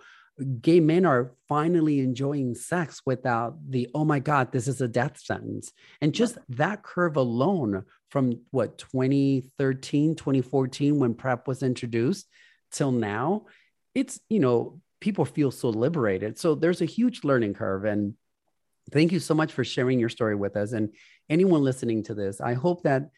gay 0.61 0.81
men 0.81 1.05
are 1.05 1.33
finally 1.47 1.99
enjoying 1.99 2.55
sex 2.55 3.01
without 3.05 3.57
the 3.69 3.89
oh 3.95 4.03
my 4.03 4.19
god 4.19 4.51
this 4.51 4.67
is 4.67 4.81
a 4.81 4.87
death 4.87 5.19
sentence. 5.19 5.71
And 6.01 6.13
just 6.13 6.37
that 6.49 6.83
curve 6.83 7.17
alone 7.17 7.83
from 8.09 8.41
what 8.51 8.77
2013 8.77 10.15
2014 10.15 10.99
when 10.99 11.13
PrEP 11.13 11.47
was 11.47 11.63
introduced 11.63 12.27
till 12.71 12.91
now 12.91 13.45
it's 13.93 14.19
you 14.29 14.39
know 14.39 14.81
people 15.05 15.25
feel 15.25 15.51
so 15.51 15.69
liberated. 15.69 16.37
So 16.39 16.55
there's 16.55 16.81
a 16.81 16.85
huge 16.85 17.23
learning 17.23 17.53
curve. 17.53 17.85
And 17.85 18.15
thank 18.91 19.11
you 19.11 19.19
so 19.19 19.35
much 19.35 19.51
for 19.53 19.63
sharing 19.63 19.99
your 19.99 20.09
story 20.09 20.35
with 20.35 20.55
us. 20.55 20.71
And 20.71 20.89
anyone 21.29 21.63
listening 21.63 22.03
to 22.03 22.13
this 22.13 22.41
i 22.41 22.53
hope 22.53 22.83
that 22.83 23.09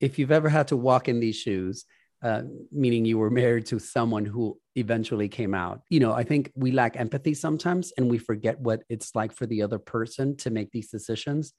if 0.00 0.18
you've 0.18 0.32
ever 0.32 0.48
had 0.48 0.68
to 0.68 0.76
walk 0.76 1.08
in 1.08 1.20
these 1.20 1.36
shoes 1.36 1.84
uh, 2.22 2.42
meaning 2.72 3.04
you 3.04 3.18
were 3.18 3.30
married 3.30 3.66
to 3.66 3.78
someone 3.78 4.24
who 4.24 4.58
eventually 4.74 5.28
came 5.28 5.54
out. 5.54 5.82
You 5.90 6.00
know, 6.00 6.12
I 6.12 6.24
think 6.24 6.50
we 6.54 6.72
lack 6.72 6.96
empathy 6.96 7.34
sometimes 7.34 7.92
and 7.96 8.10
we 8.10 8.18
forget 8.18 8.58
what 8.58 8.82
it's 8.88 9.14
like 9.14 9.32
for 9.32 9.46
the 9.46 9.62
other 9.62 9.78
person 9.78 10.36
to 10.38 10.50
make 10.50 10.70
these 10.72 10.90
decisions. 10.90 11.52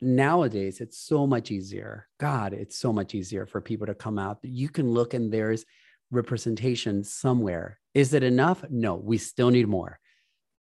Nowadays, 0.00 0.80
it's 0.80 0.98
so 0.98 1.26
much 1.26 1.50
easier. 1.50 2.08
God, 2.18 2.52
it's 2.52 2.76
so 2.76 2.92
much 2.92 3.14
easier 3.14 3.46
for 3.46 3.60
people 3.60 3.86
to 3.86 3.94
come 3.94 4.18
out. 4.18 4.38
You 4.42 4.68
can 4.68 4.90
look 4.90 5.14
and 5.14 5.32
there's 5.32 5.64
representation 6.10 7.04
somewhere. 7.04 7.78
Is 7.94 8.14
it 8.14 8.22
enough? 8.22 8.64
No, 8.70 8.96
we 8.96 9.18
still 9.18 9.50
need 9.50 9.68
more. 9.68 9.98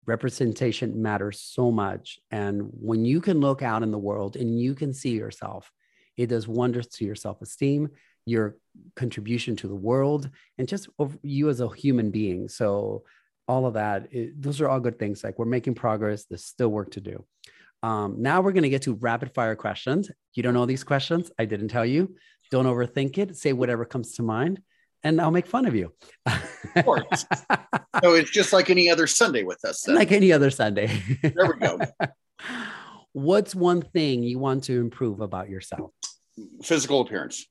Representation 0.08 1.02
matters 1.02 1.40
so 1.40 1.72
much. 1.72 2.20
And 2.32 2.70
when 2.72 3.06
you 3.06 3.22
can 3.22 3.40
look 3.40 3.62
out 3.62 3.84
in 3.84 3.92
the 3.92 3.98
world 3.98 4.36
and 4.36 4.60
you 4.60 4.74
can 4.74 4.94
see 4.94 5.12
yourself, 5.12 5.72
it 6.16 6.28
does 6.28 6.48
wonders 6.48 6.88
to 6.88 7.06
your 7.06 7.16
self 7.16 7.42
esteem 7.42 7.90
your 8.28 8.58
contribution 8.96 9.56
to 9.56 9.68
the 9.68 9.76
world 9.76 10.30
and 10.58 10.68
just 10.68 10.90
you 11.24 11.50
as 11.50 11.62
a 11.62 11.74
human 11.74 12.12
being. 12.12 12.50
So 12.50 13.04
all 13.48 13.66
of 13.66 13.76
that 13.76 14.10
it, 14.12 14.40
those 14.40 14.60
are 14.60 14.68
all 14.68 14.82
good 14.82 15.00
things. 15.00 15.24
Like 15.24 15.40
we're 15.40 15.46
making 15.46 15.76
progress. 15.76 16.26
There's 16.26 16.44
still 16.44 16.68
work 16.68 16.92
to 16.92 17.02
do. 17.02 17.26
Um, 17.84 18.22
now 18.22 18.42
we're 18.42 18.52
going 18.52 18.64
to 18.64 18.70
get 18.70 18.82
to 18.84 18.96
rapid 18.96 19.34
fire 19.34 19.56
questions. 19.56 20.12
You 20.34 20.44
don't 20.44 20.54
know 20.54 20.66
these 20.66 20.84
questions? 20.84 21.32
I 21.40 21.46
didn't 21.46 21.70
tell 21.70 21.86
you. 21.86 22.16
Don't 22.52 22.66
overthink 22.66 23.18
it. 23.18 23.38
Say 23.38 23.54
whatever 23.54 23.86
comes 23.86 24.14
to 24.16 24.24
mind 24.24 24.62
and 25.04 25.22
i'll 25.22 25.32
make 25.32 25.48
fun 25.48 25.66
of 25.66 25.76
you 25.76 25.92
of 26.26 26.86
course 26.86 27.26
so 28.04 28.14
it's 28.14 28.32
just 28.32 28.54
like 28.54 28.70
any 28.70 28.90
other 28.90 29.08
sunday 29.08 29.44
with 29.44 29.64
us 29.66 29.82
then. 29.84 29.96
like 29.96 30.12
any 30.12 30.32
other 30.32 30.50
sunday 30.50 30.88
there 31.22 31.46
we 31.46 31.60
go 31.60 31.80
what's 33.14 33.56
one 33.56 33.82
thing 33.82 34.24
you 34.24 34.40
want 34.40 34.64
to 34.64 34.80
improve 34.80 35.22
about 35.22 35.50
yourself 35.50 35.92
physical 36.64 37.02
appearance 37.02 37.48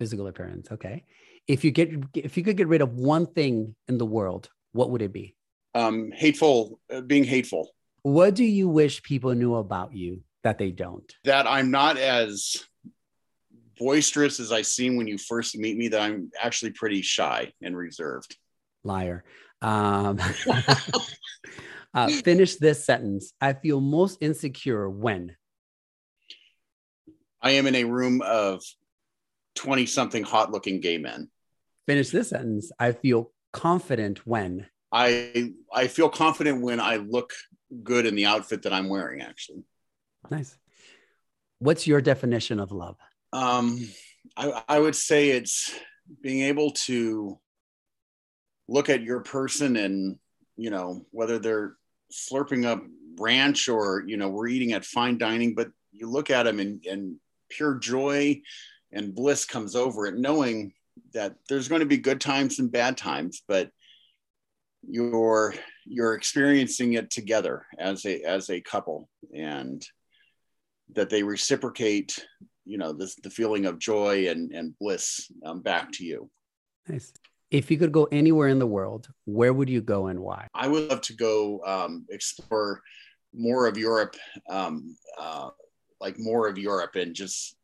physical 0.00 0.26
appearance. 0.26 0.72
Okay. 0.72 1.04
If 1.46 1.62
you 1.62 1.70
get 1.70 1.90
if 2.14 2.36
you 2.36 2.42
could 2.42 2.56
get 2.56 2.66
rid 2.66 2.80
of 2.80 2.94
one 2.94 3.26
thing 3.26 3.76
in 3.86 3.98
the 3.98 4.06
world, 4.06 4.48
what 4.72 4.90
would 4.90 5.02
it 5.02 5.12
be? 5.12 5.36
Um, 5.74 6.10
hateful, 6.10 6.80
uh, 6.92 7.02
being 7.02 7.22
hateful. 7.22 7.70
What 8.02 8.34
do 8.34 8.44
you 8.44 8.68
wish 8.68 9.02
people 9.02 9.34
knew 9.34 9.54
about 9.54 9.94
you 9.94 10.22
that 10.42 10.58
they 10.58 10.70
don't? 10.70 11.12
That 11.24 11.46
I'm 11.46 11.70
not 11.70 11.98
as 11.98 12.56
boisterous 13.80 14.38
as 14.38 14.52
I 14.52 14.62
seem 14.62 14.96
when 14.96 15.08
you 15.08 15.18
first 15.18 15.56
meet 15.58 15.76
me. 15.76 15.88
That 15.88 16.02
I'm 16.02 16.30
actually 16.40 16.70
pretty 16.72 17.02
shy 17.02 17.52
and 17.60 17.76
reserved. 17.76 18.36
Liar. 18.84 19.24
Um, 19.62 20.18
uh, 21.94 22.08
finish 22.08 22.56
this 22.56 22.84
sentence. 22.84 23.32
I 23.40 23.54
feel 23.54 23.80
most 23.80 24.18
insecure 24.20 24.88
when 24.88 25.34
I 27.42 27.52
am 27.52 27.66
in 27.66 27.74
a 27.74 27.84
room 27.84 28.22
of 28.22 28.62
20 29.56 29.86
something 29.86 30.22
hot 30.22 30.52
looking 30.52 30.80
gay 30.80 30.98
men. 30.98 31.30
Finish 31.86 32.10
this 32.10 32.30
sentence. 32.30 32.70
I 32.78 32.92
feel 32.92 33.32
confident 33.52 34.26
when 34.26 34.66
I 34.92 35.52
I 35.72 35.88
feel 35.88 36.08
confident 36.08 36.62
when 36.62 36.80
I 36.80 36.96
look 36.96 37.32
good 37.82 38.06
in 38.06 38.14
the 38.14 38.26
outfit 38.26 38.62
that 38.62 38.72
I'm 38.72 38.88
wearing 38.88 39.22
actually. 39.22 39.64
Nice. 40.30 40.56
What's 41.58 41.86
your 41.86 42.00
definition 42.00 42.60
of 42.60 42.72
love? 42.72 42.96
Um 43.32 43.88
I, 44.36 44.62
I 44.68 44.78
would 44.78 44.96
say 44.96 45.30
it's 45.30 45.72
being 46.22 46.42
able 46.42 46.72
to 46.72 47.38
look 48.68 48.88
at 48.88 49.02
your 49.02 49.20
person 49.20 49.76
and 49.76 50.18
you 50.56 50.70
know 50.70 51.04
whether 51.10 51.38
they're 51.38 51.76
slurping 52.12 52.66
up 52.66 52.82
ranch 53.18 53.68
or 53.68 54.04
you 54.06 54.16
know 54.16 54.28
we're 54.28 54.48
eating 54.48 54.72
at 54.72 54.84
fine 54.84 55.18
dining 55.18 55.54
but 55.54 55.68
you 55.92 56.08
look 56.08 56.30
at 56.30 56.44
them 56.44 56.60
and, 56.60 56.84
and 56.86 57.16
pure 57.50 57.74
joy 57.74 58.40
and 58.92 59.14
bliss 59.14 59.44
comes 59.44 59.76
over 59.76 60.06
it, 60.06 60.16
knowing 60.16 60.72
that 61.12 61.36
there's 61.48 61.68
going 61.68 61.80
to 61.80 61.86
be 61.86 61.96
good 61.96 62.20
times 62.20 62.58
and 62.58 62.72
bad 62.72 62.96
times, 62.96 63.42
but 63.46 63.70
you're 64.88 65.54
you're 65.84 66.14
experiencing 66.14 66.94
it 66.94 67.10
together 67.10 67.66
as 67.78 68.06
a 68.06 68.22
as 68.22 68.48
a 68.48 68.60
couple 68.60 69.08
and 69.34 69.84
that 70.94 71.10
they 71.10 71.22
reciprocate 71.22 72.24
you 72.70 72.78
know 72.78 72.92
this 72.92 73.14
the 73.16 73.30
feeling 73.30 73.66
of 73.66 73.78
joy 73.78 74.28
and 74.28 74.52
and 74.52 74.74
bliss 74.78 75.30
um, 75.44 75.60
back 75.60 75.90
to 75.92 76.04
you 76.04 76.30
nice 76.88 77.12
if 77.50 77.70
you 77.70 77.76
could 77.76 77.92
go 77.92 78.04
anywhere 78.12 78.48
in 78.48 78.58
the 78.58 78.66
world 78.66 79.08
where 79.24 79.52
would 79.52 79.68
you 79.68 79.80
go 79.80 80.06
and 80.06 80.18
why 80.18 80.46
i 80.54 80.66
would 80.68 80.88
love 80.88 81.00
to 81.00 81.14
go 81.14 81.60
um, 81.66 82.06
explore 82.10 82.80
more 83.34 83.66
of 83.66 83.76
europe 83.76 84.16
um, 84.48 84.96
uh, 85.18 85.50
like 86.00 86.18
more 86.18 86.48
of 86.48 86.56
europe 86.58 86.96
and 86.96 87.14
just 87.14 87.56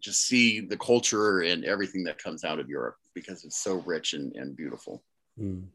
just 0.00 0.26
see 0.26 0.60
the 0.60 0.76
culture 0.76 1.40
and 1.40 1.64
everything 1.64 2.04
that 2.04 2.22
comes 2.22 2.44
out 2.44 2.58
of 2.58 2.68
Europe 2.68 2.96
because 3.14 3.44
it's 3.44 3.62
so 3.62 3.76
rich 3.86 4.14
and, 4.14 4.34
and 4.36 4.56
beautiful. 4.56 5.02
Mm. 5.40 5.66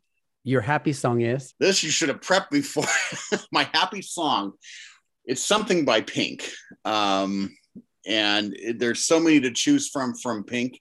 Your 0.44 0.62
happy 0.62 0.94
song 0.94 1.22
is? 1.22 1.54
This 1.60 1.84
you 1.84 1.90
should 1.90 2.10
have 2.10 2.22
prepped 2.22 2.52
before. 2.52 2.86
My 3.52 3.70
happy 3.74 4.02
song, 4.02 4.54
it's 5.26 5.44
something 5.44 5.84
by 5.86 6.02
Pink. 6.02 6.50
Um, 6.86 7.56
and 8.08 8.56
there's 8.76 9.06
so 9.06 9.20
many 9.20 9.40
to 9.42 9.52
choose 9.52 9.90
from 9.90 10.16
from 10.16 10.44
Pink 10.44 10.80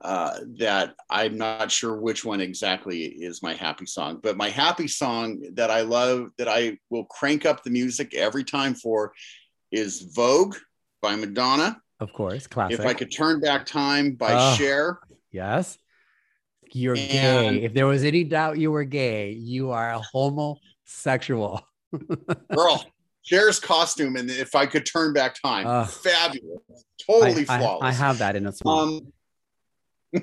uh, 0.00 0.38
that 0.58 0.94
I'm 1.08 1.38
not 1.38 1.70
sure 1.70 1.96
which 1.96 2.24
one 2.24 2.40
exactly 2.40 3.04
is 3.04 3.42
my 3.42 3.54
happy 3.54 3.86
song. 3.86 4.20
But 4.22 4.36
my 4.36 4.50
happy 4.50 4.88
song 4.88 5.42
that 5.54 5.70
I 5.70 5.80
love, 5.80 6.30
that 6.38 6.48
I 6.48 6.78
will 6.90 7.04
crank 7.04 7.46
up 7.46 7.62
the 7.62 7.70
music 7.70 8.14
every 8.14 8.44
time 8.44 8.74
for, 8.74 9.12
is 9.70 10.02
Vogue 10.14 10.56
by 11.00 11.16
Madonna. 11.16 11.80
Of 12.00 12.12
course, 12.12 12.46
classic. 12.46 12.80
If 12.80 12.86
I 12.86 12.92
could 12.92 13.12
turn 13.12 13.40
back 13.40 13.64
time 13.66 14.12
by 14.12 14.34
oh, 14.34 14.54
Cher. 14.56 14.98
Yes. 15.32 15.78
You're 16.72 16.96
and, 16.96 17.56
gay. 17.56 17.62
If 17.64 17.72
there 17.72 17.86
was 17.86 18.04
any 18.04 18.24
doubt 18.24 18.58
you 18.58 18.72
were 18.72 18.84
gay, 18.84 19.30
you 19.30 19.70
are 19.70 19.90
a 19.90 20.00
homosexual. 20.00 21.66
Girl, 22.54 22.84
Cher's 23.24 23.58
costume, 23.58 24.16
and 24.16 24.30
if 24.30 24.54
I 24.54 24.66
could 24.66 24.84
turn 24.84 25.12
back 25.12 25.40
time, 25.40 25.66
uh, 25.66 25.86
fabulous, 25.86 26.60
totally 27.06 27.46
I, 27.48 27.58
flawless. 27.58 27.82
I, 27.82 27.88
I, 27.88 27.92
have 27.92 28.18
that 28.18 28.36
in 28.36 28.46
a 28.46 28.52
small. 28.52 28.98
Um, 28.98 29.12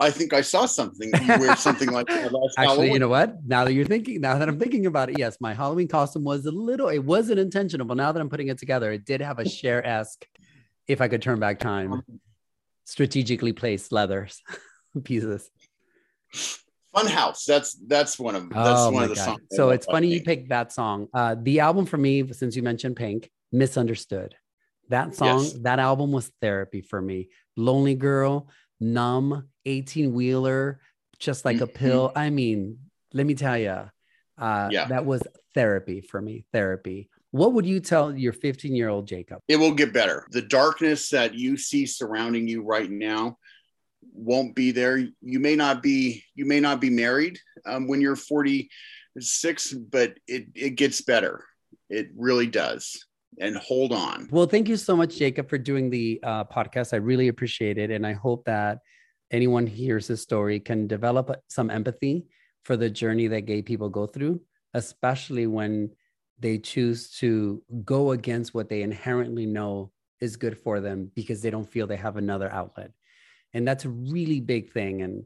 I 0.00 0.10
think 0.10 0.32
I 0.32 0.40
saw 0.40 0.66
something. 0.66 1.10
You 1.12 1.26
wear 1.38 1.56
something 1.56 1.90
like 1.90 2.06
that 2.06 2.26
Actually, 2.26 2.50
Halloween. 2.56 2.92
you 2.92 2.98
know 3.00 3.08
what? 3.08 3.36
Now 3.44 3.64
that 3.64 3.72
you're 3.72 3.84
thinking, 3.84 4.20
now 4.20 4.38
that 4.38 4.48
I'm 4.48 4.58
thinking 4.58 4.86
about 4.86 5.10
it, 5.10 5.18
yes, 5.18 5.36
my 5.40 5.54
Halloween 5.54 5.88
costume 5.88 6.24
was 6.24 6.46
a 6.46 6.52
little. 6.52 6.88
It 6.88 7.00
wasn't 7.00 7.38
intentional, 7.38 7.86
but 7.86 7.96
now 7.96 8.12
that 8.12 8.20
I'm 8.20 8.30
putting 8.30 8.48
it 8.48 8.58
together, 8.58 8.92
it 8.92 9.04
did 9.04 9.20
have 9.20 9.38
a 9.38 9.48
Cher 9.48 9.84
esque. 9.86 10.24
If 10.86 11.00
I 11.00 11.08
could 11.08 11.22
turn 11.22 11.38
back 11.38 11.58
time, 11.58 11.92
um, 11.92 12.02
strategically 12.84 13.52
placed 13.52 13.92
leathers 13.92 14.42
pieces. 15.04 15.50
Funhouse. 16.94 17.44
That's 17.44 17.74
that's 17.74 18.18
one 18.18 18.34
of 18.34 18.50
that's 18.50 18.80
oh 18.80 18.90
one 18.90 19.04
of 19.04 19.08
the 19.10 19.16
God. 19.16 19.24
songs. 19.24 19.40
So 19.52 19.70
it's 19.70 19.86
funny 19.86 20.08
you 20.08 20.22
picked 20.22 20.50
that 20.50 20.72
song. 20.72 21.08
Uh, 21.14 21.36
the 21.40 21.60
album 21.60 21.86
for 21.86 21.96
me, 21.96 22.30
since 22.32 22.54
you 22.54 22.62
mentioned 22.62 22.96
Pink, 22.96 23.30
Missundaztood. 23.54 24.32
That 24.88 25.14
song, 25.14 25.40
yes. 25.40 25.52
that 25.62 25.78
album 25.78 26.12
was 26.12 26.30
therapy 26.42 26.82
for 26.82 27.00
me. 27.00 27.30
Lonely 27.56 27.94
Girl, 27.94 28.48
Numb, 28.80 29.48
18 29.64 30.12
Wheeler, 30.12 30.80
Just 31.18 31.44
Like 31.44 31.56
mm-hmm. 31.56 31.64
a 31.64 31.68
Pill. 31.68 32.12
I 32.14 32.30
mean, 32.30 32.78
let 33.14 33.24
me 33.24 33.34
tell 33.34 33.56
you, 33.56 33.88
uh, 34.38 34.68
yeah. 34.70 34.86
that 34.88 35.06
was 35.06 35.22
therapy 35.54 36.00
for 36.00 36.20
me. 36.20 36.44
Therapy. 36.52 37.08
What 37.30 37.54
would 37.54 37.64
you 37.64 37.80
tell 37.80 38.14
your 38.14 38.34
15 38.34 38.74
year 38.74 38.90
old 38.90 39.06
Jacob? 39.08 39.40
It 39.48 39.56
will 39.56 39.72
get 39.72 39.94
better. 39.94 40.26
The 40.30 40.42
darkness 40.42 41.08
that 41.10 41.34
you 41.34 41.56
see 41.56 41.86
surrounding 41.86 42.46
you 42.46 42.62
right 42.62 42.90
now 42.90 43.38
won't 44.12 44.54
be 44.54 44.70
there. 44.70 44.98
You 44.98 45.40
may 45.40 45.56
not 45.56 45.82
be 45.82 46.24
you 46.34 46.44
may 46.44 46.60
not 46.60 46.80
be 46.80 46.90
married 46.90 47.38
um, 47.66 47.88
when 47.88 48.00
you're 48.00 48.16
46, 48.16 49.72
but 49.72 50.14
it 50.26 50.46
it 50.54 50.70
gets 50.76 51.00
better. 51.00 51.44
It 51.88 52.08
really 52.16 52.46
does 52.46 53.04
and 53.40 53.56
hold 53.56 53.92
on. 53.92 54.28
Well, 54.30 54.46
thank 54.46 54.68
you 54.68 54.76
so 54.76 54.96
much, 54.96 55.16
Jacob, 55.16 55.48
for 55.48 55.58
doing 55.58 55.90
the 55.90 56.20
uh, 56.22 56.44
podcast. 56.44 56.92
I 56.92 56.96
really 56.96 57.28
appreciate 57.28 57.78
it. 57.78 57.90
And 57.90 58.06
I 58.06 58.12
hope 58.12 58.44
that 58.44 58.78
anyone 59.30 59.66
hears 59.66 60.06
this 60.06 60.22
story 60.22 60.60
can 60.60 60.86
develop 60.86 61.30
some 61.48 61.70
empathy 61.70 62.26
for 62.64 62.76
the 62.76 62.90
journey 62.90 63.28
that 63.28 63.42
gay 63.42 63.62
people 63.62 63.88
go 63.88 64.06
through, 64.06 64.40
especially 64.74 65.46
when 65.46 65.90
they 66.38 66.58
choose 66.58 67.10
to 67.10 67.62
go 67.84 68.12
against 68.12 68.54
what 68.54 68.68
they 68.68 68.82
inherently 68.82 69.46
know 69.46 69.90
is 70.20 70.36
good 70.36 70.58
for 70.58 70.80
them 70.80 71.10
because 71.14 71.40
they 71.40 71.50
don't 71.50 71.68
feel 71.68 71.86
they 71.86 71.96
have 71.96 72.16
another 72.16 72.50
outlet. 72.52 72.92
And 73.54 73.66
that's 73.66 73.84
a 73.84 73.90
really 73.90 74.40
big 74.40 74.72
thing. 74.72 75.02
And 75.02 75.24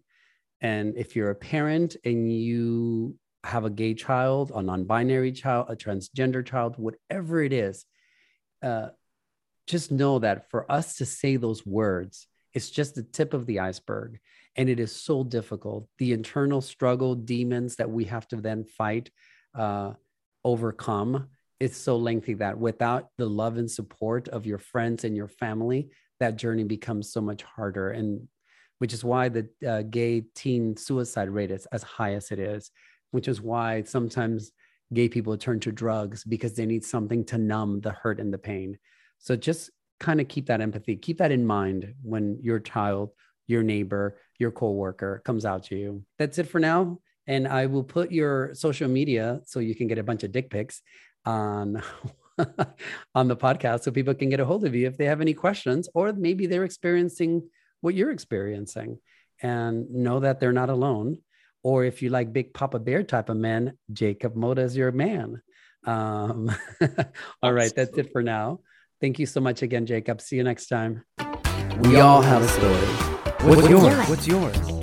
and 0.61 0.97
if 0.97 1.15
you're 1.15 1.31
a 1.31 1.35
parent 1.35 1.97
and 2.05 2.33
you 2.33 3.17
have 3.45 3.65
a 3.65 3.71
gay 3.71 3.95
child, 3.95 4.53
a 4.55 4.63
non-binary 4.63 5.33
child, 5.33 5.67
a 5.69 5.77
transgender 5.77 6.45
child, 6.45 6.77
whatever 6.79 7.43
it 7.43 7.53
is, 7.53 7.85
uh, 8.63 8.89
just 9.67 9.93
know 9.93 10.19
that 10.19 10.51
for 10.51 10.71
us 10.71 10.97
to 10.97 11.05
say 11.05 11.37
those 11.37 11.67
words, 11.67 12.27
it's 12.55 12.71
just 12.71 12.95
the 12.95 13.03
tip 13.03 13.35
of 13.35 13.47
the 13.47 13.61
iceberg. 13.61 14.19
And 14.57 14.69
it 14.71 14.81
is 14.81 14.97
so 14.97 15.23
difficult. 15.23 15.89
The 15.99 16.13
internal 16.13 16.63
struggle, 16.63 17.15
demons 17.15 17.77
that 17.77 17.91
we 17.91 18.05
have 18.05 18.27
to 18.29 18.37
then 18.37 18.65
fight, 18.65 19.11
uh, 19.55 19.93
overcome, 20.43 21.29
it's 21.59 21.77
so 21.77 21.97
lengthy 21.97 22.35
that 22.35 22.59
without 22.59 23.09
the 23.17 23.27
love 23.27 23.57
and 23.57 23.71
support 23.71 24.29
of 24.29 24.47
your 24.47 24.59
friends 24.59 25.05
and 25.05 25.17
your 25.17 25.29
family, 25.29 25.91
that 26.21 26.37
journey 26.37 26.65
becomes 26.65 27.13
so 27.13 27.21
much 27.21 27.43
harder. 27.43 27.91
And 27.91 28.29
which 28.79 28.93
is 28.93 29.05
why 29.05 29.29
the 29.29 29.49
uh, 29.67 29.83
gay 29.83 30.23
teen 30.35 30.77
suicide 30.77 31.31
rate 31.31 31.51
is 31.51 31.67
as 31.67 31.83
high 31.83 32.15
as 32.15 32.31
it 32.31 32.39
is, 32.39 32.71
which 33.11 33.29
is 33.29 33.41
why 33.41 33.83
sometimes 33.83 34.53
gay 34.93 35.09
people 35.09 35.37
turn 35.37 35.61
to 35.61 35.73
drugs 35.73 36.25
because 36.25 36.55
they 36.55 36.67
need 36.67 36.85
something 36.85 37.25
to 37.25 37.39
numb 37.39 37.81
the 37.81 37.93
hurt 37.93 38.21
and 38.21 38.33
the 38.33 38.39
pain. 38.39 38.79
So 39.19 39.35
just 39.35 39.71
kind 39.99 40.21
of 40.21 40.29
keep 40.29 40.47
that 40.47 40.61
empathy, 40.61 40.97
keep 40.97 41.19
that 41.19 41.33
in 41.33 41.47
mind 41.47 41.95
when 42.03 42.39
your 42.43 42.61
child, 42.61 43.11
your 43.47 43.63
neighbor, 43.63 44.19
your 44.39 44.51
coworker 44.51 45.23
comes 45.25 45.45
out 45.45 45.65
to 45.65 45.77
you. 45.77 46.05
That's 46.19 46.39
it 46.39 46.49
for 46.49 46.61
now. 46.61 46.99
And 47.27 47.49
I 47.49 47.67
will 47.67 47.83
put 47.83 48.13
your 48.13 48.55
social 48.55 48.89
media 48.89 49.41
so 49.47 49.59
you 49.59 49.75
can 49.75 49.89
get 49.89 49.99
a 49.99 50.05
bunch 50.05 50.23
of 50.23 50.33
dick 50.33 50.51
pics 50.51 50.83
on 51.25 51.83
on 53.15 53.29
the 53.29 53.37
podcast 53.37 53.83
so 53.83 53.91
people 53.91 54.15
can 54.15 54.29
get 54.29 54.41
a 54.41 54.45
hold 54.45 54.65
of 54.65 54.75
you 54.75 54.87
if 54.87 54.97
they 54.97 55.07
have 55.07 55.21
any 55.21 55.35
questions 55.35 55.89
or 55.95 56.13
maybe 56.13 56.47
they're 56.47 56.65
experiencing 56.65 57.43
what 57.81 57.95
you're 57.95 58.11
experiencing 58.11 58.99
and 59.43 59.91
know 59.91 60.21
that 60.21 60.41
they're 60.41 60.53
not 60.53 60.71
alone. 60.71 61.19
Or 61.63 61.85
if 61.85 62.01
you 62.01 62.11
like 62.11 62.33
big 62.33 62.55
papa 62.55 62.79
bear 62.79 63.03
type 63.03 63.29
of 63.29 63.37
men 63.37 63.77
jacob 63.93 64.37
mota 64.37 64.63
is 64.63 64.77
your 64.77 64.93
man. 64.93 65.43
Um, 65.85 66.51
all 67.43 67.53
right 67.53 67.73
that's 67.75 67.97
it 67.99 68.11
for 68.13 68.23
now. 68.23 68.61
Thank 69.01 69.19
you 69.19 69.27
so 69.27 69.41
much 69.41 69.63
again 69.63 69.87
jacob. 69.87 70.21
See 70.21 70.37
you 70.37 70.45
next 70.45 70.69
time. 70.69 71.05
We 71.81 72.01
all 72.01 72.23
have 72.23 72.43
a 72.43 72.49
story. 72.49 72.87
What's, 73.49 73.63
what's 73.63 73.69
yours? 73.69 74.09
What's 74.09 74.27
yours 74.27 74.76